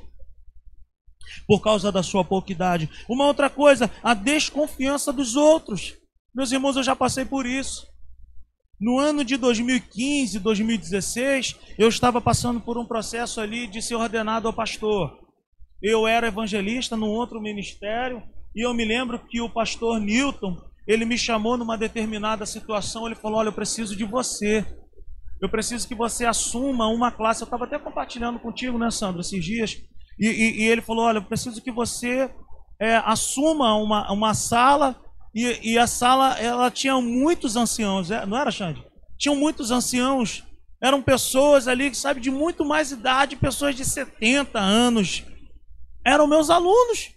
por 1.45 1.61
causa 1.61 1.91
da 1.91 2.01
sua 2.01 2.23
pouca 2.23 2.51
idade. 2.51 2.89
Uma 3.09 3.25
outra 3.25 3.49
coisa, 3.49 3.91
a 4.01 4.13
desconfiança 4.13 5.11
dos 5.11 5.35
outros. 5.35 5.95
Meus 6.33 6.51
irmãos, 6.51 6.77
eu 6.77 6.83
já 6.83 6.95
passei 6.95 7.25
por 7.25 7.45
isso. 7.45 7.85
No 8.79 8.99
ano 8.99 9.23
de 9.23 9.37
2015, 9.37 10.39
2016, 10.39 11.55
eu 11.77 11.89
estava 11.89 12.21
passando 12.21 12.61
por 12.61 12.77
um 12.77 12.85
processo 12.85 13.41
ali 13.41 13.67
de 13.67 13.81
ser 13.81 13.95
ordenado 13.95 14.47
ao 14.47 14.53
pastor. 14.53 15.26
Eu 15.81 16.07
era 16.07 16.27
evangelista 16.27 16.95
num 16.95 17.09
outro 17.09 17.41
ministério 17.41 18.23
e 18.55 18.65
eu 18.65 18.73
me 18.73 18.85
lembro 18.85 19.19
que 19.19 19.39
o 19.41 19.49
pastor 19.49 19.99
Newton, 19.99 20.57
ele 20.87 21.05
me 21.05 21.17
chamou 21.17 21.57
numa 21.57 21.77
determinada 21.77 22.45
situação, 22.45 23.05
ele 23.05 23.15
falou: 23.15 23.39
"Olha, 23.39 23.49
eu 23.49 23.53
preciso 23.53 23.95
de 23.95 24.03
você. 24.03 24.65
Eu 25.41 25.49
preciso 25.49 25.87
que 25.87 25.95
você 25.95 26.25
assuma 26.25 26.87
uma 26.87 27.11
classe". 27.11 27.41
Eu 27.41 27.45
estava 27.45 27.65
até 27.65 27.77
compartilhando 27.77 28.39
contigo, 28.39 28.77
né, 28.77 28.89
Sandro, 28.89 29.21
esses 29.21 29.43
dias. 29.43 29.77
E, 30.19 30.27
e, 30.27 30.61
e 30.61 30.63
ele 30.63 30.81
falou: 30.81 31.05
"Olha, 31.05 31.19
eu 31.19 31.23
preciso 31.23 31.61
que 31.61 31.71
você 31.71 32.29
é, 32.79 32.95
assuma 32.97 33.75
uma, 33.75 34.11
uma 34.11 34.33
sala 34.33 34.95
e, 35.37 35.73
e, 35.73 35.77
a 35.77 35.85
sala, 35.85 36.33
ela 36.39 36.71
tinha 36.71 36.99
muitos 36.99 37.55
anciãos, 37.55 38.09
é, 38.09 38.25
não 38.25 38.35
era, 38.35 38.49
Xande? 38.49 38.83
Tinham 39.19 39.35
muitos 39.35 39.69
anciãos. 39.69 40.43
Eram 40.81 40.99
pessoas 40.99 41.67
ali, 41.67 41.91
que 41.91 41.97
sabe, 41.97 42.19
de 42.19 42.31
muito 42.31 42.65
mais 42.65 42.91
idade, 42.91 43.35
pessoas 43.35 43.75
de 43.75 43.85
70 43.85 44.59
anos. 44.59 45.23
Eram 46.07 46.25
meus 46.25 46.49
alunos. 46.49 47.11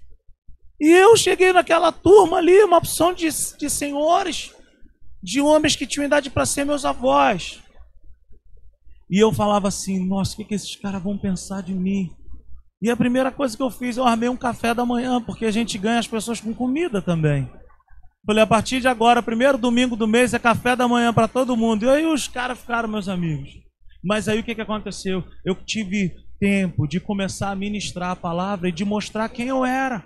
E 0.81 0.91
eu 0.91 1.17
cheguei 1.17 1.53
naquela 1.53 1.93
turma 1.93 2.39
ali, 2.39 2.65
uma 2.65 2.79
opção 2.79 3.13
de, 3.13 3.29
de 3.57 3.71
senhores, 3.71 4.53
de 5.23 5.41
homens 5.41 5.77
que 5.77 5.87
tinham 5.87 6.07
idade 6.07 6.31
para 6.31 6.47
ser 6.47 6.65
meus 6.65 6.85
avós. 6.85 7.63
E 9.09 9.23
eu 9.23 9.33
falava 9.33 9.69
assim: 9.69 10.05
nossa, 10.05 10.33
o 10.33 10.37
que, 10.37 10.45
que 10.45 10.55
esses 10.55 10.75
caras 10.75 11.03
vão 11.03 11.17
pensar 11.17 11.63
de 11.63 11.75
mim? 11.75 12.11
E 12.83 12.91
a 12.91 12.97
primeira 12.97 13.31
coisa 13.31 13.57
que 13.57 13.63
eu 13.63 13.71
fiz, 13.71 13.97
eu 13.97 14.05
armei 14.05 14.29
um 14.29 14.37
café 14.37 14.73
da 14.73 14.87
manhã, 14.87 15.23
porque 15.23 15.45
a 15.45 15.51
gente 15.51 15.77
ganha 15.77 15.99
as 15.99 16.09
pessoas 16.09 16.41
com 16.41 16.55
comida 16.55 17.03
também. 17.03 17.49
Falei, 18.27 18.43
a 18.43 18.47
partir 18.47 18.81
de 18.81 18.89
agora, 18.89 19.23
primeiro 19.23 19.59
domingo 19.59 19.97
do 19.97 20.09
mês 20.09 20.33
é 20.33 20.39
café 20.39 20.75
da 20.75 20.89
manhã 20.89 21.13
para 21.13 21.29
todo 21.29 21.57
mundo. 21.57 21.85
E 21.85 21.91
aí 21.91 22.07
os 22.07 22.27
caras 22.27 22.59
ficaram 22.59 22.89
meus 22.89 23.09
amigos. 23.09 23.51
Mas 24.03 24.29
aí 24.29 24.41
o 24.41 24.43
que, 24.43 24.55
que 24.55 24.61
aconteceu? 24.61 25.23
Eu 25.45 25.55
tive 25.55 26.15
tempo 26.41 26.89
de 26.89 26.99
começar 26.99 27.51
a 27.51 27.55
ministrar 27.55 28.11
a 28.11 28.17
palavra 28.17 28.71
e 28.71 28.73
de 28.73 28.85
mostrar 28.85 29.29
quem 29.29 29.49
eu 29.49 29.65
era. 29.65 30.05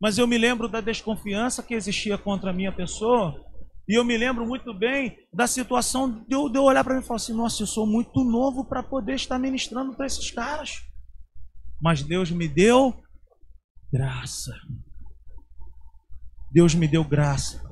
Mas 0.00 0.16
eu 0.16 0.26
me 0.26 0.38
lembro 0.38 0.68
da 0.68 0.80
desconfiança 0.80 1.62
que 1.62 1.74
existia 1.74 2.16
contra 2.16 2.50
a 2.50 2.52
minha 2.52 2.72
pessoa. 2.72 3.44
E 3.86 3.98
eu 3.98 4.04
me 4.04 4.16
lembro 4.16 4.46
muito 4.46 4.72
bem 4.72 5.16
da 5.32 5.46
situação 5.46 6.24
de 6.26 6.34
eu, 6.34 6.48
de 6.48 6.58
eu 6.58 6.62
olhar 6.62 6.82
para 6.82 6.94
mim 6.94 7.00
e 7.00 7.04
falar 7.04 7.16
assim: 7.16 7.34
nossa, 7.34 7.62
eu 7.62 7.66
sou 7.66 7.86
muito 7.86 8.24
novo 8.24 8.64
para 8.64 8.82
poder 8.82 9.14
estar 9.14 9.38
ministrando 9.38 9.94
para 9.94 10.06
esses 10.06 10.30
caras. 10.30 10.82
Mas 11.80 12.02
Deus 12.02 12.30
me 12.30 12.48
deu 12.48 12.94
graça. 13.92 14.52
Deus 16.50 16.74
me 16.74 16.88
deu 16.88 17.04
graça. 17.04 17.62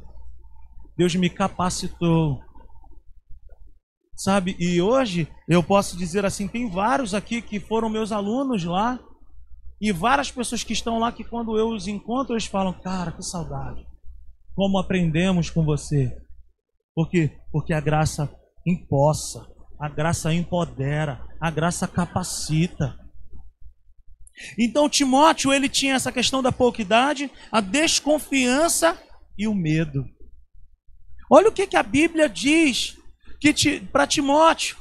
Deus 0.97 1.15
me 1.15 1.31
capacitou. 1.31 2.41
Sabe? 4.17 4.57
E 4.59 4.81
hoje 4.81 5.29
eu 5.47 5.63
posso 5.63 5.97
dizer 5.97 6.25
assim, 6.25 6.49
tem 6.49 6.71
vários 6.71 7.13
aqui 7.13 7.43
que 7.43 7.61
foram 7.61 7.91
meus 7.91 8.11
alunos 8.11 8.65
lá 8.65 8.99
e 9.79 9.93
várias 9.93 10.31
pessoas 10.31 10.65
que 10.65 10.73
estão 10.73 10.99
lá 10.99 11.13
que 11.13 11.23
quando 11.23 11.59
eu 11.59 11.69
os 11.69 11.87
encontro 11.87 12.33
eles 12.33 12.47
falam: 12.47 12.73
"Cara, 12.73 13.13
que 13.13 13.23
saudade. 13.23 13.87
Como 14.55 14.79
aprendemos 14.79 15.51
com 15.51 15.63
você". 15.65 16.17
Por 16.95 17.11
quê? 17.11 17.31
Porque 17.53 17.75
a 17.75 17.81
graça 17.81 18.35
impossa, 18.67 19.47
a 19.79 19.87
graça 19.87 20.33
empodera, 20.33 21.23
a 21.39 21.51
graça 21.51 21.87
capacita. 21.87 22.99
Então 24.59 24.89
Timóteo, 24.89 25.53
ele 25.53 25.69
tinha 25.69 25.95
essa 25.95 26.11
questão 26.11 26.43
da 26.43 26.51
pouca 26.51 26.81
idade, 26.81 27.31
a 27.53 27.61
desconfiança 27.61 28.99
e 29.37 29.47
o 29.47 29.55
medo. 29.55 30.07
Olha 31.31 31.49
o 31.49 31.53
que, 31.53 31.67
que 31.67 31.77
a 31.77 31.83
Bíblia 31.83 32.31
diz 32.31 32.96
que 33.41 33.81
para 33.93 34.07
Timóteo. 34.07 34.77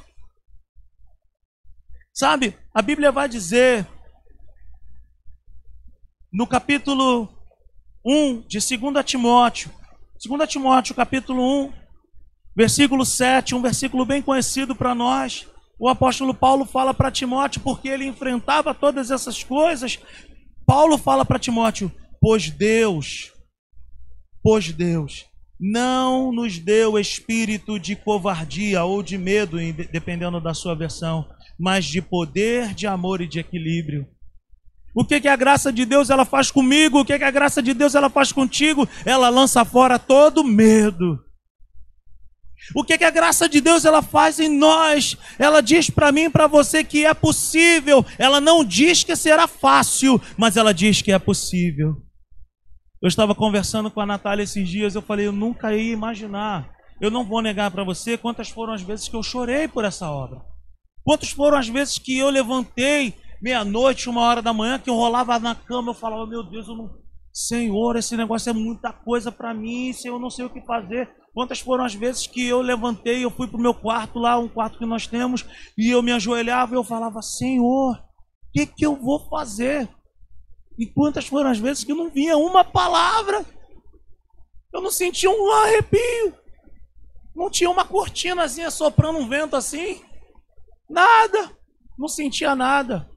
Sabe, 2.12 2.58
a 2.74 2.80
Bíblia 2.80 3.12
vai 3.12 3.28
dizer 3.28 3.86
no 6.32 6.46
capítulo 6.46 7.28
1 8.04 8.42
de 8.48 8.58
2 8.58 9.04
Timóteo, 9.04 9.70
2 10.26 10.48
Timóteo, 10.48 10.94
capítulo 10.94 11.66
1, 11.66 11.72
versículo 12.56 13.04
7, 13.04 13.54
um 13.54 13.60
versículo 13.60 14.06
bem 14.06 14.22
conhecido 14.22 14.74
para 14.74 14.94
nós 14.94 15.46
o 15.78 15.88
apóstolo 15.88 16.32
Paulo 16.32 16.64
fala 16.64 16.94
para 16.94 17.10
Timóteo, 17.10 17.60
porque 17.60 17.88
ele 17.88 18.06
enfrentava 18.06 18.74
todas 18.74 19.10
essas 19.10 19.44
coisas. 19.44 19.98
Paulo 20.64 20.96
fala 20.96 21.24
para 21.24 21.38
Timóteo: 21.38 21.92
Pois 22.20 22.50
Deus, 22.50 23.32
pois 24.42 24.72
Deus, 24.72 25.26
não 25.58 26.30
nos 26.32 26.58
deu 26.58 26.98
espírito 26.98 27.78
de 27.78 27.96
covardia 27.96 28.84
ou 28.84 29.02
de 29.02 29.16
medo, 29.16 29.56
dependendo 29.90 30.40
da 30.40 30.52
sua 30.52 30.74
versão, 30.74 31.26
mas 31.58 31.84
de 31.86 32.02
poder, 32.02 32.74
de 32.74 32.86
amor 32.86 33.20
e 33.20 33.26
de 33.26 33.38
equilíbrio. 33.38 34.06
O 34.94 35.04
que, 35.04 35.20
que 35.20 35.28
a 35.28 35.36
graça 35.36 35.72
de 35.72 35.84
Deus 35.84 36.08
ela 36.08 36.24
faz 36.24 36.50
comigo? 36.50 37.00
O 37.00 37.04
que, 37.04 37.18
que 37.18 37.24
a 37.24 37.30
graça 37.30 37.62
de 37.62 37.74
Deus 37.74 37.94
ela 37.94 38.08
faz 38.08 38.32
contigo? 38.32 38.88
Ela 39.04 39.28
lança 39.28 39.64
fora 39.64 39.98
todo 39.98 40.42
medo. 40.42 41.18
O 42.74 42.82
que, 42.82 42.96
que 42.98 43.04
a 43.04 43.10
graça 43.10 43.48
de 43.48 43.60
Deus 43.60 43.84
ela 43.84 44.02
faz 44.02 44.40
em 44.40 44.48
nós? 44.48 45.16
Ela 45.38 45.60
diz 45.60 45.90
para 45.90 46.10
mim 46.10 46.30
para 46.30 46.46
você 46.46 46.82
que 46.82 47.04
é 47.04 47.12
possível. 47.14 48.04
Ela 48.18 48.40
não 48.40 48.64
diz 48.64 49.04
que 49.04 49.14
será 49.14 49.46
fácil, 49.46 50.20
mas 50.36 50.56
ela 50.56 50.72
diz 50.72 51.02
que 51.02 51.12
é 51.12 51.18
possível. 51.18 52.02
Eu 53.02 53.08
estava 53.08 53.34
conversando 53.34 53.90
com 53.90 54.00
a 54.00 54.06
Natália 54.06 54.42
esses 54.42 54.68
dias, 54.68 54.94
eu 54.94 55.02
falei, 55.02 55.26
eu 55.26 55.32
nunca 55.32 55.74
ia 55.74 55.92
imaginar. 55.92 56.70
Eu 57.00 57.10
não 57.10 57.24
vou 57.24 57.42
negar 57.42 57.70
para 57.70 57.84
você 57.84 58.16
quantas 58.16 58.48
foram 58.48 58.72
as 58.72 58.80
vezes 58.80 59.08
que 59.08 59.14
eu 59.14 59.22
chorei 59.22 59.68
por 59.68 59.84
essa 59.84 60.10
obra. 60.10 60.40
Quantas 61.04 61.30
foram 61.30 61.58
as 61.58 61.68
vezes 61.68 61.98
que 61.98 62.16
eu 62.16 62.30
levantei 62.30 63.14
meia-noite, 63.40 64.08
uma 64.08 64.22
hora 64.22 64.40
da 64.40 64.52
manhã, 64.52 64.78
que 64.78 64.88
eu 64.88 64.94
rolava 64.94 65.38
na 65.38 65.54
cama, 65.54 65.90
eu 65.90 65.94
falava, 65.94 66.26
meu 66.26 66.42
Deus, 66.42 66.66
eu 66.68 66.74
não... 66.74 66.90
Senhor, 67.32 67.96
esse 67.96 68.16
negócio 68.16 68.48
é 68.48 68.52
muita 68.54 68.94
coisa 68.94 69.30
para 69.30 69.52
mim, 69.52 69.92
Senhor, 69.92 70.16
eu 70.16 70.20
não 70.20 70.30
sei 70.30 70.46
o 70.46 70.50
que 70.50 70.64
fazer. 70.64 71.06
Quantas 71.34 71.60
foram 71.60 71.84
as 71.84 71.94
vezes 71.94 72.26
que 72.26 72.46
eu 72.46 72.62
levantei, 72.62 73.22
eu 73.22 73.30
fui 73.30 73.46
para 73.46 73.58
o 73.58 73.62
meu 73.62 73.74
quarto 73.74 74.18
lá, 74.18 74.38
um 74.38 74.48
quarto 74.48 74.78
que 74.78 74.86
nós 74.86 75.06
temos, 75.06 75.44
e 75.76 75.90
eu 75.90 76.02
me 76.02 76.12
ajoelhava 76.12 76.74
e 76.74 76.78
eu 76.78 76.82
falava, 76.82 77.20
Senhor, 77.20 77.92
o 77.92 78.02
que, 78.54 78.64
que 78.64 78.86
eu 78.86 78.96
vou 78.96 79.28
fazer? 79.28 79.86
E 80.78 80.86
quantas 80.86 81.26
foram 81.26 81.50
as 81.50 81.58
vezes 81.58 81.84
que 81.84 81.94
não 81.94 82.10
vinha 82.10 82.36
uma 82.36 82.64
palavra? 82.64 83.44
Eu 84.72 84.82
não 84.82 84.90
sentia 84.90 85.30
um 85.30 85.50
arrepio. 85.50 86.34
Não 87.34 87.50
tinha 87.50 87.70
uma 87.70 87.84
cortinazinha 87.84 88.70
soprando 88.70 89.18
um 89.18 89.28
vento 89.28 89.56
assim. 89.56 90.02
Nada. 90.88 91.50
Não 91.98 92.08
sentia 92.08 92.54
nada. 92.54 93.08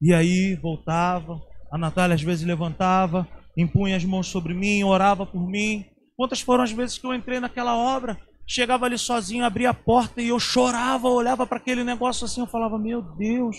E 0.00 0.12
aí 0.12 0.54
voltava. 0.56 1.40
A 1.72 1.78
Natália 1.78 2.14
às 2.14 2.22
vezes 2.22 2.46
levantava, 2.46 3.26
impunha 3.56 3.96
as 3.96 4.04
mãos 4.04 4.26
sobre 4.26 4.52
mim, 4.52 4.84
orava 4.84 5.24
por 5.24 5.48
mim. 5.48 5.86
Quantas 6.16 6.40
foram 6.40 6.64
as 6.64 6.70
vezes 6.70 6.98
que 6.98 7.06
eu 7.06 7.14
entrei 7.14 7.40
naquela 7.40 7.74
obra? 7.74 8.20
Chegava 8.46 8.84
ali 8.84 8.98
sozinho, 8.98 9.44
abria 9.44 9.70
a 9.70 9.74
porta 9.74 10.20
e 10.20 10.28
eu 10.28 10.38
chorava, 10.38 11.08
olhava 11.08 11.46
para 11.46 11.56
aquele 11.56 11.82
negócio 11.82 12.26
assim, 12.26 12.40
eu 12.40 12.46
falava: 12.46 12.78
Meu 12.78 13.00
Deus, 13.00 13.56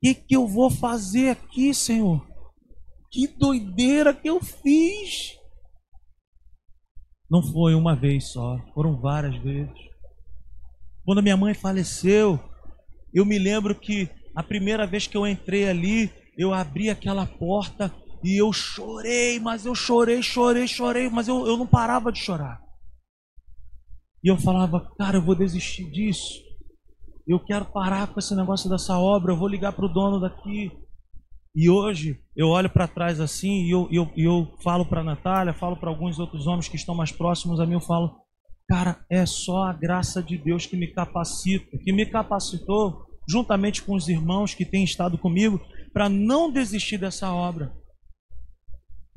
que, 0.00 0.14
que 0.14 0.36
eu 0.36 0.46
vou 0.46 0.70
fazer 0.70 1.30
aqui, 1.30 1.74
Senhor? 1.74 2.26
Que 3.10 3.26
doideira 3.26 4.14
que 4.14 4.28
eu 4.28 4.40
fiz! 4.40 5.36
Não 7.30 7.42
foi 7.42 7.74
uma 7.74 7.94
vez 7.94 8.32
só, 8.32 8.58
foram 8.74 9.00
várias 9.00 9.36
vezes. 9.42 9.78
Quando 11.04 11.22
minha 11.22 11.36
mãe 11.36 11.54
faleceu, 11.54 12.40
eu 13.12 13.24
me 13.24 13.38
lembro 13.38 13.74
que 13.74 14.08
a 14.34 14.42
primeira 14.42 14.86
vez 14.86 15.06
que 15.06 15.16
eu 15.16 15.26
entrei 15.26 15.68
ali, 15.68 16.10
eu 16.36 16.52
abri 16.52 16.88
aquela 16.88 17.26
porta 17.26 17.94
e 18.22 18.40
eu 18.40 18.52
chorei, 18.52 19.38
mas 19.38 19.64
eu 19.64 19.74
chorei, 19.74 20.22
chorei, 20.22 20.66
chorei, 20.66 21.08
mas 21.08 21.28
eu, 21.28 21.46
eu 21.46 21.56
não 21.56 21.66
parava 21.66 22.12
de 22.12 22.18
chorar. 22.18 22.60
E 24.22 24.28
eu 24.28 24.36
falava, 24.36 24.92
cara, 24.98 25.16
eu 25.16 25.22
vou 25.22 25.34
desistir 25.34 25.90
disso. 25.90 26.49
Eu 27.30 27.38
quero 27.38 27.64
parar 27.64 28.08
com 28.08 28.18
esse 28.18 28.34
negócio 28.34 28.68
dessa 28.68 28.98
obra, 28.98 29.32
eu 29.32 29.36
vou 29.36 29.46
ligar 29.46 29.72
para 29.72 29.84
o 29.84 29.92
dono 29.92 30.18
daqui. 30.18 30.72
E 31.54 31.68
hoje 31.68 32.18
eu 32.36 32.48
olho 32.48 32.70
para 32.70 32.88
trás 32.88 33.20
assim 33.20 33.64
e 33.64 33.70
eu, 33.70 33.88
eu, 33.90 34.10
eu 34.16 34.56
falo 34.62 34.84
para 34.84 35.04
Natália, 35.04 35.52
falo 35.52 35.76
para 35.76 35.90
alguns 35.90 36.18
outros 36.18 36.46
homens 36.46 36.68
que 36.68 36.76
estão 36.76 36.94
mais 36.94 37.12
próximos 37.12 37.60
a 37.60 37.66
mim, 37.66 37.74
eu 37.74 37.80
falo, 37.80 38.20
cara, 38.68 39.04
é 39.10 39.26
só 39.26 39.64
a 39.64 39.72
graça 39.72 40.22
de 40.22 40.38
Deus 40.38 40.66
que 40.66 40.76
me 40.76 40.88
capacita, 40.88 41.76
que 41.78 41.92
me 41.92 42.06
capacitou, 42.06 43.06
juntamente 43.28 43.82
com 43.82 43.94
os 43.94 44.08
irmãos 44.08 44.54
que 44.54 44.64
têm 44.64 44.84
estado 44.84 45.18
comigo, 45.18 45.60
para 45.92 46.08
não 46.08 46.50
desistir 46.52 46.98
dessa 46.98 47.32
obra 47.32 47.72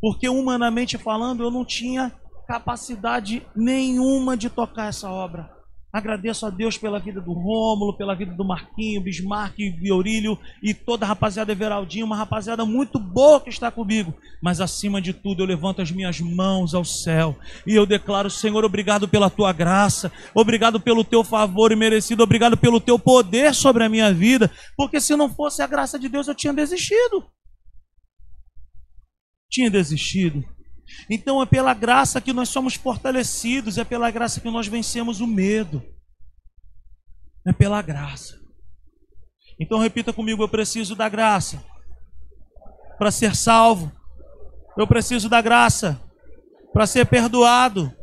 porque 0.03 0.27
humanamente 0.27 0.97
falando 0.97 1.43
eu 1.43 1.49
não 1.49 1.63
tinha 1.63 2.11
capacidade 2.45 3.47
nenhuma 3.55 4.35
de 4.35 4.49
tocar 4.49 4.89
essa 4.89 5.09
obra. 5.09 5.49
Agradeço 5.93 6.47
a 6.47 6.49
Deus 6.49 6.75
pela 6.75 6.97
vida 6.97 7.21
do 7.21 7.31
Rômulo, 7.33 7.95
pela 7.95 8.15
vida 8.15 8.33
do 8.33 8.43
Marquinho, 8.43 8.99
Bismarck, 8.99 9.55
Viorílio 9.77 10.39
e 10.63 10.73
toda 10.73 11.05
a 11.05 11.07
rapaziada 11.07 11.51
Everaldinho, 11.51 12.07
uma 12.07 12.15
rapaziada 12.15 12.65
muito 12.65 12.97
boa 12.97 13.39
que 13.39 13.51
está 13.51 13.69
comigo. 13.69 14.11
Mas 14.41 14.59
acima 14.59 14.99
de 14.99 15.13
tudo, 15.13 15.43
eu 15.43 15.45
levanto 15.45 15.83
as 15.83 15.91
minhas 15.91 16.19
mãos 16.19 16.73
ao 16.73 16.83
céu 16.83 17.37
e 17.67 17.75
eu 17.75 17.85
declaro, 17.85 18.27
Senhor, 18.27 18.65
obrigado 18.65 19.07
pela 19.07 19.29
tua 19.29 19.53
graça, 19.53 20.11
obrigado 20.33 20.79
pelo 20.79 21.03
teu 21.03 21.23
favor 21.23 21.71
e 21.71 21.75
merecido, 21.75 22.23
obrigado 22.23 22.57
pelo 22.57 22.79
teu 22.79 22.97
poder 22.97 23.53
sobre 23.53 23.83
a 23.83 23.89
minha 23.89 24.11
vida, 24.11 24.49
porque 24.75 24.99
se 24.99 25.15
não 25.15 25.29
fosse 25.29 25.61
a 25.61 25.67
graça 25.67 25.99
de 25.99 26.09
Deus, 26.09 26.27
eu 26.27 26.33
tinha 26.33 26.51
desistido 26.51 27.23
tinha 29.53 29.69
desistido. 29.69 30.43
Então 31.09 31.41
é 31.41 31.45
pela 31.45 31.73
graça 31.73 32.21
que 32.21 32.33
nós 32.33 32.49
somos 32.49 32.75
fortalecidos, 32.75 33.77
é 33.77 33.83
pela 33.83 34.11
graça 34.11 34.39
que 34.39 34.49
nós 34.49 34.67
vencemos 34.67 35.21
o 35.21 35.27
medo. 35.27 35.83
É 37.45 37.51
pela 37.51 37.81
graça. 37.81 38.39
Então 39.59 39.79
repita 39.79 40.13
comigo: 40.13 40.43
eu 40.43 40.49
preciso 40.49 40.95
da 40.95 41.09
graça 41.09 41.63
para 42.97 43.11
ser 43.11 43.35
salvo. 43.35 43.91
Eu 44.77 44.87
preciso 44.87 45.29
da 45.29 45.41
graça 45.41 46.01
para 46.71 46.87
ser 46.87 47.05
perdoado. 47.05 47.93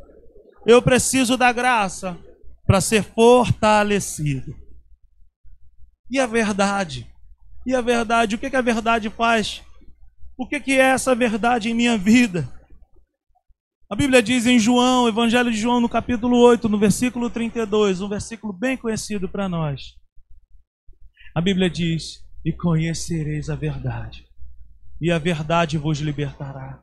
Eu 0.66 0.80
preciso 0.82 1.36
da 1.36 1.52
graça 1.52 2.18
para 2.66 2.80
ser 2.80 3.02
fortalecido. 3.02 4.54
E 6.10 6.18
a 6.18 6.26
verdade? 6.26 7.10
E 7.66 7.74
a 7.74 7.80
verdade? 7.80 8.34
O 8.34 8.38
que, 8.38 8.50
que 8.50 8.56
a 8.56 8.62
verdade 8.62 9.08
faz? 9.10 9.62
O 10.36 10.46
que, 10.46 10.60
que 10.60 10.72
é 10.72 10.90
essa 10.90 11.14
verdade 11.14 11.70
em 11.70 11.74
minha 11.74 11.96
vida? 11.96 12.59
A 13.92 13.96
Bíblia 13.96 14.22
diz 14.22 14.46
em 14.46 14.56
João, 14.56 15.08
Evangelho 15.08 15.50
de 15.50 15.58
João, 15.58 15.80
no 15.80 15.88
capítulo 15.88 16.38
8, 16.38 16.68
no 16.68 16.78
versículo 16.78 17.28
32, 17.28 18.00
um 18.00 18.08
versículo 18.08 18.52
bem 18.52 18.76
conhecido 18.76 19.28
para 19.28 19.48
nós. 19.48 19.96
A 21.34 21.40
Bíblia 21.40 21.68
diz: 21.68 22.24
E 22.44 22.52
conhecereis 22.52 23.50
a 23.50 23.56
verdade, 23.56 24.24
e 25.00 25.10
a 25.10 25.18
verdade 25.18 25.76
vos 25.76 25.98
libertará. 25.98 26.80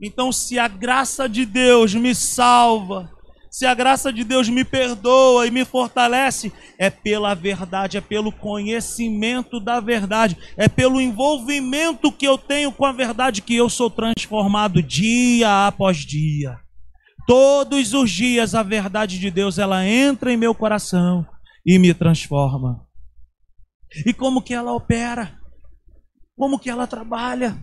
Então, 0.00 0.32
se 0.32 0.58
a 0.58 0.66
graça 0.66 1.28
de 1.28 1.44
Deus 1.44 1.94
me 1.94 2.14
salva, 2.14 3.13
se 3.54 3.64
a 3.64 3.72
graça 3.72 4.12
de 4.12 4.24
Deus 4.24 4.48
me 4.48 4.64
perdoa 4.64 5.46
e 5.46 5.50
me 5.52 5.64
fortalece, 5.64 6.52
é 6.76 6.90
pela 6.90 7.34
verdade, 7.34 7.96
é 7.96 8.00
pelo 8.00 8.32
conhecimento 8.32 9.60
da 9.60 9.78
verdade, 9.78 10.36
é 10.56 10.68
pelo 10.68 11.00
envolvimento 11.00 12.10
que 12.10 12.26
eu 12.26 12.36
tenho 12.36 12.72
com 12.72 12.84
a 12.84 12.90
verdade 12.90 13.40
que 13.40 13.54
eu 13.54 13.70
sou 13.70 13.88
transformado 13.88 14.82
dia 14.82 15.68
após 15.68 15.98
dia. 15.98 16.58
Todos 17.28 17.94
os 17.94 18.10
dias 18.10 18.56
a 18.56 18.62
verdade 18.64 19.20
de 19.20 19.30
Deus 19.30 19.56
ela 19.56 19.86
entra 19.86 20.32
em 20.32 20.36
meu 20.36 20.52
coração 20.52 21.24
e 21.64 21.78
me 21.78 21.94
transforma. 21.94 22.84
E 24.04 24.12
como 24.12 24.42
que 24.42 24.52
ela 24.52 24.72
opera? 24.72 25.38
Como 26.36 26.58
que 26.58 26.68
ela 26.68 26.88
trabalha? 26.88 27.56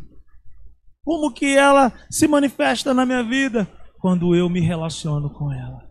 Como 1.03 1.33
que 1.33 1.47
ela 1.47 1.91
se 2.09 2.29
manifesta 2.29 2.93
na 2.93 3.05
minha 3.05 3.25
vida? 3.25 3.67
Quando 4.01 4.35
eu 4.35 4.49
me 4.49 4.59
relaciono 4.59 5.29
com 5.29 5.53
ela. 5.53 5.87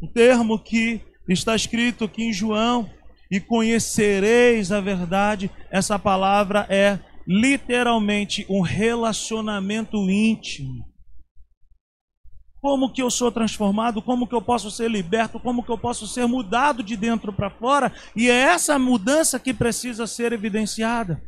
O 0.00 0.06
termo 0.06 0.58
que 0.62 1.02
está 1.28 1.56
escrito 1.56 2.04
aqui 2.04 2.22
em 2.22 2.32
João, 2.32 2.88
e 3.30 3.40
conhecereis 3.40 4.72
a 4.72 4.80
verdade, 4.80 5.50
essa 5.70 5.98
palavra 5.98 6.66
é 6.70 6.98
literalmente 7.26 8.46
um 8.48 8.62
relacionamento 8.62 9.96
íntimo. 10.08 10.86
Como 12.60 12.90
que 12.92 13.02
eu 13.02 13.10
sou 13.10 13.30
transformado? 13.30 14.02
Como 14.02 14.26
que 14.26 14.34
eu 14.34 14.42
posso 14.42 14.70
ser 14.70 14.90
liberto? 14.90 15.38
Como 15.38 15.62
que 15.62 15.70
eu 15.70 15.78
posso 15.78 16.06
ser 16.06 16.26
mudado 16.26 16.82
de 16.82 16.96
dentro 16.96 17.32
para 17.32 17.50
fora? 17.50 17.92
E 18.16 18.28
é 18.28 18.34
essa 18.34 18.78
mudança 18.78 19.38
que 19.38 19.52
precisa 19.52 20.06
ser 20.06 20.32
evidenciada. 20.32 21.22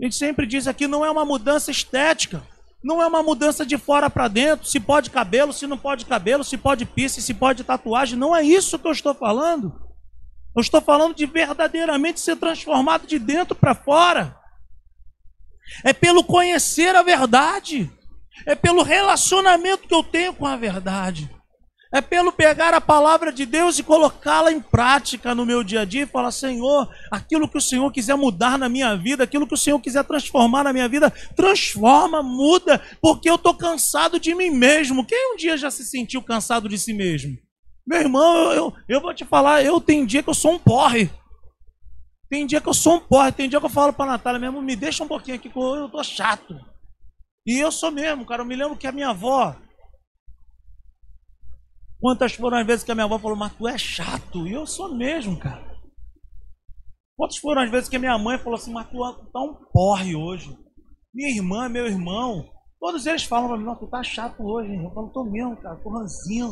A 0.00 0.04
gente 0.04 0.16
sempre 0.16 0.46
diz 0.46 0.66
aqui, 0.66 0.86
não 0.88 1.04
é 1.04 1.10
uma 1.10 1.24
mudança 1.24 1.70
estética. 1.70 2.42
Não 2.82 3.02
é 3.02 3.06
uma 3.06 3.22
mudança 3.22 3.64
de 3.64 3.76
fora 3.76 4.08
para 4.08 4.26
dentro, 4.26 4.66
se 4.66 4.80
pode 4.80 5.10
cabelo, 5.10 5.52
se 5.52 5.66
não 5.66 5.76
pode 5.76 6.06
cabelo, 6.06 6.42
se 6.42 6.56
pode 6.56 6.86
piercing, 6.86 7.20
se 7.20 7.34
pode 7.34 7.62
tatuagem. 7.62 8.18
Não 8.18 8.34
é 8.34 8.42
isso 8.42 8.78
que 8.78 8.86
eu 8.86 8.92
estou 8.92 9.14
falando. 9.14 9.90
Eu 10.56 10.60
estou 10.60 10.80
falando 10.80 11.14
de 11.14 11.26
verdadeiramente 11.26 12.20
ser 12.20 12.36
transformado 12.36 13.06
de 13.06 13.18
dentro 13.18 13.54
para 13.54 13.74
fora. 13.74 14.36
É 15.84 15.92
pelo 15.92 16.24
conhecer 16.24 16.96
a 16.96 17.02
verdade. 17.02 17.90
É 18.46 18.54
pelo 18.54 18.82
relacionamento 18.82 19.86
que 19.86 19.94
eu 19.94 20.02
tenho 20.02 20.32
com 20.32 20.46
a 20.46 20.56
verdade. 20.56 21.30
É 21.92 22.00
pelo 22.00 22.30
pegar 22.30 22.72
a 22.72 22.80
palavra 22.80 23.32
de 23.32 23.44
Deus 23.44 23.78
e 23.78 23.82
colocá-la 23.82 24.52
em 24.52 24.60
prática 24.60 25.34
no 25.34 25.44
meu 25.44 25.64
dia 25.64 25.80
a 25.80 25.84
dia 25.84 26.04
e 26.04 26.06
falar: 26.06 26.30
Senhor, 26.30 26.88
aquilo 27.10 27.48
que 27.48 27.58
o 27.58 27.60
Senhor 27.60 27.90
quiser 27.90 28.14
mudar 28.14 28.56
na 28.56 28.68
minha 28.68 28.96
vida, 28.96 29.24
aquilo 29.24 29.46
que 29.46 29.54
o 29.54 29.58
Senhor 29.58 29.80
quiser 29.80 30.04
transformar 30.04 30.62
na 30.62 30.72
minha 30.72 30.88
vida, 30.88 31.10
transforma, 31.34 32.22
muda, 32.22 32.80
porque 33.02 33.28
eu 33.28 33.34
estou 33.34 33.54
cansado 33.54 34.20
de 34.20 34.34
mim 34.34 34.50
mesmo. 34.50 35.04
Quem 35.04 35.34
um 35.34 35.36
dia 35.36 35.56
já 35.56 35.70
se 35.70 35.84
sentiu 35.84 36.22
cansado 36.22 36.68
de 36.68 36.78
si 36.78 36.92
mesmo? 36.92 37.36
Meu 37.84 38.00
irmão, 38.00 38.36
eu, 38.36 38.52
eu, 38.52 38.74
eu 38.88 39.00
vou 39.00 39.12
te 39.12 39.24
falar, 39.24 39.64
eu 39.64 39.80
tenho 39.80 40.06
dia 40.06 40.22
que 40.22 40.30
eu 40.30 40.34
sou 40.34 40.52
um 40.52 40.58
porre. 40.58 41.10
Tem 42.28 42.46
dia 42.46 42.60
que 42.60 42.68
eu 42.68 42.74
sou 42.74 42.96
um 42.96 43.00
porre, 43.00 43.32
tem 43.32 43.48
dia 43.48 43.58
que 43.58 43.66
eu 43.66 43.70
falo 43.70 43.92
para 43.92 44.04
a 44.04 44.12
Natália 44.12 44.38
mesmo, 44.38 44.62
me 44.62 44.76
deixa 44.76 45.02
um 45.02 45.08
pouquinho 45.08 45.36
aqui, 45.36 45.50
eu 45.52 45.86
estou 45.86 46.04
chato. 46.04 46.54
E 47.44 47.58
eu 47.58 47.72
sou 47.72 47.90
mesmo, 47.90 48.24
cara. 48.24 48.42
Eu 48.42 48.46
me 48.46 48.54
lembro 48.54 48.76
que 48.76 48.86
a 48.86 48.92
minha 48.92 49.08
avó. 49.08 49.56
Quantas 52.00 52.32
foram 52.32 52.58
as 52.58 52.66
vezes 52.66 52.82
que 52.82 52.90
a 52.90 52.94
minha 52.94 53.04
avó 53.04 53.18
falou, 53.18 53.36
mas 53.36 53.52
tu 53.54 53.68
é 53.68 53.76
chato? 53.76 54.46
E 54.46 54.52
eu 54.52 54.66
sou 54.66 54.94
mesmo, 54.94 55.38
cara. 55.38 55.78
Quantas 57.16 57.36
foram 57.36 57.62
as 57.62 57.70
vezes 57.70 57.88
que 57.88 57.96
a 57.96 57.98
minha 57.98 58.16
mãe 58.16 58.38
falou 58.38 58.54
assim, 58.54 58.72
mas 58.72 58.88
tu 58.88 58.98
tá 59.30 59.40
um 59.40 59.54
porre 59.70 60.16
hoje? 60.16 60.56
Minha 61.12 61.28
irmã, 61.28 61.68
meu 61.68 61.86
irmão, 61.86 62.50
todos 62.80 63.04
eles 63.04 63.24
falam 63.24 63.48
pra 63.48 63.58
mim, 63.58 63.64
não, 63.64 63.76
tu 63.76 63.86
tá 63.86 64.02
chato 64.02 64.42
hoje, 64.42 64.72
hein? 64.72 64.82
Eu 64.82 64.90
falo, 64.94 65.10
tô 65.10 65.24
mesmo, 65.24 65.54
cara, 65.58 65.76
tô 65.76 65.90
ranzinho. 65.90 66.50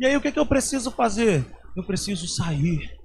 E 0.00 0.06
aí 0.06 0.16
o 0.16 0.20
que, 0.20 0.32
que 0.32 0.38
eu 0.38 0.46
preciso 0.46 0.90
fazer? 0.90 1.46
Eu 1.76 1.86
preciso 1.86 2.26
sair. 2.26 2.98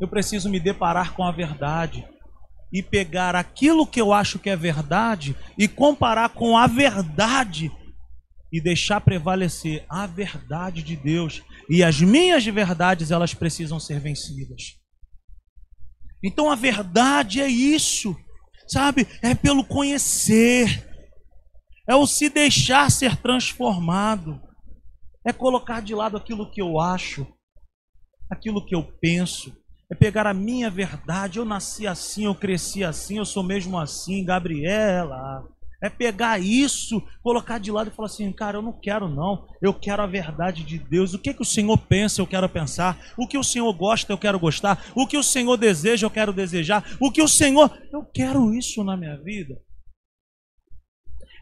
Eu 0.00 0.08
preciso 0.08 0.50
me 0.50 0.58
deparar 0.58 1.14
com 1.14 1.22
a 1.22 1.30
verdade 1.30 2.04
e 2.72 2.82
pegar 2.82 3.36
aquilo 3.36 3.86
que 3.86 4.00
eu 4.00 4.12
acho 4.12 4.38
que 4.40 4.50
é 4.50 4.56
verdade 4.56 5.36
e 5.56 5.68
comparar 5.68 6.30
com 6.30 6.56
a 6.58 6.66
verdade 6.66 7.70
e 8.52 8.60
deixar 8.60 9.00
prevalecer 9.00 9.86
a 9.88 10.06
verdade 10.06 10.82
de 10.82 10.94
Deus 10.94 11.42
e 11.70 11.82
as 11.82 12.00
minhas 12.00 12.44
verdades 12.44 13.10
elas 13.10 13.32
precisam 13.32 13.80
ser 13.80 13.98
vencidas. 13.98 14.78
Então 16.22 16.50
a 16.50 16.54
verdade 16.54 17.40
é 17.40 17.48
isso, 17.48 18.14
sabe? 18.68 19.08
É 19.22 19.34
pelo 19.34 19.64
conhecer, 19.64 20.86
é 21.88 21.96
o 21.96 22.06
se 22.06 22.28
deixar 22.28 22.90
ser 22.90 23.16
transformado, 23.16 24.40
é 25.26 25.32
colocar 25.32 25.80
de 25.80 25.94
lado 25.94 26.16
aquilo 26.16 26.50
que 26.50 26.60
eu 26.60 26.78
acho, 26.78 27.26
aquilo 28.30 28.64
que 28.64 28.74
eu 28.74 28.84
penso, 29.00 29.56
é 29.90 29.94
pegar 29.94 30.26
a 30.26 30.34
minha 30.34 30.70
verdade. 30.70 31.38
Eu 31.38 31.44
nasci 31.44 31.86
assim, 31.86 32.24
eu 32.24 32.34
cresci 32.34 32.84
assim, 32.84 33.18
eu 33.18 33.24
sou 33.24 33.42
mesmo 33.42 33.78
assim, 33.78 34.24
Gabriela. 34.24 35.48
É 35.82 35.90
pegar 35.90 36.38
isso, 36.38 37.02
colocar 37.22 37.58
de 37.58 37.72
lado 37.72 37.88
e 37.88 37.92
falar 37.92 38.06
assim, 38.06 38.30
cara, 38.32 38.58
eu 38.58 38.62
não 38.62 38.72
quero 38.72 39.08
não, 39.08 39.48
eu 39.60 39.74
quero 39.74 40.00
a 40.00 40.06
verdade 40.06 40.62
de 40.62 40.78
Deus. 40.78 41.12
O 41.12 41.18
que, 41.18 41.34
que 41.34 41.42
o 41.42 41.44
Senhor 41.44 41.76
pensa, 41.76 42.20
eu 42.20 42.26
quero 42.26 42.48
pensar. 42.48 42.96
O 43.18 43.26
que 43.26 43.36
o 43.36 43.42
Senhor 43.42 43.72
gosta, 43.72 44.12
eu 44.12 44.18
quero 44.18 44.38
gostar. 44.38 44.84
O 44.94 45.08
que 45.08 45.18
o 45.18 45.24
Senhor 45.24 45.56
deseja, 45.56 46.06
eu 46.06 46.10
quero 46.10 46.32
desejar. 46.32 46.96
O 47.00 47.10
que 47.10 47.20
o 47.20 47.26
Senhor, 47.26 47.68
eu 47.92 48.04
quero 48.04 48.54
isso 48.54 48.84
na 48.84 48.96
minha 48.96 49.16
vida. 49.16 49.60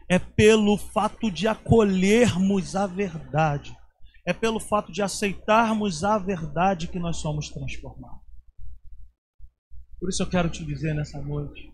É 0.09 0.17
pelo 0.17 0.75
fato 0.75 1.29
de 1.29 1.47
acolhermos 1.47 2.75
a 2.75 2.87
verdade, 2.87 3.77
é 4.25 4.33
pelo 4.33 4.59
fato 4.59 4.91
de 4.91 5.01
aceitarmos 5.01 6.03
a 6.03 6.17
verdade 6.17 6.87
que 6.87 6.99
nós 6.99 7.17
somos 7.17 7.49
transformados. 7.49 8.19
Por 9.99 10.09
isso 10.09 10.23
eu 10.23 10.27
quero 10.27 10.49
te 10.49 10.65
dizer 10.65 10.95
nessa 10.95 11.21
noite: 11.21 11.71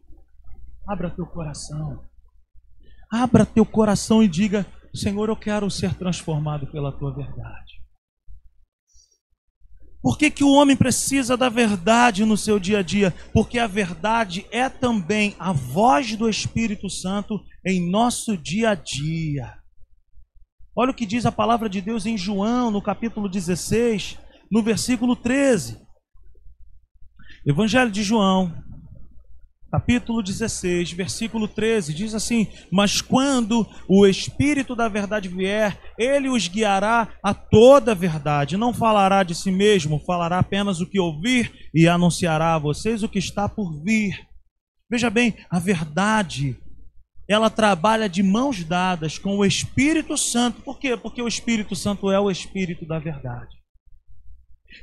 abra 0.85 1.09
teu 1.09 1.25
coração. 1.25 2.06
Abra 3.11 3.45
teu 3.45 3.65
coração 3.65 4.21
e 4.21 4.27
diga: 4.27 4.65
Senhor, 4.93 5.29
eu 5.29 5.35
quero 5.35 5.69
ser 5.69 5.93
transformado 5.95 6.67
pela 6.67 6.91
tua 6.91 7.13
verdade. 7.15 7.77
Por 10.01 10.17
que, 10.17 10.29
que 10.29 10.43
o 10.43 10.53
homem 10.53 10.75
precisa 10.75 11.35
da 11.35 11.49
verdade 11.49 12.23
no 12.23 12.37
seu 12.37 12.59
dia 12.59 12.79
a 12.79 12.81
dia? 12.81 13.13
Porque 13.33 13.59
a 13.59 13.67
verdade 13.67 14.45
é 14.51 14.69
também 14.69 15.35
a 15.39 15.51
voz 15.51 16.15
do 16.15 16.29
Espírito 16.29 16.89
Santo 16.89 17.43
em 17.65 17.89
nosso 17.89 18.37
dia 18.37 18.69
a 18.69 18.75
dia. 18.75 19.57
Olha 20.75 20.91
o 20.91 20.93
que 20.93 21.05
diz 21.05 21.25
a 21.25 21.31
palavra 21.31 21.67
de 21.67 21.81
Deus 21.81 22.05
em 22.05 22.17
João, 22.17 22.69
no 22.69 22.81
capítulo 22.81 23.27
16, 23.27 24.17
no 24.51 24.61
versículo 24.61 25.15
13. 25.15 25.77
Evangelho 27.45 27.89
de 27.89 28.03
João, 28.03 28.53
capítulo 29.71 30.23
16, 30.23 30.91
versículo 30.93 31.47
13, 31.47 31.93
diz 31.93 32.13
assim: 32.15 32.47
Mas 32.71 33.01
quando 33.01 33.67
o 33.87 34.05
Espírito 34.05 34.75
da 34.75 34.87
Verdade 34.87 35.27
vier, 35.27 35.79
ele 35.97 36.29
os 36.29 36.47
guiará 36.47 37.09
a 37.23 37.33
toda 37.33 37.91
a 37.91 37.95
verdade. 37.95 38.57
Não 38.57 38.73
falará 38.73 39.23
de 39.23 39.35
si 39.35 39.51
mesmo, 39.51 39.99
falará 39.99 40.39
apenas 40.39 40.79
o 40.79 40.87
que 40.87 40.99
ouvir 40.99 41.69
e 41.73 41.87
anunciará 41.87 42.55
a 42.55 42.59
vocês 42.59 43.03
o 43.03 43.09
que 43.09 43.19
está 43.19 43.47
por 43.47 43.73
vir. 43.83 44.27
Veja 44.89 45.09
bem, 45.09 45.35
a 45.49 45.59
verdade, 45.59 46.57
ela 47.27 47.49
trabalha 47.49 48.07
de 48.07 48.23
mãos 48.23 48.63
dadas 48.63 49.17
com 49.17 49.37
o 49.37 49.45
Espírito 49.45 50.17
Santo. 50.17 50.61
Por 50.61 50.79
quê? 50.79 50.95
Porque 50.95 51.21
o 51.21 51.27
Espírito 51.27 51.75
Santo 51.75 52.09
é 52.09 52.19
o 52.19 52.31
Espírito 52.31 52.85
da 52.85 52.97
verdade. 52.97 53.57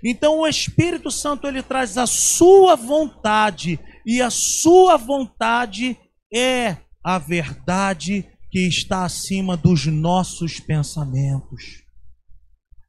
Então 0.03 0.41
o 0.41 0.47
Espírito 0.47 1.11
Santo 1.11 1.47
ele 1.47 1.63
traz 1.63 1.97
a 1.97 2.07
sua 2.07 2.75
vontade 2.75 3.79
e 4.05 4.21
a 4.21 4.31
sua 4.31 4.97
vontade 4.97 5.99
é 6.33 6.77
a 7.03 7.19
verdade 7.19 8.29
que 8.51 8.69
está 8.69 9.05
acima 9.05 9.57
dos 9.57 9.87
nossos 9.87 10.61
pensamentos. 10.61 11.83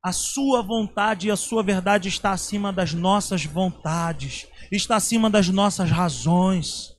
A 0.03 0.11
sua 0.11 0.61
vontade 0.61 1.27
e 1.27 1.31
a 1.31 1.35
sua 1.35 1.63
verdade 1.63 2.09
está 2.09 2.31
acima 2.31 2.71
das 2.71 2.93
nossas 2.93 3.43
vontades, 3.45 4.47
está 4.71 4.97
acima 4.97 5.29
das 5.29 5.49
nossas 5.49 5.89
razões. 5.89 6.93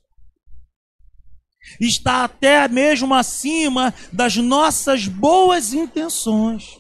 Está 1.81 2.25
até 2.25 2.67
mesmo 2.69 3.15
acima 3.15 3.95
das 4.13 4.37
nossas 4.37 5.07
boas 5.07 5.73
intenções. 5.73 6.79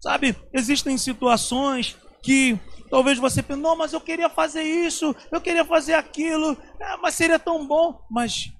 Sabe, 0.00 0.34
existem 0.52 0.96
situações 0.96 1.96
que 2.22 2.58
talvez 2.90 3.18
você 3.18 3.42
pense, 3.42 3.60
não, 3.60 3.76
mas 3.76 3.92
eu 3.92 4.00
queria 4.00 4.28
fazer 4.28 4.62
isso, 4.62 5.14
eu 5.30 5.40
queria 5.40 5.64
fazer 5.64 5.94
aquilo, 5.94 6.56
é, 6.78 6.96
mas 6.96 7.14
seria 7.14 7.38
tão 7.38 7.66
bom. 7.66 8.04
Mas 8.10 8.52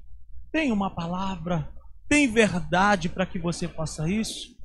tem 0.52 0.72
uma 0.72 0.94
palavra, 0.94 1.68
tem 2.08 2.26
verdade 2.30 3.08
para 3.08 3.26
que 3.26 3.38
você 3.38 3.68
faça 3.68 4.08
isso? 4.08 4.56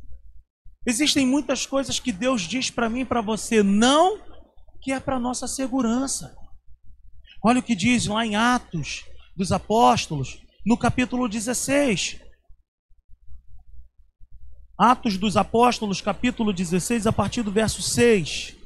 Existem 0.86 1.26
muitas 1.26 1.66
coisas 1.66 2.00
que 2.00 2.12
Deus 2.12 2.44
diz 2.44 2.70
para 2.70 2.90
mim 2.90 3.02
e 3.02 3.06
para 3.06 3.20
você 3.20 3.64
não, 3.64 4.22
que 4.82 4.92
é 4.92 5.00
para 5.00 5.20
nossa 5.20 5.48
segurança. 5.48 6.36
Olha 7.44 7.60
o 7.60 7.64
que 7.64 7.76
diz 7.76 8.06
lá 8.06 8.26
em 8.26 8.36
Atos 8.36 9.04
dos 9.36 9.52
Apóstolos, 9.52 10.40
no 10.66 10.78
capítulo 10.78 11.28
16. 11.28 12.22
Atos 14.78 15.18
dos 15.18 15.38
Apóstolos, 15.38 16.02
capítulo 16.02 16.54
16, 16.54 17.08
a 17.08 17.12
partir 17.12 17.42
do 17.42 17.52
verso 17.52 17.82
6. 17.82 18.65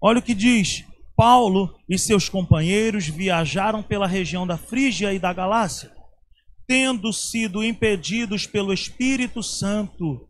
Olha 0.00 0.18
o 0.18 0.22
que 0.22 0.34
diz: 0.34 0.84
Paulo 1.16 1.74
e 1.88 1.98
seus 1.98 2.28
companheiros 2.28 3.08
viajaram 3.08 3.82
pela 3.82 4.06
região 4.06 4.46
da 4.46 4.56
Frígia 4.56 5.12
e 5.12 5.18
da 5.18 5.32
Galácia, 5.32 5.90
tendo 6.66 7.12
sido 7.12 7.64
impedidos 7.64 8.46
pelo 8.46 8.72
Espírito 8.72 9.42
Santo 9.42 10.28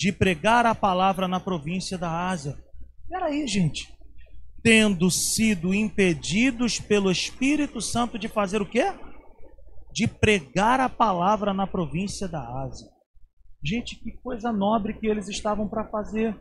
de 0.00 0.10
pregar 0.10 0.64
a 0.64 0.74
palavra 0.74 1.28
na 1.28 1.38
província 1.38 1.98
da 1.98 2.30
Ásia. 2.30 2.56
Espera 3.02 3.26
aí, 3.26 3.46
gente. 3.46 3.92
Tendo 4.62 5.10
sido 5.10 5.74
impedidos 5.74 6.80
pelo 6.80 7.10
Espírito 7.10 7.82
Santo 7.82 8.18
de 8.18 8.26
fazer 8.26 8.62
o 8.62 8.66
quê? 8.66 8.94
De 9.92 10.06
pregar 10.06 10.80
a 10.80 10.88
palavra 10.88 11.52
na 11.52 11.66
província 11.66 12.26
da 12.26 12.40
Ásia. 12.62 12.88
Gente, 13.62 13.96
que 13.96 14.12
coisa 14.22 14.50
nobre 14.50 14.94
que 14.94 15.06
eles 15.06 15.28
estavam 15.28 15.68
para 15.68 15.86
fazer. 15.90 16.34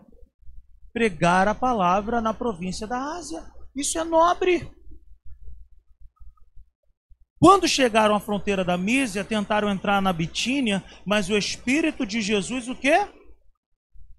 Pregar 0.93 1.47
a 1.47 1.55
palavra 1.55 2.19
na 2.21 2.33
província 2.33 2.87
da 2.87 3.15
Ásia. 3.15 3.43
Isso 3.75 3.97
é 3.97 4.03
nobre. 4.03 4.69
Quando 7.39 7.67
chegaram 7.67 8.15
à 8.15 8.19
fronteira 8.19 8.65
da 8.65 8.77
Mísia, 8.77 9.23
tentaram 9.23 9.69
entrar 9.69 10.01
na 10.01 10.11
Bitínia, 10.11 10.83
mas 11.05 11.29
o 11.29 11.37
Espírito 11.37 12.05
de 12.05 12.21
Jesus, 12.21 12.67
o 12.67 12.75
quê? 12.75 13.07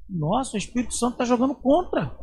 Nossa, 0.08 0.56
o 0.56 0.58
Espírito 0.58 0.94
Santo 0.94 1.12
está 1.12 1.24
jogando 1.24 1.54
contra. 1.54 2.16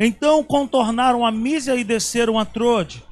Então 0.00 0.42
contornaram 0.42 1.24
a 1.24 1.30
Mísia 1.30 1.76
e 1.76 1.84
desceram 1.84 2.38
a 2.38 2.44
Trode. 2.44 3.04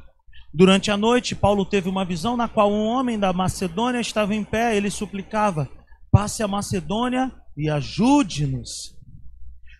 Durante 0.53 0.91
a 0.91 0.97
noite, 0.97 1.35
Paulo 1.35 1.65
teve 1.65 1.89
uma 1.89 2.05
visão 2.05 2.37
na 2.37 2.49
qual 2.49 2.71
um 2.71 2.87
homem 2.87 3.19
da 3.19 3.33
Macedônia 3.33 4.01
estava 4.01 4.35
em 4.35 4.45
pé. 4.45 4.77
Ele 4.77 4.91
suplicava: 4.91 5.69
passe 6.11 6.43
a 6.43 6.49
Macedônia 6.49 7.33
e 7.57 7.71
ajude-nos. 7.71 8.94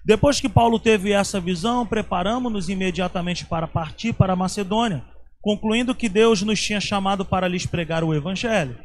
Depois 0.05 0.41
que 0.41 0.49
Paulo 0.49 0.79
teve 0.79 1.13
essa 1.13 1.41
visão, 1.41 1.87
preparamos-nos 1.87 2.69
imediatamente 2.69 3.47
para 3.47 3.67
partir 3.67 4.13
para 4.13 4.37
Macedônia, 4.37 5.05
concluindo 5.41 5.95
que 5.95 6.09
Deus 6.09 6.43
nos 6.43 6.61
tinha 6.61 6.81
chamado 6.81 7.25
para 7.25 7.49
lhes 7.49 7.65
pregar 7.65 8.05
o 8.05 8.15
Evangelho. 8.15 8.79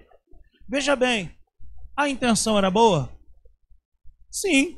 Veja 0.68 0.96
bem, 0.96 1.32
a 1.98 2.08
intenção 2.08 2.58
era 2.58 2.72
boa? 2.72 3.12
Sim. 4.32 4.78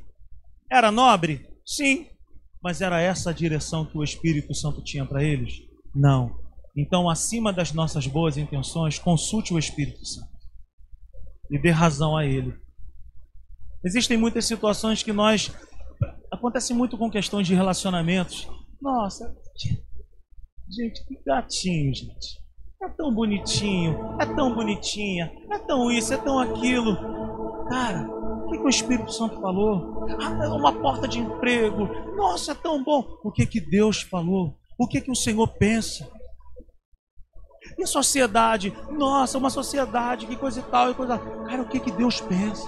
Era 0.72 0.92
nobre? 0.92 1.46
Sim. 1.66 2.08
Mas 2.64 2.82
era 2.82 3.00
essa 3.00 3.30
a 3.30 3.34
direção 3.34 3.86
que 3.86 3.98
o 3.98 4.04
Espírito 4.04 4.54
Santo 4.56 4.84
tinha 4.84 5.06
para 5.06 5.24
eles? 5.24 5.62
Não. 5.94 6.40
Então, 6.76 7.10
acima 7.10 7.52
das 7.52 7.74
nossas 7.74 8.08
boas 8.08 8.38
intenções, 8.38 8.98
consulte 8.98 9.54
o 9.54 9.60
Espírito 9.60 10.06
Santo 10.06 10.32
e 11.52 11.60
dê 11.60 11.70
razão 11.70 12.16
a 12.16 12.26
ele. 12.26 12.58
Existem 13.84 14.18
muitas 14.18 14.46
situações 14.46 15.04
que 15.04 15.12
nós. 15.12 15.52
Acontece 16.32 16.74
muito 16.74 16.98
com 16.98 17.12
questões 17.12 17.46
de 17.46 17.54
relacionamentos. 17.54 18.48
Nossa, 18.82 19.36
Gente, 20.72 21.06
que 21.06 21.22
gatinho, 21.26 21.94
gente. 21.94 22.40
É 22.82 22.88
tão 22.88 23.14
bonitinho, 23.14 24.16
é 24.20 24.26
tão 24.26 24.56
bonitinha, 24.56 25.32
é 25.52 25.60
tão 25.60 25.92
isso, 25.92 26.14
é 26.14 26.18
tão 26.18 26.40
aquilo. 26.40 26.96
Cara, 27.68 28.10
o 28.10 28.50
que, 28.50 28.58
que 28.58 28.64
o 28.64 28.70
Espírito 28.70 29.12
Santo 29.12 29.40
falou? 29.42 30.06
Ah, 30.20 30.46
é 30.46 30.48
uma 30.48 30.72
porta 30.82 31.08
de 31.08 31.20
emprego. 31.20 31.86
Nossa, 32.16 32.54
é 32.54 32.56
tão 32.56 32.82
bom. 32.82 33.06
O 33.24 33.32
que, 33.32 33.46
que 33.46 33.60
Deus 33.60 34.02
falou? 34.02 34.58
O 34.80 34.88
que, 34.88 35.02
que 35.02 35.12
o 35.12 35.16
Senhor 35.16 35.48
pensa? 35.60 36.10
E 37.78 37.84
a 37.84 37.88
sociedade? 37.88 38.74
Nossa, 38.92 39.38
uma 39.38 39.50
sociedade, 39.50 40.26
que 40.26 40.38
coisa 40.38 40.62
e 40.62 40.64
tal, 40.64 40.90
e 40.90 40.96
coisa. 40.96 41.20
Cara, 41.20 41.62
o 41.62 41.68
que, 41.68 41.80
que 41.82 41.92
Deus 41.92 42.22
pensa? 42.22 42.68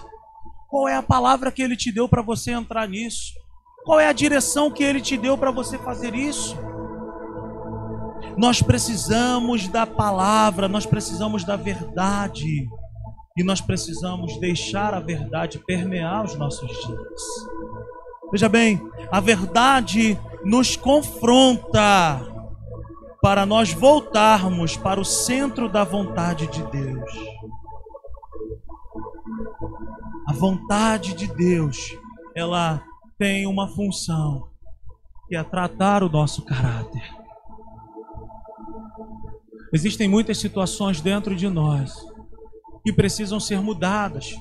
Qual 0.69 0.89
é 0.89 0.95
a 0.95 1.03
palavra 1.03 1.51
que 1.51 1.61
Ele 1.61 1.77
te 1.77 1.91
deu 1.91 2.09
para 2.09 2.21
você 2.21 2.51
entrar 2.51 2.87
nisso? 2.87 3.33
Qual 3.85 3.99
é 3.99 4.07
a 4.07 4.13
direção 4.13 4.71
que 4.71 4.83
Ele 4.83 5.01
te 5.01 5.17
deu 5.17 5.37
para 5.37 5.51
você 5.51 5.77
fazer 5.77 6.15
isso? 6.15 6.57
Nós 8.37 8.61
precisamos 8.61 9.67
da 9.67 9.85
palavra, 9.85 10.67
nós 10.67 10.85
precisamos 10.85 11.43
da 11.43 11.55
verdade. 11.55 12.67
E 13.35 13.43
nós 13.43 13.59
precisamos 13.59 14.39
deixar 14.39 14.93
a 14.93 14.99
verdade 14.99 15.59
permear 15.59 16.23
os 16.23 16.35
nossos 16.35 16.69
dias. 16.69 17.21
Veja 18.31 18.47
bem, 18.47 18.81
a 19.11 19.19
verdade 19.19 20.19
nos 20.43 20.75
confronta 20.75 22.21
para 23.21 23.45
nós 23.45 23.73
voltarmos 23.73 24.77
para 24.77 24.99
o 24.99 25.05
centro 25.05 25.67
da 25.67 25.83
vontade 25.83 26.47
de 26.47 26.63
Deus. 26.63 27.11
A 30.27 30.33
vontade 30.33 31.13
de 31.13 31.27
Deus, 31.27 31.97
ela 32.35 32.83
tem 33.23 33.47
uma 33.47 33.69
função, 33.69 34.49
que 35.29 35.35
é 35.37 35.41
tratar 35.41 36.03
o 36.03 36.09
nosso 36.09 36.41
caráter. 36.41 37.01
Existem 39.71 40.09
muitas 40.09 40.39
situações 40.39 40.99
dentro 40.99 41.33
de 41.33 41.47
nós 41.47 41.95
que 42.83 42.91
precisam 42.91 43.39
ser 43.39 43.61
mudadas. 43.61 44.35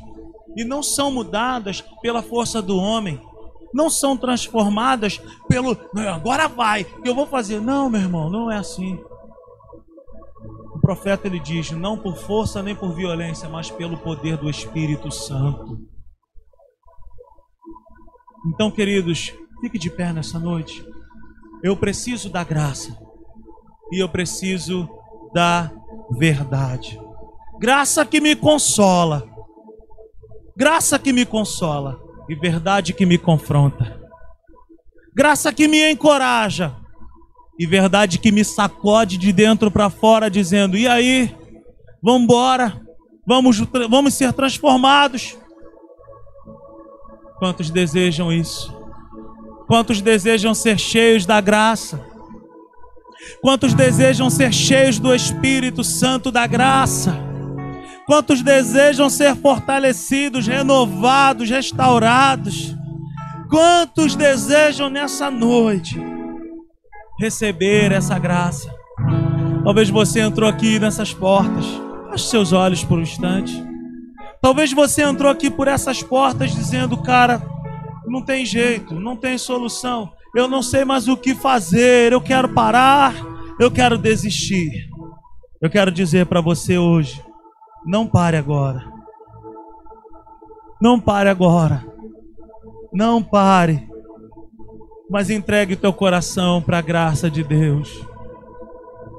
E 0.57 0.65
não 0.65 0.83
são 0.83 1.13
mudadas 1.13 1.81
pela 2.03 2.25
força 2.25 2.61
do 2.61 2.77
homem. 2.77 3.23
Não 3.73 3.89
são 3.89 4.17
transformadas 4.17 5.19
pelo. 5.49 5.79
Agora 6.13 6.49
vai, 6.49 6.85
eu 7.05 7.15
vou 7.15 7.29
fazer. 7.29 7.61
Não, 7.61 7.89
meu 7.89 8.01
irmão, 8.01 8.29
não 8.29 8.51
é 8.51 8.57
assim. 8.57 8.99
O 10.75 10.81
profeta 10.81 11.29
ele 11.29 11.39
diz: 11.39 11.71
não 11.71 11.97
por 11.97 12.17
força 12.17 12.61
nem 12.61 12.75
por 12.75 12.93
violência, 12.93 13.49
mas 13.49 13.71
pelo 13.71 13.97
poder 13.97 14.37
do 14.39 14.51
Espírito 14.51 15.09
Santo. 15.13 15.92
Então, 18.47 18.71
queridos, 18.71 19.33
fique 19.61 19.79
de 19.79 19.91
pé 19.91 20.13
nessa 20.13 20.39
noite. 20.39 20.85
Eu 21.63 21.77
preciso 21.77 22.29
da 22.29 22.43
graça. 22.43 22.97
E 23.93 24.03
eu 24.03 24.09
preciso 24.09 24.89
da 25.33 25.71
verdade. 26.11 26.99
Graça 27.61 28.05
que 28.05 28.21
me 28.21 28.35
consola. 28.35 29.29
Graça 30.57 30.99
que 30.99 31.13
me 31.13 31.25
consola 31.25 32.01
e 32.29 32.35
verdade 32.35 32.93
que 32.93 33.07
me 33.07 33.17
confronta. 33.17 34.01
Graça 35.15 35.53
que 35.53 35.69
me 35.69 35.91
encoraja 35.91 36.75
e 37.59 37.67
verdade 37.67 38.19
que 38.19 38.33
me 38.33 38.45
sacode 38.45 39.17
de 39.17 39.33
dentro 39.33 39.71
para 39.71 39.91
fora 39.91 40.31
dizendo: 40.31 40.77
"E 40.77 40.89
aí? 40.89 41.35
Vamos 42.03 42.23
embora. 42.23 42.81
Vamos 43.27 43.61
vamos 43.89 44.15
ser 44.15 44.33
transformados." 44.33 45.37
Quantos 47.43 47.71
desejam 47.71 48.33
isso? 48.33 48.73
Quantos 49.67 50.01
desejam 50.01 50.55
ser 50.55 50.79
cheios 50.79 51.27
da 51.27 51.41
graça? 51.41 52.01
Quantos 53.41 53.75
desejam 53.75 54.31
ser 54.31 54.53
cheios 54.53 55.01
do 55.01 55.13
Espírito 55.13 55.83
Santo 55.83 56.31
da 56.31 56.47
graça? 56.47 57.19
Quantos 58.07 58.43
desejam 58.43 59.11
ser 59.11 59.35
fortalecidos, 59.35 60.47
renovados, 60.47 61.51
restaurados? 61.51 62.77
Quantos 63.51 64.15
desejam 64.15 64.89
nessa 64.89 65.29
noite 65.29 66.01
receber 67.19 67.91
essa 67.91 68.21
graça? 68.21 68.73
Talvez 69.65 69.91
você 69.91 70.21
entrou 70.21 70.49
aqui 70.49 70.79
nessas 70.79 71.13
portas. 71.13 71.67
Feche 72.13 72.29
seus 72.29 72.53
olhos 72.53 72.85
por 72.85 73.01
um 73.01 73.03
instante. 73.03 73.72
Talvez 74.43 74.73
você 74.73 75.03
entrou 75.03 75.31
aqui 75.31 75.49
por 75.49 75.69
essas 75.69 76.03
portas 76.03 76.53
dizendo, 76.53 77.01
cara, 77.01 77.41
não 78.07 78.21
tem 78.21 78.45
jeito, 78.45 78.99
não 78.99 79.17
tem 79.17 79.39
solução 79.39 80.13
eu 80.35 80.49
não 80.49 80.63
sei 80.63 80.85
mais 80.85 81.09
o 81.09 81.17
que 81.17 81.35
fazer, 81.35 82.13
eu 82.13 82.21
quero 82.21 82.49
parar, 82.49 83.15
eu 83.61 83.71
quero 83.71 83.99
desistir. 83.99 84.89
Eu 85.61 85.69
quero 85.69 85.93
dizer 85.93 86.27
para 86.27 86.41
você 86.41 86.79
hoje: 86.79 87.23
não 87.85 88.07
pare 88.07 88.37
agora. 88.37 88.83
Não 90.81 90.99
pare 90.99 91.29
agora. 91.29 91.85
Não 92.93 93.23
pare. 93.23 93.87
Mas 95.11 95.29
entregue 95.29 95.77
teu 95.77 95.93
coração 95.93 96.63
para 96.63 96.79
a 96.79 96.83
graça 96.83 97.31
de 97.31 97.45
Deus. 97.45 98.05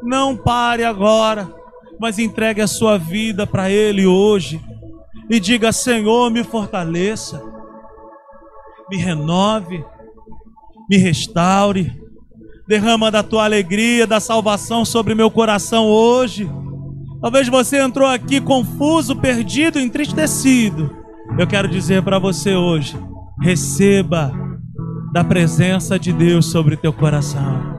Não 0.01 0.35
pare 0.35 0.83
agora, 0.83 1.53
mas 1.99 2.17
entregue 2.17 2.59
a 2.59 2.67
sua 2.67 2.97
vida 2.97 3.45
para 3.45 3.69
Ele 3.69 4.07
hoje. 4.07 4.59
E 5.29 5.39
diga: 5.39 5.71
Senhor, 5.71 6.29
me 6.29 6.43
fortaleça, 6.43 7.43
me 8.89 8.97
renove, 8.97 9.83
me 10.89 10.97
restaure. 10.97 12.01
Derrama 12.67 13.11
da 13.11 13.21
tua 13.21 13.43
alegria, 13.43 14.07
da 14.07 14.21
salvação 14.21 14.85
sobre 14.85 15.13
meu 15.13 15.29
coração 15.29 15.85
hoje. 15.85 16.49
Talvez 17.21 17.47
você 17.49 17.81
entrou 17.81 18.07
aqui 18.07 18.39
confuso, 18.39 19.15
perdido, 19.17 19.79
entristecido. 19.79 20.89
Eu 21.37 21.45
quero 21.47 21.67
dizer 21.67 22.03
para 22.03 22.19
você 22.19 22.55
hoje: 22.55 22.97
receba 23.41 24.31
da 25.13 25.23
presença 25.23 25.99
de 25.99 26.11
Deus 26.11 26.47
sobre 26.47 26.75
teu 26.75 26.91
coração. 26.91 27.73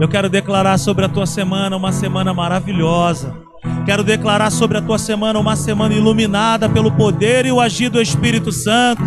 Eu 0.00 0.08
quero 0.08 0.28
declarar 0.28 0.78
sobre 0.78 1.04
a 1.04 1.08
tua 1.08 1.26
semana 1.26 1.76
uma 1.76 1.92
semana 1.92 2.32
maravilhosa. 2.34 3.43
Quero 3.84 4.02
declarar 4.02 4.50
sobre 4.50 4.78
a 4.78 4.82
tua 4.82 4.98
semana 4.98 5.38
uma 5.38 5.56
semana 5.56 5.94
iluminada 5.94 6.68
pelo 6.68 6.90
poder 6.90 7.44
e 7.44 7.52
o 7.52 7.60
agir 7.60 7.90
do 7.90 8.00
Espírito 8.00 8.50
Santo. 8.50 9.02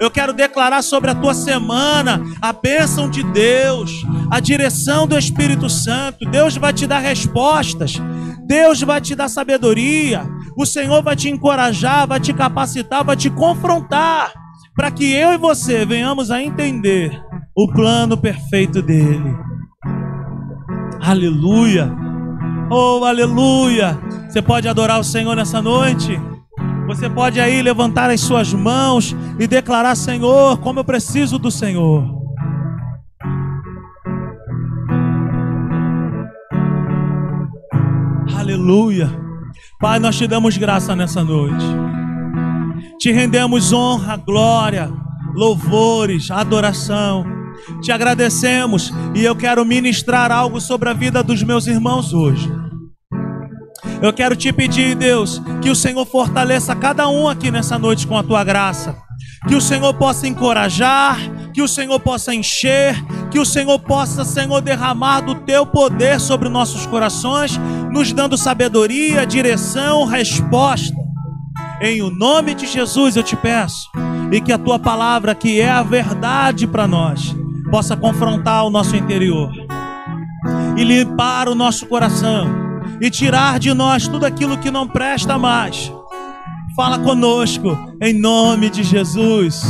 Eu 0.00 0.10
quero 0.10 0.32
declarar 0.32 0.82
sobre 0.82 1.10
a 1.10 1.14
tua 1.14 1.34
semana 1.34 2.22
a 2.40 2.52
bênção 2.52 3.10
de 3.10 3.22
Deus, 3.22 3.90
a 4.30 4.40
direção 4.40 5.06
do 5.06 5.18
Espírito 5.18 5.68
Santo. 5.68 6.24
Deus 6.30 6.56
vai 6.56 6.72
te 6.72 6.86
dar 6.86 6.98
respostas, 6.98 8.00
Deus 8.46 8.80
vai 8.80 9.02
te 9.02 9.14
dar 9.14 9.28
sabedoria, 9.28 10.26
o 10.56 10.64
Senhor 10.64 11.02
vai 11.02 11.14
te 11.14 11.28
encorajar, 11.28 12.06
vai 12.06 12.18
te 12.18 12.32
capacitar, 12.32 13.04
vai 13.04 13.16
te 13.16 13.28
confrontar, 13.28 14.32
para 14.74 14.90
que 14.90 15.12
eu 15.12 15.32
e 15.34 15.38
você 15.38 15.84
venhamos 15.84 16.30
a 16.30 16.42
entender 16.42 17.22
o 17.54 17.70
plano 17.70 18.16
perfeito 18.16 18.80
dele. 18.80 19.36
Aleluia! 21.02 22.05
Oh, 22.68 23.04
aleluia! 23.04 23.96
Você 24.28 24.42
pode 24.42 24.66
adorar 24.66 24.98
o 24.98 25.04
Senhor 25.04 25.36
nessa 25.36 25.62
noite? 25.62 26.20
Você 26.88 27.08
pode 27.08 27.40
aí 27.40 27.62
levantar 27.62 28.10
as 28.10 28.20
suas 28.20 28.52
mãos 28.52 29.14
e 29.38 29.46
declarar: 29.46 29.94
Senhor, 29.94 30.58
como 30.58 30.80
eu 30.80 30.84
preciso 30.84 31.38
do 31.38 31.50
Senhor. 31.50 32.04
Aleluia. 38.36 39.10
Pai, 39.80 39.98
nós 40.00 40.16
te 40.16 40.26
damos 40.26 40.56
graça 40.56 40.96
nessa 40.96 41.22
noite. 41.22 41.64
Te 42.98 43.12
rendemos 43.12 43.72
honra, 43.72 44.16
glória, 44.16 44.90
louvores, 45.34 46.30
adoração. 46.30 47.35
Te 47.82 47.92
agradecemos 47.92 48.92
e 49.14 49.24
eu 49.24 49.34
quero 49.34 49.64
ministrar 49.64 50.30
algo 50.30 50.60
sobre 50.60 50.88
a 50.88 50.92
vida 50.92 51.22
dos 51.22 51.42
meus 51.42 51.66
irmãos 51.66 52.12
hoje. 52.12 52.50
Eu 54.02 54.12
quero 54.12 54.36
te 54.36 54.52
pedir, 54.52 54.94
Deus, 54.94 55.40
que 55.62 55.70
o 55.70 55.74
Senhor 55.74 56.04
fortaleça 56.04 56.74
cada 56.74 57.08
um 57.08 57.28
aqui 57.28 57.50
nessa 57.50 57.78
noite 57.78 58.06
com 58.06 58.16
a 58.16 58.22
tua 58.22 58.44
graça. 58.44 58.96
Que 59.48 59.54
o 59.54 59.60
Senhor 59.60 59.94
possa 59.94 60.26
encorajar, 60.26 61.18
que 61.54 61.62
o 61.62 61.68
Senhor 61.68 61.98
possa 62.00 62.34
encher, 62.34 62.94
que 63.30 63.38
o 63.38 63.44
Senhor 63.46 63.78
possa, 63.78 64.24
Senhor, 64.24 64.60
derramar 64.60 65.22
do 65.22 65.34
teu 65.36 65.64
poder 65.64 66.20
sobre 66.20 66.48
nossos 66.48 66.84
corações, 66.86 67.58
nos 67.90 68.12
dando 68.12 68.36
sabedoria, 68.36 69.26
direção, 69.26 70.04
resposta. 70.04 70.94
Em 71.80 72.02
o 72.02 72.10
nome 72.10 72.54
de 72.54 72.66
Jesus 72.66 73.16
eu 73.16 73.22
te 73.22 73.36
peço, 73.36 73.88
e 74.30 74.40
que 74.40 74.52
a 74.52 74.58
tua 74.58 74.78
palavra, 74.78 75.34
que 75.34 75.60
é 75.60 75.70
a 75.70 75.82
verdade 75.82 76.66
para 76.66 76.86
nós, 76.86 77.34
possa 77.76 77.94
confrontar 77.94 78.64
o 78.64 78.70
nosso 78.70 78.96
interior 78.96 79.52
e 80.78 80.82
limpar 80.82 81.46
o 81.46 81.54
nosso 81.54 81.84
coração 81.84 82.48
e 83.02 83.10
tirar 83.10 83.58
de 83.58 83.74
nós 83.74 84.08
tudo 84.08 84.24
aquilo 84.24 84.56
que 84.56 84.70
não 84.70 84.88
presta 84.88 85.36
mais. 85.36 85.92
Fala 86.74 86.98
conosco 86.98 87.76
em 88.00 88.14
nome 88.14 88.70
de 88.70 88.82
Jesus. 88.82 89.62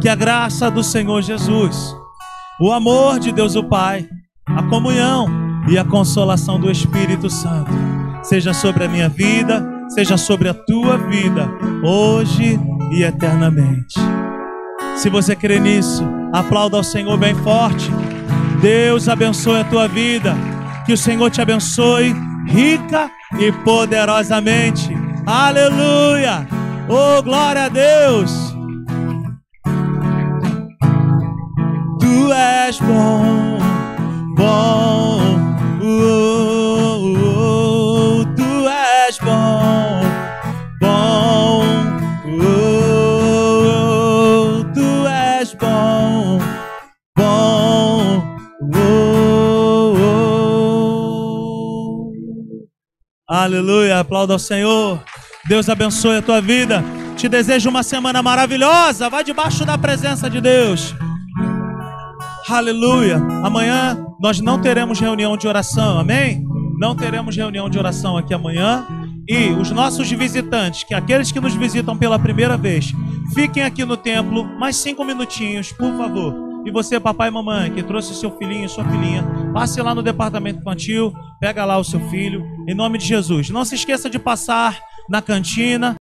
Que 0.00 0.08
a 0.08 0.14
graça 0.14 0.70
do 0.70 0.84
Senhor 0.84 1.22
Jesus, 1.22 1.92
o 2.60 2.70
amor 2.70 3.18
de 3.18 3.32
Deus 3.32 3.56
o 3.56 3.64
Pai, 3.64 4.08
a 4.46 4.62
comunhão 4.62 5.26
e 5.68 5.76
a 5.76 5.84
consolação 5.84 6.58
do 6.60 6.70
Espírito 6.70 7.28
Santo 7.28 7.72
seja 8.22 8.54
sobre 8.54 8.84
a 8.84 8.88
minha 8.88 9.08
vida, 9.08 9.68
seja 9.88 10.16
sobre 10.16 10.48
a 10.48 10.54
tua 10.54 10.96
vida, 10.96 11.50
hoje 11.82 12.60
e 12.92 13.02
eternamente. 13.02 13.98
Se 14.94 15.10
você 15.10 15.34
crê 15.34 15.58
nisso, 15.58 16.19
aplauda 16.32 16.76
ao 16.76 16.84
Senhor 16.84 17.16
bem 17.16 17.34
forte. 17.34 17.90
Deus 18.60 19.08
abençoe 19.08 19.60
a 19.60 19.64
tua 19.64 19.88
vida. 19.88 20.34
Que 20.86 20.92
o 20.92 20.96
Senhor 20.96 21.30
te 21.30 21.40
abençoe 21.40 22.14
rica 22.46 23.10
e 23.38 23.52
poderosamente. 23.52 24.90
Aleluia! 25.26 26.46
Oh, 26.88 27.22
glória 27.22 27.64
a 27.64 27.68
Deus! 27.68 28.32
Tu 32.00 32.32
és 32.32 32.78
bom, 32.80 33.58
bom. 34.36 35.20
Oh, 35.82 36.29
Aleluia, 53.42 54.00
aplauda 54.00 54.34
ao 54.34 54.38
Senhor. 54.38 55.02
Deus 55.48 55.66
abençoe 55.70 56.18
a 56.18 56.22
tua 56.22 56.42
vida. 56.42 56.84
Te 57.16 57.26
desejo 57.26 57.70
uma 57.70 57.82
semana 57.82 58.22
maravilhosa. 58.22 59.08
Vai 59.08 59.24
debaixo 59.24 59.64
da 59.64 59.78
presença 59.78 60.28
de 60.28 60.42
Deus. 60.42 60.94
Aleluia. 62.46 63.16
Amanhã 63.42 63.98
nós 64.20 64.40
não 64.40 64.60
teremos 64.60 65.00
reunião 65.00 65.38
de 65.38 65.48
oração, 65.48 65.98
amém? 65.98 66.44
Não 66.78 66.94
teremos 66.94 67.34
reunião 67.34 67.70
de 67.70 67.78
oração 67.78 68.18
aqui 68.18 68.34
amanhã. 68.34 68.86
E 69.26 69.48
os 69.52 69.70
nossos 69.70 70.10
visitantes, 70.10 70.84
que 70.84 70.92
aqueles 70.92 71.32
que 71.32 71.40
nos 71.40 71.54
visitam 71.54 71.96
pela 71.96 72.18
primeira 72.18 72.58
vez, 72.58 72.92
fiquem 73.34 73.62
aqui 73.62 73.86
no 73.86 73.96
templo 73.96 74.44
mais 74.58 74.76
cinco 74.76 75.02
minutinhos, 75.02 75.72
por 75.72 75.96
favor. 75.96 76.49
E 76.64 76.70
você, 76.70 77.00
papai 77.00 77.28
e 77.28 77.30
mamãe, 77.30 77.72
que 77.72 77.82
trouxe 77.82 78.14
seu 78.14 78.36
filhinho 78.36 78.66
e 78.66 78.68
sua 78.68 78.84
filhinha, 78.84 79.24
passe 79.52 79.80
lá 79.80 79.94
no 79.94 80.02
departamento 80.02 80.60
infantil, 80.60 81.12
pega 81.40 81.64
lá 81.64 81.78
o 81.78 81.84
seu 81.84 82.00
filho, 82.08 82.44
em 82.68 82.74
nome 82.74 82.98
de 82.98 83.06
Jesus. 83.06 83.48
Não 83.50 83.64
se 83.64 83.74
esqueça 83.74 84.10
de 84.10 84.18
passar 84.18 84.78
na 85.08 85.22
cantina. 85.22 85.96